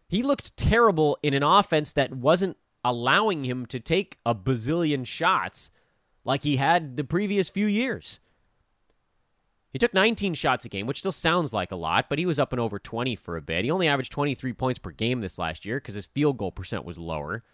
He 0.09 0.23
looked 0.23 0.57
terrible 0.57 1.19
in 1.23 1.35
an 1.35 1.43
offense 1.43 1.93
that 1.93 2.13
wasn't 2.13 2.57
allowing 2.85 3.45
him 3.45 3.67
to 3.67 3.79
take 3.79 4.19
a 4.25 4.35
bazillion 4.35 5.07
shots 5.07 5.71
like 6.25 6.43
he 6.43 6.57
had 6.57 6.97
the 6.97 7.05
previous 7.05 7.51
few 7.51 7.67
years. 7.67 8.21
He 9.70 9.78
took 9.78 9.92
19 9.92 10.35
shots 10.35 10.64
a 10.64 10.68
game, 10.68 10.87
which 10.87 10.98
still 10.98 11.12
sounds 11.12 11.52
like 11.52 11.72
a 11.72 11.76
lot, 11.76 12.09
but 12.09 12.18
he 12.18 12.26
was 12.26 12.38
up 12.38 12.52
and 12.52 12.61
over 12.61 12.78
20 12.78 13.16
for 13.16 13.37
a 13.37 13.42
bit. 13.42 13.64
He 13.64 13.70
only 13.70 13.87
averaged 13.87 14.12
23 14.12 14.52
points 14.54 14.78
per 14.78 14.90
game 14.90 15.20
this 15.20 15.38
last 15.38 15.66
year 15.66 15.76
because 15.76 15.94
his 15.94 16.07
field 16.07 16.38
goal 16.38 16.52
percent 16.52 16.85
was 16.85 16.98
lower. 16.98 17.44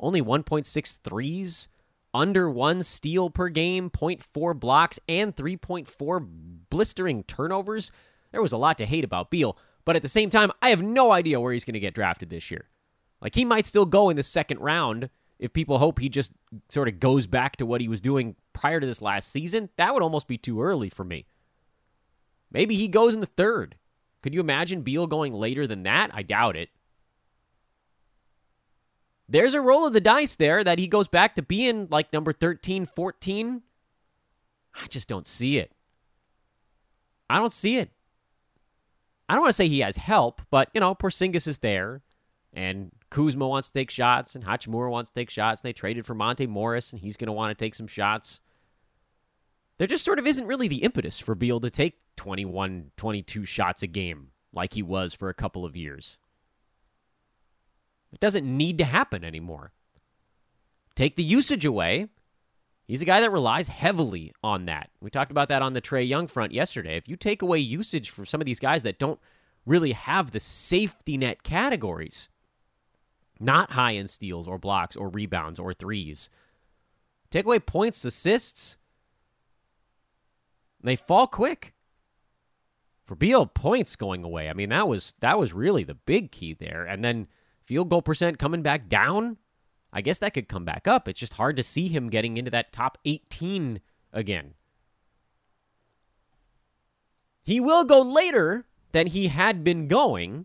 Only 0.00 0.22
1.6 0.22 1.00
threes, 1.02 1.68
under 2.14 2.48
one 2.48 2.82
steal 2.82 3.28
per 3.30 3.48
game, 3.48 3.90
0.4 3.90 4.58
blocks, 4.58 4.98
and 5.08 5.36
3.4 5.36 6.28
blistering 6.70 7.22
turnovers. 7.24 7.90
There 8.32 8.42
was 8.42 8.52
a 8.52 8.58
lot 8.58 8.78
to 8.78 8.86
hate 8.86 9.04
about 9.04 9.30
Beal, 9.30 9.58
but 9.84 9.96
at 9.96 10.02
the 10.02 10.08
same 10.08 10.30
time, 10.30 10.52
I 10.62 10.70
have 10.70 10.82
no 10.82 11.12
idea 11.12 11.40
where 11.40 11.52
he's 11.52 11.64
going 11.64 11.74
to 11.74 11.80
get 11.80 11.94
drafted 11.94 12.30
this 12.30 12.50
year. 12.50 12.68
Like, 13.20 13.34
he 13.34 13.44
might 13.44 13.66
still 13.66 13.86
go 13.86 14.10
in 14.10 14.16
the 14.16 14.22
second 14.22 14.60
round 14.60 15.10
if 15.38 15.52
people 15.52 15.78
hope 15.78 15.98
he 15.98 16.08
just 16.08 16.32
sort 16.68 16.88
of 16.88 17.00
goes 17.00 17.26
back 17.26 17.56
to 17.56 17.66
what 17.66 17.80
he 17.80 17.88
was 17.88 18.00
doing 18.00 18.36
prior 18.52 18.80
to 18.80 18.86
this 18.86 19.02
last 19.02 19.30
season. 19.30 19.68
That 19.76 19.92
would 19.92 20.02
almost 20.02 20.28
be 20.28 20.38
too 20.38 20.62
early 20.62 20.88
for 20.88 21.04
me. 21.04 21.26
Maybe 22.50 22.76
he 22.76 22.88
goes 22.88 23.14
in 23.14 23.20
the 23.20 23.26
third. 23.26 23.76
Could 24.22 24.34
you 24.34 24.40
imagine 24.40 24.82
Beal 24.82 25.06
going 25.06 25.32
later 25.32 25.66
than 25.66 25.84
that? 25.84 26.10
I 26.12 26.22
doubt 26.22 26.56
it. 26.56 26.70
There's 29.28 29.54
a 29.54 29.60
roll 29.60 29.86
of 29.86 29.92
the 29.92 30.00
dice 30.00 30.36
there 30.36 30.64
that 30.64 30.78
he 30.78 30.86
goes 30.86 31.06
back 31.06 31.34
to 31.34 31.42
being 31.42 31.88
like 31.90 32.12
number 32.12 32.32
13, 32.32 32.86
14. 32.86 33.62
I 34.74 34.86
just 34.86 35.08
don't 35.08 35.26
see 35.26 35.58
it. 35.58 35.72
I 37.28 37.38
don't 37.38 37.52
see 37.52 37.76
it. 37.76 37.90
I 39.28 39.34
don't 39.34 39.42
want 39.42 39.50
to 39.50 39.56
say 39.56 39.68
he 39.68 39.80
has 39.80 39.96
help, 39.96 40.40
but, 40.50 40.70
you 40.72 40.80
know, 40.80 40.94
Porzingis 40.94 41.46
is 41.46 41.58
there, 41.58 42.00
and 42.54 42.90
Kuzma 43.10 43.46
wants 43.46 43.68
to 43.68 43.74
take 43.74 43.90
shots, 43.90 44.34
and 44.34 44.44
Hachimura 44.44 44.90
wants 44.90 45.10
to 45.10 45.14
take 45.14 45.28
shots, 45.28 45.60
and 45.60 45.68
they 45.68 45.74
traded 45.74 46.06
for 46.06 46.14
Monte 46.14 46.46
Morris, 46.46 46.92
and 46.92 47.00
he's 47.02 47.18
going 47.18 47.26
to 47.26 47.32
want 47.32 47.50
to 47.50 47.62
take 47.62 47.74
some 47.74 47.86
shots 47.86 48.40
there 49.78 49.86
just 49.86 50.04
sort 50.04 50.18
of 50.18 50.26
isn't 50.26 50.46
really 50.46 50.68
the 50.68 50.82
impetus 50.82 51.20
for 51.20 51.34
Beal 51.34 51.60
to 51.60 51.70
take 51.70 51.98
21, 52.16 52.90
22 52.96 53.44
shots 53.44 53.82
a 53.82 53.86
game 53.86 54.28
like 54.52 54.74
he 54.74 54.82
was 54.82 55.14
for 55.14 55.28
a 55.28 55.34
couple 55.34 55.64
of 55.64 55.76
years. 55.76 56.18
It 58.12 58.20
doesn't 58.20 58.44
need 58.44 58.78
to 58.78 58.84
happen 58.84 59.22
anymore. 59.22 59.72
Take 60.96 61.16
the 61.16 61.22
usage 61.22 61.64
away. 61.64 62.08
He's 62.86 63.02
a 63.02 63.04
guy 63.04 63.20
that 63.20 63.30
relies 63.30 63.68
heavily 63.68 64.32
on 64.42 64.64
that. 64.64 64.90
We 65.00 65.10
talked 65.10 65.30
about 65.30 65.50
that 65.50 65.62
on 65.62 65.74
the 65.74 65.82
Trae 65.82 66.08
Young 66.08 66.26
front 66.26 66.52
yesterday. 66.52 66.96
If 66.96 67.06
you 67.06 67.16
take 67.16 67.42
away 67.42 67.58
usage 67.58 68.10
from 68.10 68.26
some 68.26 68.40
of 68.40 68.46
these 68.46 68.58
guys 68.58 68.82
that 68.82 68.98
don't 68.98 69.20
really 69.66 69.92
have 69.92 70.30
the 70.30 70.40
safety 70.40 71.18
net 71.18 71.42
categories, 71.42 72.30
not 73.38 73.72
high 73.72 73.94
end 73.94 74.08
steals 74.08 74.48
or 74.48 74.58
blocks 74.58 74.96
or 74.96 75.08
rebounds 75.08 75.60
or 75.60 75.74
threes, 75.74 76.30
take 77.30 77.44
away 77.44 77.60
points, 77.60 78.04
assists, 78.06 78.77
they 80.82 80.96
fall 80.96 81.26
quick. 81.26 81.74
For 83.04 83.14
Beal, 83.14 83.46
points 83.46 83.96
going 83.96 84.22
away. 84.22 84.50
I 84.50 84.52
mean, 84.52 84.68
that 84.68 84.86
was 84.86 85.14
that 85.20 85.38
was 85.38 85.54
really 85.54 85.82
the 85.82 85.94
big 85.94 86.30
key 86.30 86.52
there. 86.52 86.84
And 86.84 87.02
then 87.02 87.26
field 87.64 87.88
goal 87.88 88.02
percent 88.02 88.38
coming 88.38 88.62
back 88.62 88.88
down. 88.88 89.38
I 89.92 90.02
guess 90.02 90.18
that 90.18 90.34
could 90.34 90.48
come 90.48 90.66
back 90.66 90.86
up. 90.86 91.08
It's 91.08 91.20
just 91.20 91.34
hard 91.34 91.56
to 91.56 91.62
see 91.62 91.88
him 91.88 92.10
getting 92.10 92.36
into 92.36 92.50
that 92.50 92.72
top 92.72 92.98
18 93.06 93.80
again. 94.12 94.54
He 97.42 97.60
will 97.60 97.84
go 97.84 98.02
later 98.02 98.66
than 98.92 99.06
he 99.06 99.28
had 99.28 99.64
been 99.64 99.88
going, 99.88 100.44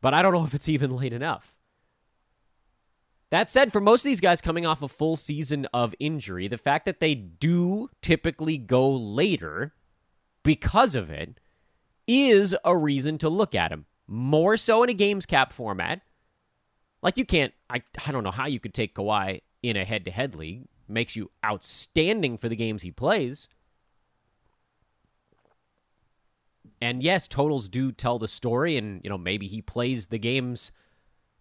but 0.00 0.14
I 0.14 0.22
don't 0.22 0.32
know 0.32 0.44
if 0.46 0.54
it's 0.54 0.70
even 0.70 0.96
late 0.96 1.12
enough. 1.12 1.55
That 3.36 3.50
said, 3.50 3.70
for 3.70 3.82
most 3.82 4.00
of 4.00 4.04
these 4.04 4.22
guys 4.22 4.40
coming 4.40 4.64
off 4.64 4.80
a 4.80 4.88
full 4.88 5.14
season 5.14 5.66
of 5.74 5.94
injury, 5.98 6.48
the 6.48 6.56
fact 6.56 6.86
that 6.86 7.00
they 7.00 7.14
do 7.14 7.90
typically 8.00 8.56
go 8.56 8.90
later 8.90 9.74
because 10.42 10.94
of 10.94 11.10
it 11.10 11.38
is 12.08 12.56
a 12.64 12.74
reason 12.74 13.18
to 13.18 13.28
look 13.28 13.54
at 13.54 13.72
him. 13.72 13.84
More 14.06 14.56
so 14.56 14.82
in 14.84 14.88
a 14.88 14.94
games 14.94 15.26
cap 15.26 15.52
format. 15.52 16.00
Like 17.02 17.18
you 17.18 17.26
can't 17.26 17.52
I 17.68 17.82
I 18.06 18.10
don't 18.10 18.24
know 18.24 18.30
how 18.30 18.46
you 18.46 18.58
could 18.58 18.72
take 18.72 18.94
Kawhi 18.94 19.42
in 19.62 19.76
a 19.76 19.84
head-to-head 19.84 20.34
league. 20.34 20.64
Makes 20.88 21.14
you 21.14 21.30
outstanding 21.44 22.38
for 22.38 22.48
the 22.48 22.56
games 22.56 22.80
he 22.80 22.90
plays. 22.90 23.50
And 26.80 27.02
yes, 27.02 27.28
totals 27.28 27.68
do 27.68 27.92
tell 27.92 28.18
the 28.18 28.28
story 28.28 28.78
and 28.78 29.02
you 29.04 29.10
know 29.10 29.18
maybe 29.18 29.46
he 29.46 29.60
plays 29.60 30.06
the 30.06 30.18
games 30.18 30.72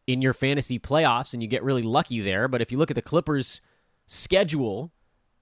in 0.07 0.21
your 0.21 0.33
fantasy 0.33 0.79
playoffs 0.79 1.33
and 1.33 1.41
you 1.41 1.47
get 1.47 1.63
really 1.63 1.81
lucky 1.81 2.21
there, 2.21 2.47
but 2.47 2.61
if 2.61 2.71
you 2.71 2.77
look 2.77 2.91
at 2.91 2.95
the 2.95 3.01
Clippers 3.01 3.61
schedule 4.07 4.91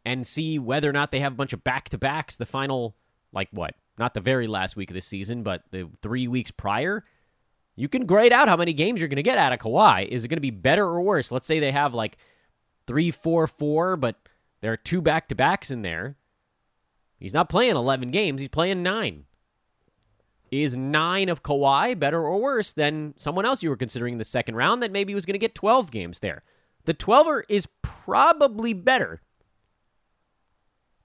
and 0.05 0.25
see 0.25 0.57
whether 0.59 0.89
or 0.89 0.93
not 0.93 1.11
they 1.11 1.19
have 1.19 1.33
a 1.33 1.35
bunch 1.35 1.53
of 1.53 1.63
back-to-backs 1.63 2.37
the 2.37 2.45
final 2.45 2.95
like 3.31 3.49
what? 3.51 3.75
Not 3.97 4.13
the 4.13 4.21
very 4.21 4.47
last 4.47 4.75
week 4.75 4.89
of 4.89 4.95
the 4.95 5.01
season, 5.01 5.43
but 5.43 5.63
the 5.71 5.89
3 6.01 6.27
weeks 6.27 6.51
prior, 6.51 7.03
you 7.75 7.87
can 7.87 8.05
grade 8.05 8.33
out 8.33 8.47
how 8.47 8.57
many 8.57 8.73
games 8.73 8.99
you're 8.99 9.09
going 9.09 9.17
to 9.17 9.23
get 9.23 9.37
out 9.37 9.53
of 9.53 9.59
Kawhi. 9.59 10.07
Is 10.07 10.23
it 10.23 10.27
going 10.27 10.37
to 10.37 10.41
be 10.41 10.51
better 10.51 10.85
or 10.85 11.01
worse? 11.01 11.31
Let's 11.31 11.47
say 11.47 11.59
they 11.59 11.71
have 11.71 11.93
like 11.93 12.17
three, 12.87 13.11
four, 13.11 13.47
four, 13.47 13.97
but 13.97 14.15
there 14.61 14.71
are 14.71 14.77
two 14.77 15.01
back 15.01 15.27
to 15.29 15.35
backs 15.35 15.71
in 15.71 15.81
there. 15.81 16.15
He's 17.19 17.33
not 17.33 17.49
playing 17.49 17.75
11 17.75 18.11
games, 18.11 18.41
he's 18.41 18.49
playing 18.49 18.83
nine. 18.83 19.25
Is 20.53 20.77
nine 20.77 21.29
of 21.29 21.41
Kawhi 21.41 21.97
better 21.97 22.21
or 22.21 22.39
worse 22.39 22.73
than 22.73 23.15
someone 23.17 23.43
else 23.43 23.63
you 23.63 23.71
were 23.71 23.75
considering 23.75 24.13
in 24.13 24.17
the 24.19 24.23
second 24.23 24.55
round 24.55 24.83
that 24.83 24.91
maybe 24.91 25.15
was 25.15 25.25
going 25.25 25.33
to 25.33 25.39
get 25.39 25.55
12 25.55 25.89
games 25.89 26.19
there? 26.19 26.43
The 26.85 26.93
12er 26.93 27.41
is 27.49 27.67
probably 27.81 28.73
better. 28.73 29.21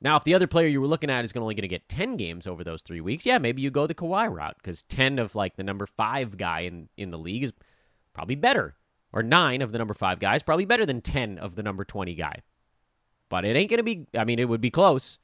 Now, 0.03 0.17
if 0.17 0.25
the 0.25 0.35
other 0.35 0.47
player 0.47 0.67
you 0.67 0.83
were 0.83 0.87
looking 0.87 1.09
at 1.09 1.25
is 1.25 1.33
only 1.35 1.55
going 1.55 1.63
to 1.63 1.69
get 1.69 1.89
10 1.89 2.19
games 2.19 2.47
over 2.47 2.63
those 2.63 2.83
three 2.83 3.01
weeks, 3.01 3.25
yeah, 3.25 3.39
maybe 3.39 3.63
you 3.63 3.71
go 3.71 3.87
the 3.87 3.95
Kawhi 3.95 4.31
route 4.31 4.57
because 4.59 4.83
10 4.83 5.19
of 5.19 5.35
like 5.35 5.57
the 5.57 5.65
number 5.65 5.87
five 5.87 6.37
guy 6.37 6.61
in, 6.61 6.91
in 6.99 7.11
the 7.11 7.19
league 7.19 7.45
is 7.45 7.55
probably 8.13 8.35
better 8.35 8.75
or 9.15 9.23
nine 9.23 9.63
of 9.63 9.73
the 9.73 9.79
number 9.79 9.95
five 9.95 10.19
guys, 10.19 10.43
probably 10.43 10.67
better 10.67 10.85
than 10.85 11.01
10 11.01 11.39
of 11.39 11.57
the 11.57 11.63
number 11.63 11.87
20 11.87 12.15
guy. 12.15 12.43
But 13.31 13.47
it 13.47 13.57
ain't 13.57 13.71
going 13.71 13.79
to 13.79 13.83
be, 13.83 14.07
I 14.15 14.25
mean, 14.25 14.39
it 14.39 14.49
would 14.49 14.61
be 14.61 14.71
close. 14.71 15.19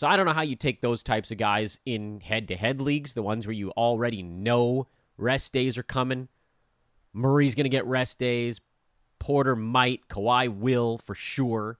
So 0.00 0.06
I 0.06 0.16
don't 0.16 0.24
know 0.24 0.32
how 0.32 0.40
you 0.40 0.56
take 0.56 0.80
those 0.80 1.02
types 1.02 1.30
of 1.30 1.36
guys 1.36 1.78
in 1.84 2.20
head 2.20 2.48
to 2.48 2.56
head 2.56 2.80
leagues, 2.80 3.12
the 3.12 3.20
ones 3.20 3.46
where 3.46 3.52
you 3.52 3.70
already 3.72 4.22
know 4.22 4.86
rest 5.18 5.52
days 5.52 5.76
are 5.76 5.82
coming. 5.82 6.28
Murray's 7.12 7.54
going 7.54 7.66
to 7.66 7.68
get 7.68 7.84
rest 7.84 8.18
days. 8.18 8.62
Porter 9.18 9.54
might. 9.54 10.08
Kawhi 10.08 10.48
will 10.48 10.96
for 10.96 11.14
sure. 11.14 11.78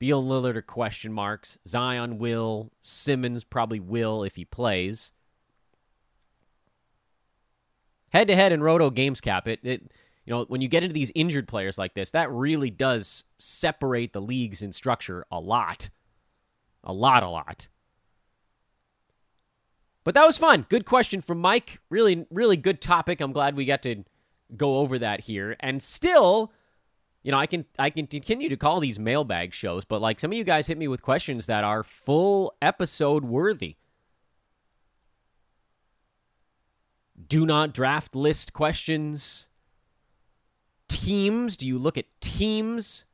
Beal 0.00 0.20
Lillard 0.20 0.56
are 0.56 0.60
question 0.60 1.12
marks. 1.12 1.56
Zion 1.68 2.18
will. 2.18 2.72
Simmons 2.82 3.44
probably 3.44 3.78
will 3.78 4.24
if 4.24 4.34
he 4.34 4.44
plays. 4.44 5.12
Head 8.08 8.26
to 8.26 8.34
head 8.34 8.50
in 8.50 8.60
Roto 8.60 8.90
Games 8.90 9.20
Cap, 9.20 9.46
it, 9.46 9.60
it 9.62 9.92
you 10.24 10.32
know 10.32 10.46
when 10.48 10.60
you 10.60 10.66
get 10.66 10.82
into 10.82 10.94
these 10.94 11.12
injured 11.14 11.46
players 11.46 11.78
like 11.78 11.94
this, 11.94 12.10
that 12.10 12.28
really 12.28 12.70
does 12.70 13.22
separate 13.36 14.12
the 14.12 14.20
leagues 14.20 14.62
in 14.62 14.72
structure 14.72 15.24
a 15.30 15.38
lot, 15.38 15.90
a 16.84 16.92
lot, 16.92 17.22
a 17.22 17.28
lot. 17.28 17.68
But 20.04 20.14
that 20.14 20.24
was 20.24 20.38
fun. 20.38 20.66
Good 20.68 20.86
question 20.86 21.20
from 21.20 21.38
Mike. 21.38 21.80
Really, 21.90 22.26
really 22.30 22.56
good 22.56 22.80
topic. 22.80 23.20
I'm 23.20 23.32
glad 23.32 23.56
we 23.56 23.64
got 23.64 23.82
to 23.82 24.04
go 24.56 24.78
over 24.78 24.98
that 24.98 25.20
here. 25.20 25.56
And 25.60 25.82
still, 25.82 26.52
you 27.22 27.30
know, 27.30 27.38
I 27.38 27.46
can 27.46 27.66
I 27.78 27.90
can 27.90 28.06
continue 28.06 28.48
to 28.48 28.56
call 28.56 28.80
these 28.80 28.98
mailbag 28.98 29.52
shows, 29.52 29.84
but 29.84 30.00
like 30.00 30.18
some 30.18 30.32
of 30.32 30.38
you 30.38 30.44
guys 30.44 30.66
hit 30.66 30.78
me 30.78 30.88
with 30.88 31.02
questions 31.02 31.46
that 31.46 31.62
are 31.62 31.82
full 31.82 32.54
episode 32.62 33.24
worthy. 33.24 33.76
do 37.26 37.44
not 37.44 37.74
draft 37.74 38.14
list 38.14 38.52
questions. 38.52 39.48
Teams, 40.88 41.56
do 41.56 41.66
you 41.66 41.78
look 41.78 41.98
at 41.98 42.06
teams? 42.20 43.04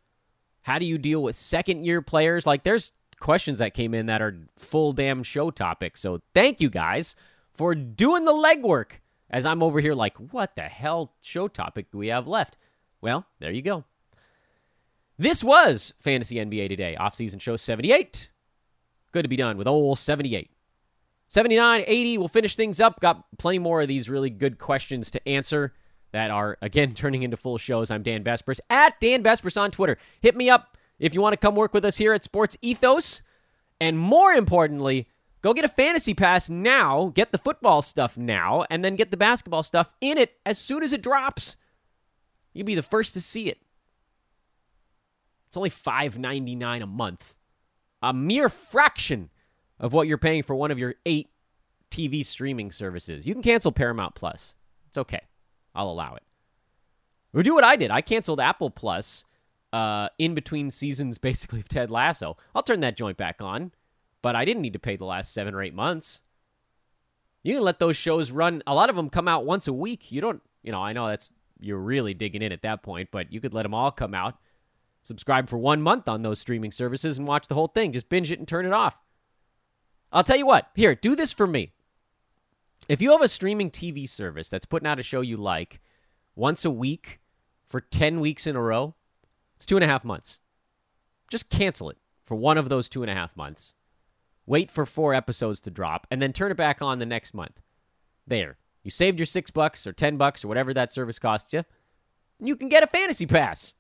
How 0.62 0.78
do 0.78 0.86
you 0.86 0.98
deal 0.98 1.22
with 1.22 1.36
second 1.36 1.84
year 1.84 2.02
players? 2.02 2.46
Like 2.46 2.62
there's 2.62 2.92
questions 3.18 3.58
that 3.58 3.74
came 3.74 3.94
in 3.94 4.06
that 4.06 4.22
are 4.22 4.36
full 4.56 4.92
damn 4.92 5.22
show 5.22 5.50
topics. 5.50 6.00
So 6.00 6.20
thank 6.34 6.60
you 6.60 6.70
guys 6.70 7.16
for 7.52 7.74
doing 7.74 8.24
the 8.24 8.32
legwork 8.32 9.00
as 9.30 9.46
I'm 9.46 9.62
over 9.62 9.80
here 9.80 9.94
like, 9.94 10.16
what 10.16 10.54
the 10.54 10.62
hell 10.62 11.12
show 11.20 11.48
topic 11.48 11.90
do 11.90 11.98
we 11.98 12.08
have 12.08 12.28
left? 12.28 12.56
Well, 13.00 13.26
there 13.40 13.50
you 13.50 13.62
go. 13.62 13.84
This 15.18 15.44
was 15.44 15.94
Fantasy 15.98 16.36
NBA 16.36 16.68
Today, 16.68 16.96
off-season 16.96 17.38
show 17.38 17.56
78. 17.56 18.30
Good 19.12 19.22
to 19.22 19.28
be 19.28 19.36
done 19.36 19.56
with 19.56 19.68
old 19.68 19.98
78. 19.98 20.50
79, 21.28 21.84
80, 21.86 22.18
we'll 22.18 22.28
finish 22.28 22.54
things 22.56 22.80
up. 22.80 23.00
Got 23.00 23.24
plenty 23.38 23.58
more 23.58 23.82
of 23.82 23.88
these 23.88 24.08
really 24.08 24.30
good 24.30 24.58
questions 24.58 25.10
to 25.12 25.28
answer 25.28 25.72
that 26.12 26.30
are, 26.30 26.56
again, 26.62 26.92
turning 26.94 27.22
into 27.22 27.36
full 27.36 27.58
shows. 27.58 27.90
I'm 27.90 28.02
Dan 28.02 28.22
Besbris 28.24 28.60
at 28.70 29.00
Dan 29.00 29.22
Besbris 29.22 29.60
on 29.60 29.70
Twitter. 29.70 29.98
Hit 30.20 30.36
me 30.36 30.48
up 30.50 30.76
if 31.05 31.12
you 31.12 31.20
want 31.20 31.34
to 31.34 31.36
come 31.36 31.55
work 31.55 31.74
with 31.74 31.84
us 31.84 31.98
here 31.98 32.14
at 32.14 32.24
Sports 32.24 32.57
Ethos. 32.62 33.20
And 33.78 33.98
more 33.98 34.32
importantly, 34.32 35.07
go 35.42 35.52
get 35.52 35.66
a 35.66 35.68
fantasy 35.68 36.14
pass 36.14 36.48
now, 36.48 37.12
get 37.14 37.30
the 37.30 37.36
football 37.36 37.82
stuff 37.82 38.16
now, 38.16 38.64
and 38.70 38.82
then 38.82 38.96
get 38.96 39.11
the 39.11 39.18
basketball 39.18 39.62
stuff 39.62 39.92
in 40.00 40.16
it 40.16 40.38
as 40.46 40.57
soon 40.57 40.82
as 40.82 40.94
it 40.94 41.02
drops. 41.02 41.57
You'll 42.55 42.64
be 42.64 42.74
the 42.74 42.82
first 42.82 43.12
to 43.14 43.20
see 43.20 43.50
it. 43.50 43.59
It's 45.46 45.59
only 45.59 45.68
$5.99 45.68 46.82
a 46.82 46.86
month. 46.86 47.34
A 48.00 48.14
mere 48.14 48.48
fraction 48.48 49.28
of 49.78 49.92
what 49.92 50.09
you're 50.09 50.16
paying 50.16 50.42
for 50.42 50.55
one 50.55 50.70
of 50.70 50.78
your 50.78 50.94
eight 51.05 51.28
TV 51.90 52.24
streaming 52.24 52.72
services. 52.72 53.26
You 53.26 53.34
can 53.34 53.42
cancel 53.42 53.72
Paramount 53.72 54.14
Plus. 54.14 54.55
It's 54.88 54.96
okay. 54.96 55.20
I'll 55.74 55.90
allow 55.90 56.14
it. 56.14 56.22
Or 57.34 57.42
do 57.42 57.55
what 57.55 57.62
I 57.62 57.76
did. 57.76 57.90
I 57.90 58.00
canceled 58.00 58.40
Apple 58.40 58.70
Plus 58.70 59.26
uh, 59.74 60.08
in 60.18 60.34
between 60.34 60.70
seasons, 60.70 61.18
basically, 61.28 61.60
of 61.60 61.68
Ted 61.68 61.90
Lasso. 61.90 62.36
I'll 62.54 62.62
turn 62.62 62.80
that 62.80 62.96
joint 62.96 63.16
back 63.16 63.42
on, 63.42 63.72
but 64.22 64.36
I 64.36 64.44
didn't 64.44 64.62
need 64.62 64.72
to 64.74 64.78
pay 64.78 64.96
the 64.96 65.04
last 65.04 65.34
seven 65.34 65.52
or 65.52 65.60
eight 65.60 65.74
months. 65.74 66.22
You 67.42 67.54
can 67.54 67.64
let 67.64 67.80
those 67.80 67.96
shows 67.96 68.30
run. 68.30 68.62
A 68.66 68.74
lot 68.74 68.88
of 68.88 68.96
them 68.96 69.10
come 69.10 69.28
out 69.28 69.44
once 69.44 69.66
a 69.66 69.72
week. 69.72 70.10
You 70.10 70.20
don't, 70.20 70.42
you 70.62 70.72
know, 70.72 70.80
I 70.80 70.94
know 70.94 71.08
that's, 71.08 71.30
you're 71.60 71.78
really 71.78 72.14
digging 72.14 72.40
in 72.40 72.52
at 72.52 72.62
that 72.62 72.82
point, 72.82 73.10
but 73.10 73.32
you 73.32 73.40
could 73.40 73.52
let 73.52 73.64
them 73.64 73.74
all 73.74 73.90
come 73.90 74.14
out. 74.14 74.38
Subscribe 75.02 75.50
for 75.50 75.58
one 75.58 75.82
month 75.82 76.08
on 76.08 76.22
those 76.22 76.38
streaming 76.38 76.72
services 76.72 77.18
and 77.18 77.28
watch 77.28 77.48
the 77.48 77.54
whole 77.54 77.66
thing. 77.66 77.92
Just 77.92 78.08
binge 78.08 78.30
it 78.30 78.38
and 78.38 78.48
turn 78.48 78.64
it 78.64 78.72
off. 78.72 78.96
I'll 80.10 80.24
tell 80.24 80.38
you 80.38 80.46
what. 80.46 80.68
Here, 80.74 80.94
do 80.94 81.14
this 81.14 81.32
for 81.32 81.46
me. 81.46 81.72
If 82.88 83.02
you 83.02 83.10
have 83.10 83.20
a 83.20 83.28
streaming 83.28 83.70
TV 83.70 84.08
service 84.08 84.48
that's 84.48 84.64
putting 84.64 84.86
out 84.86 84.98
a 84.98 85.02
show 85.02 85.20
you 85.20 85.36
like 85.36 85.80
once 86.34 86.64
a 86.64 86.70
week 86.70 87.20
for 87.66 87.80
10 87.80 88.20
weeks 88.20 88.46
in 88.46 88.56
a 88.56 88.62
row, 88.62 88.94
it's 89.57 89.66
two 89.66 89.76
and 89.76 89.84
a 89.84 89.88
half 89.88 90.05
months. 90.05 90.38
Just 91.28 91.50
cancel 91.50 91.90
it 91.90 91.98
for 92.24 92.34
one 92.34 92.59
of 92.59 92.68
those 92.68 92.88
two 92.88 93.02
and 93.02 93.11
a 93.11 93.14
half 93.14 93.36
months. 93.36 93.74
Wait 94.46 94.70
for 94.70 94.84
four 94.84 95.14
episodes 95.14 95.61
to 95.62 95.70
drop 95.70 96.07
and 96.11 96.20
then 96.20 96.32
turn 96.32 96.50
it 96.50 96.57
back 96.57 96.82
on 96.82 96.98
the 96.98 97.07
next 97.07 97.34
month. 97.34 97.61
There. 98.26 98.59
You 98.82 98.90
saved 98.90 99.18
your 99.18 99.26
six 99.26 99.50
bucks 99.50 99.86
or 99.86 99.92
10 99.92 100.18
bucks 100.18 100.44
or 100.44 100.48
whatever 100.48 100.74
that 100.74 100.92
service 100.92 101.18
costs 101.18 101.52
you, 101.52 101.64
and 102.38 102.48
you 102.48 102.57
can 102.57 102.68
get 102.68 102.82
a 102.82 102.86
fantasy 102.86 103.26
pass. 103.26 103.74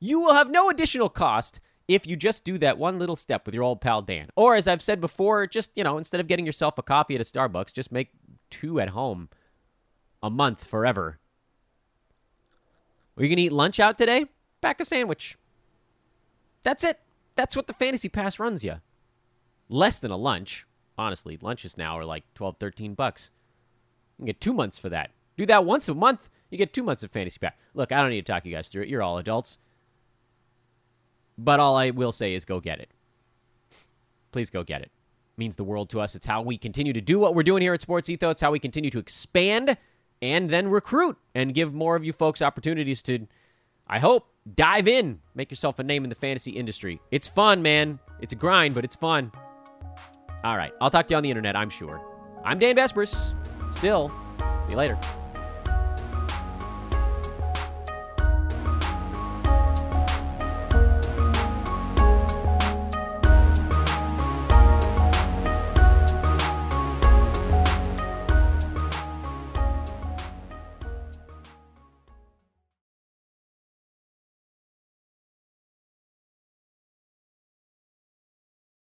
You 0.00 0.20
will 0.20 0.32
have 0.32 0.50
no 0.50 0.70
additional 0.70 1.10
cost 1.10 1.60
if 1.86 2.06
you 2.06 2.16
just 2.16 2.44
do 2.44 2.56
that 2.58 2.78
one 2.78 2.98
little 2.98 3.16
step 3.16 3.44
with 3.44 3.54
your 3.54 3.64
old 3.64 3.80
pal 3.80 4.00
Dan. 4.00 4.28
Or 4.36 4.54
as 4.54 4.68
I've 4.68 4.82
said 4.82 5.00
before, 5.00 5.46
just, 5.46 5.70
you 5.74 5.84
know, 5.84 5.98
instead 5.98 6.20
of 6.20 6.26
getting 6.28 6.46
yourself 6.46 6.78
a 6.78 6.82
coffee 6.82 7.14
at 7.14 7.20
a 7.20 7.24
Starbucks, 7.24 7.72
just 7.72 7.92
make 7.92 8.10
two 8.50 8.80
at 8.80 8.90
home 8.90 9.28
a 10.22 10.30
month 10.30 10.64
forever. 10.64 11.18
Are 13.16 13.22
you 13.22 13.28
going 13.28 13.36
to 13.36 13.42
eat 13.42 13.52
lunch 13.52 13.80
out 13.80 13.98
today? 13.98 14.26
Pack 14.60 14.80
a 14.80 14.84
sandwich. 14.84 15.36
That's 16.62 16.84
it. 16.84 17.00
That's 17.34 17.56
what 17.56 17.66
the 17.66 17.72
fantasy 17.72 18.08
pass 18.08 18.38
runs 18.38 18.64
you. 18.64 18.76
Less 19.68 20.00
than 20.00 20.10
a 20.10 20.16
lunch. 20.16 20.66
Honestly, 20.96 21.38
lunches 21.40 21.78
now 21.78 21.96
are 21.96 22.04
like 22.04 22.24
12, 22.34 22.56
13 22.58 22.94
bucks. 22.94 23.30
You 24.16 24.22
can 24.22 24.26
get 24.26 24.40
two 24.40 24.52
months 24.52 24.78
for 24.78 24.88
that. 24.88 25.10
Do 25.36 25.46
that 25.46 25.64
once 25.64 25.88
a 25.88 25.94
month, 25.94 26.28
you 26.50 26.58
get 26.58 26.72
two 26.72 26.82
months 26.82 27.04
of 27.04 27.12
fantasy 27.12 27.38
pass. 27.38 27.54
Look, 27.74 27.92
I 27.92 28.00
don't 28.00 28.10
need 28.10 28.26
to 28.26 28.32
talk 28.32 28.44
you 28.44 28.52
guys 28.52 28.68
through 28.68 28.82
it. 28.82 28.88
You're 28.88 29.02
all 29.02 29.18
adults. 29.18 29.58
But 31.36 31.60
all 31.60 31.76
I 31.76 31.90
will 31.90 32.10
say 32.10 32.34
is 32.34 32.44
go 32.44 32.58
get 32.58 32.80
it. 32.80 32.90
Please 34.32 34.50
go 34.50 34.64
get 34.64 34.80
it. 34.80 34.86
it. 34.86 34.90
Means 35.36 35.54
the 35.54 35.64
world 35.64 35.88
to 35.90 36.00
us. 36.00 36.16
It's 36.16 36.26
how 36.26 36.42
we 36.42 36.58
continue 36.58 36.92
to 36.92 37.00
do 37.00 37.20
what 37.20 37.34
we're 37.34 37.44
doing 37.44 37.62
here 37.62 37.74
at 37.74 37.80
Sports 37.80 38.08
Ethos. 38.08 38.32
It's 38.32 38.40
how 38.40 38.50
we 38.50 38.58
continue 38.58 38.90
to 38.90 38.98
expand 38.98 39.76
and 40.20 40.50
then 40.50 40.68
recruit 40.68 41.16
and 41.34 41.54
give 41.54 41.72
more 41.72 41.94
of 41.94 42.04
you 42.04 42.12
folks 42.12 42.42
opportunities 42.42 43.02
to, 43.02 43.28
I 43.88 43.98
hope, 43.98 44.26
dive 44.54 44.86
in, 44.86 45.20
make 45.34 45.50
yourself 45.50 45.78
a 45.78 45.82
name 45.82 46.04
in 46.04 46.10
the 46.10 46.14
fantasy 46.14 46.52
industry. 46.52 47.00
It's 47.10 47.26
fun, 47.26 47.62
man. 47.62 47.98
It's 48.20 48.32
a 48.32 48.36
grind, 48.36 48.74
but 48.74 48.84
it's 48.84 48.96
fun. 48.96 49.32
All 50.44 50.56
right. 50.56 50.72
I'll 50.80 50.90
talk 50.90 51.06
to 51.08 51.12
you 51.12 51.16
on 51.16 51.22
the 51.22 51.30
internet, 51.30 51.56
I'm 51.56 51.70
sure. 51.70 52.00
I'm 52.44 52.58
Dan 52.58 52.76
Besbris. 52.76 53.34
Still. 53.74 54.12
See 54.64 54.72
you 54.72 54.76
later. 54.76 54.98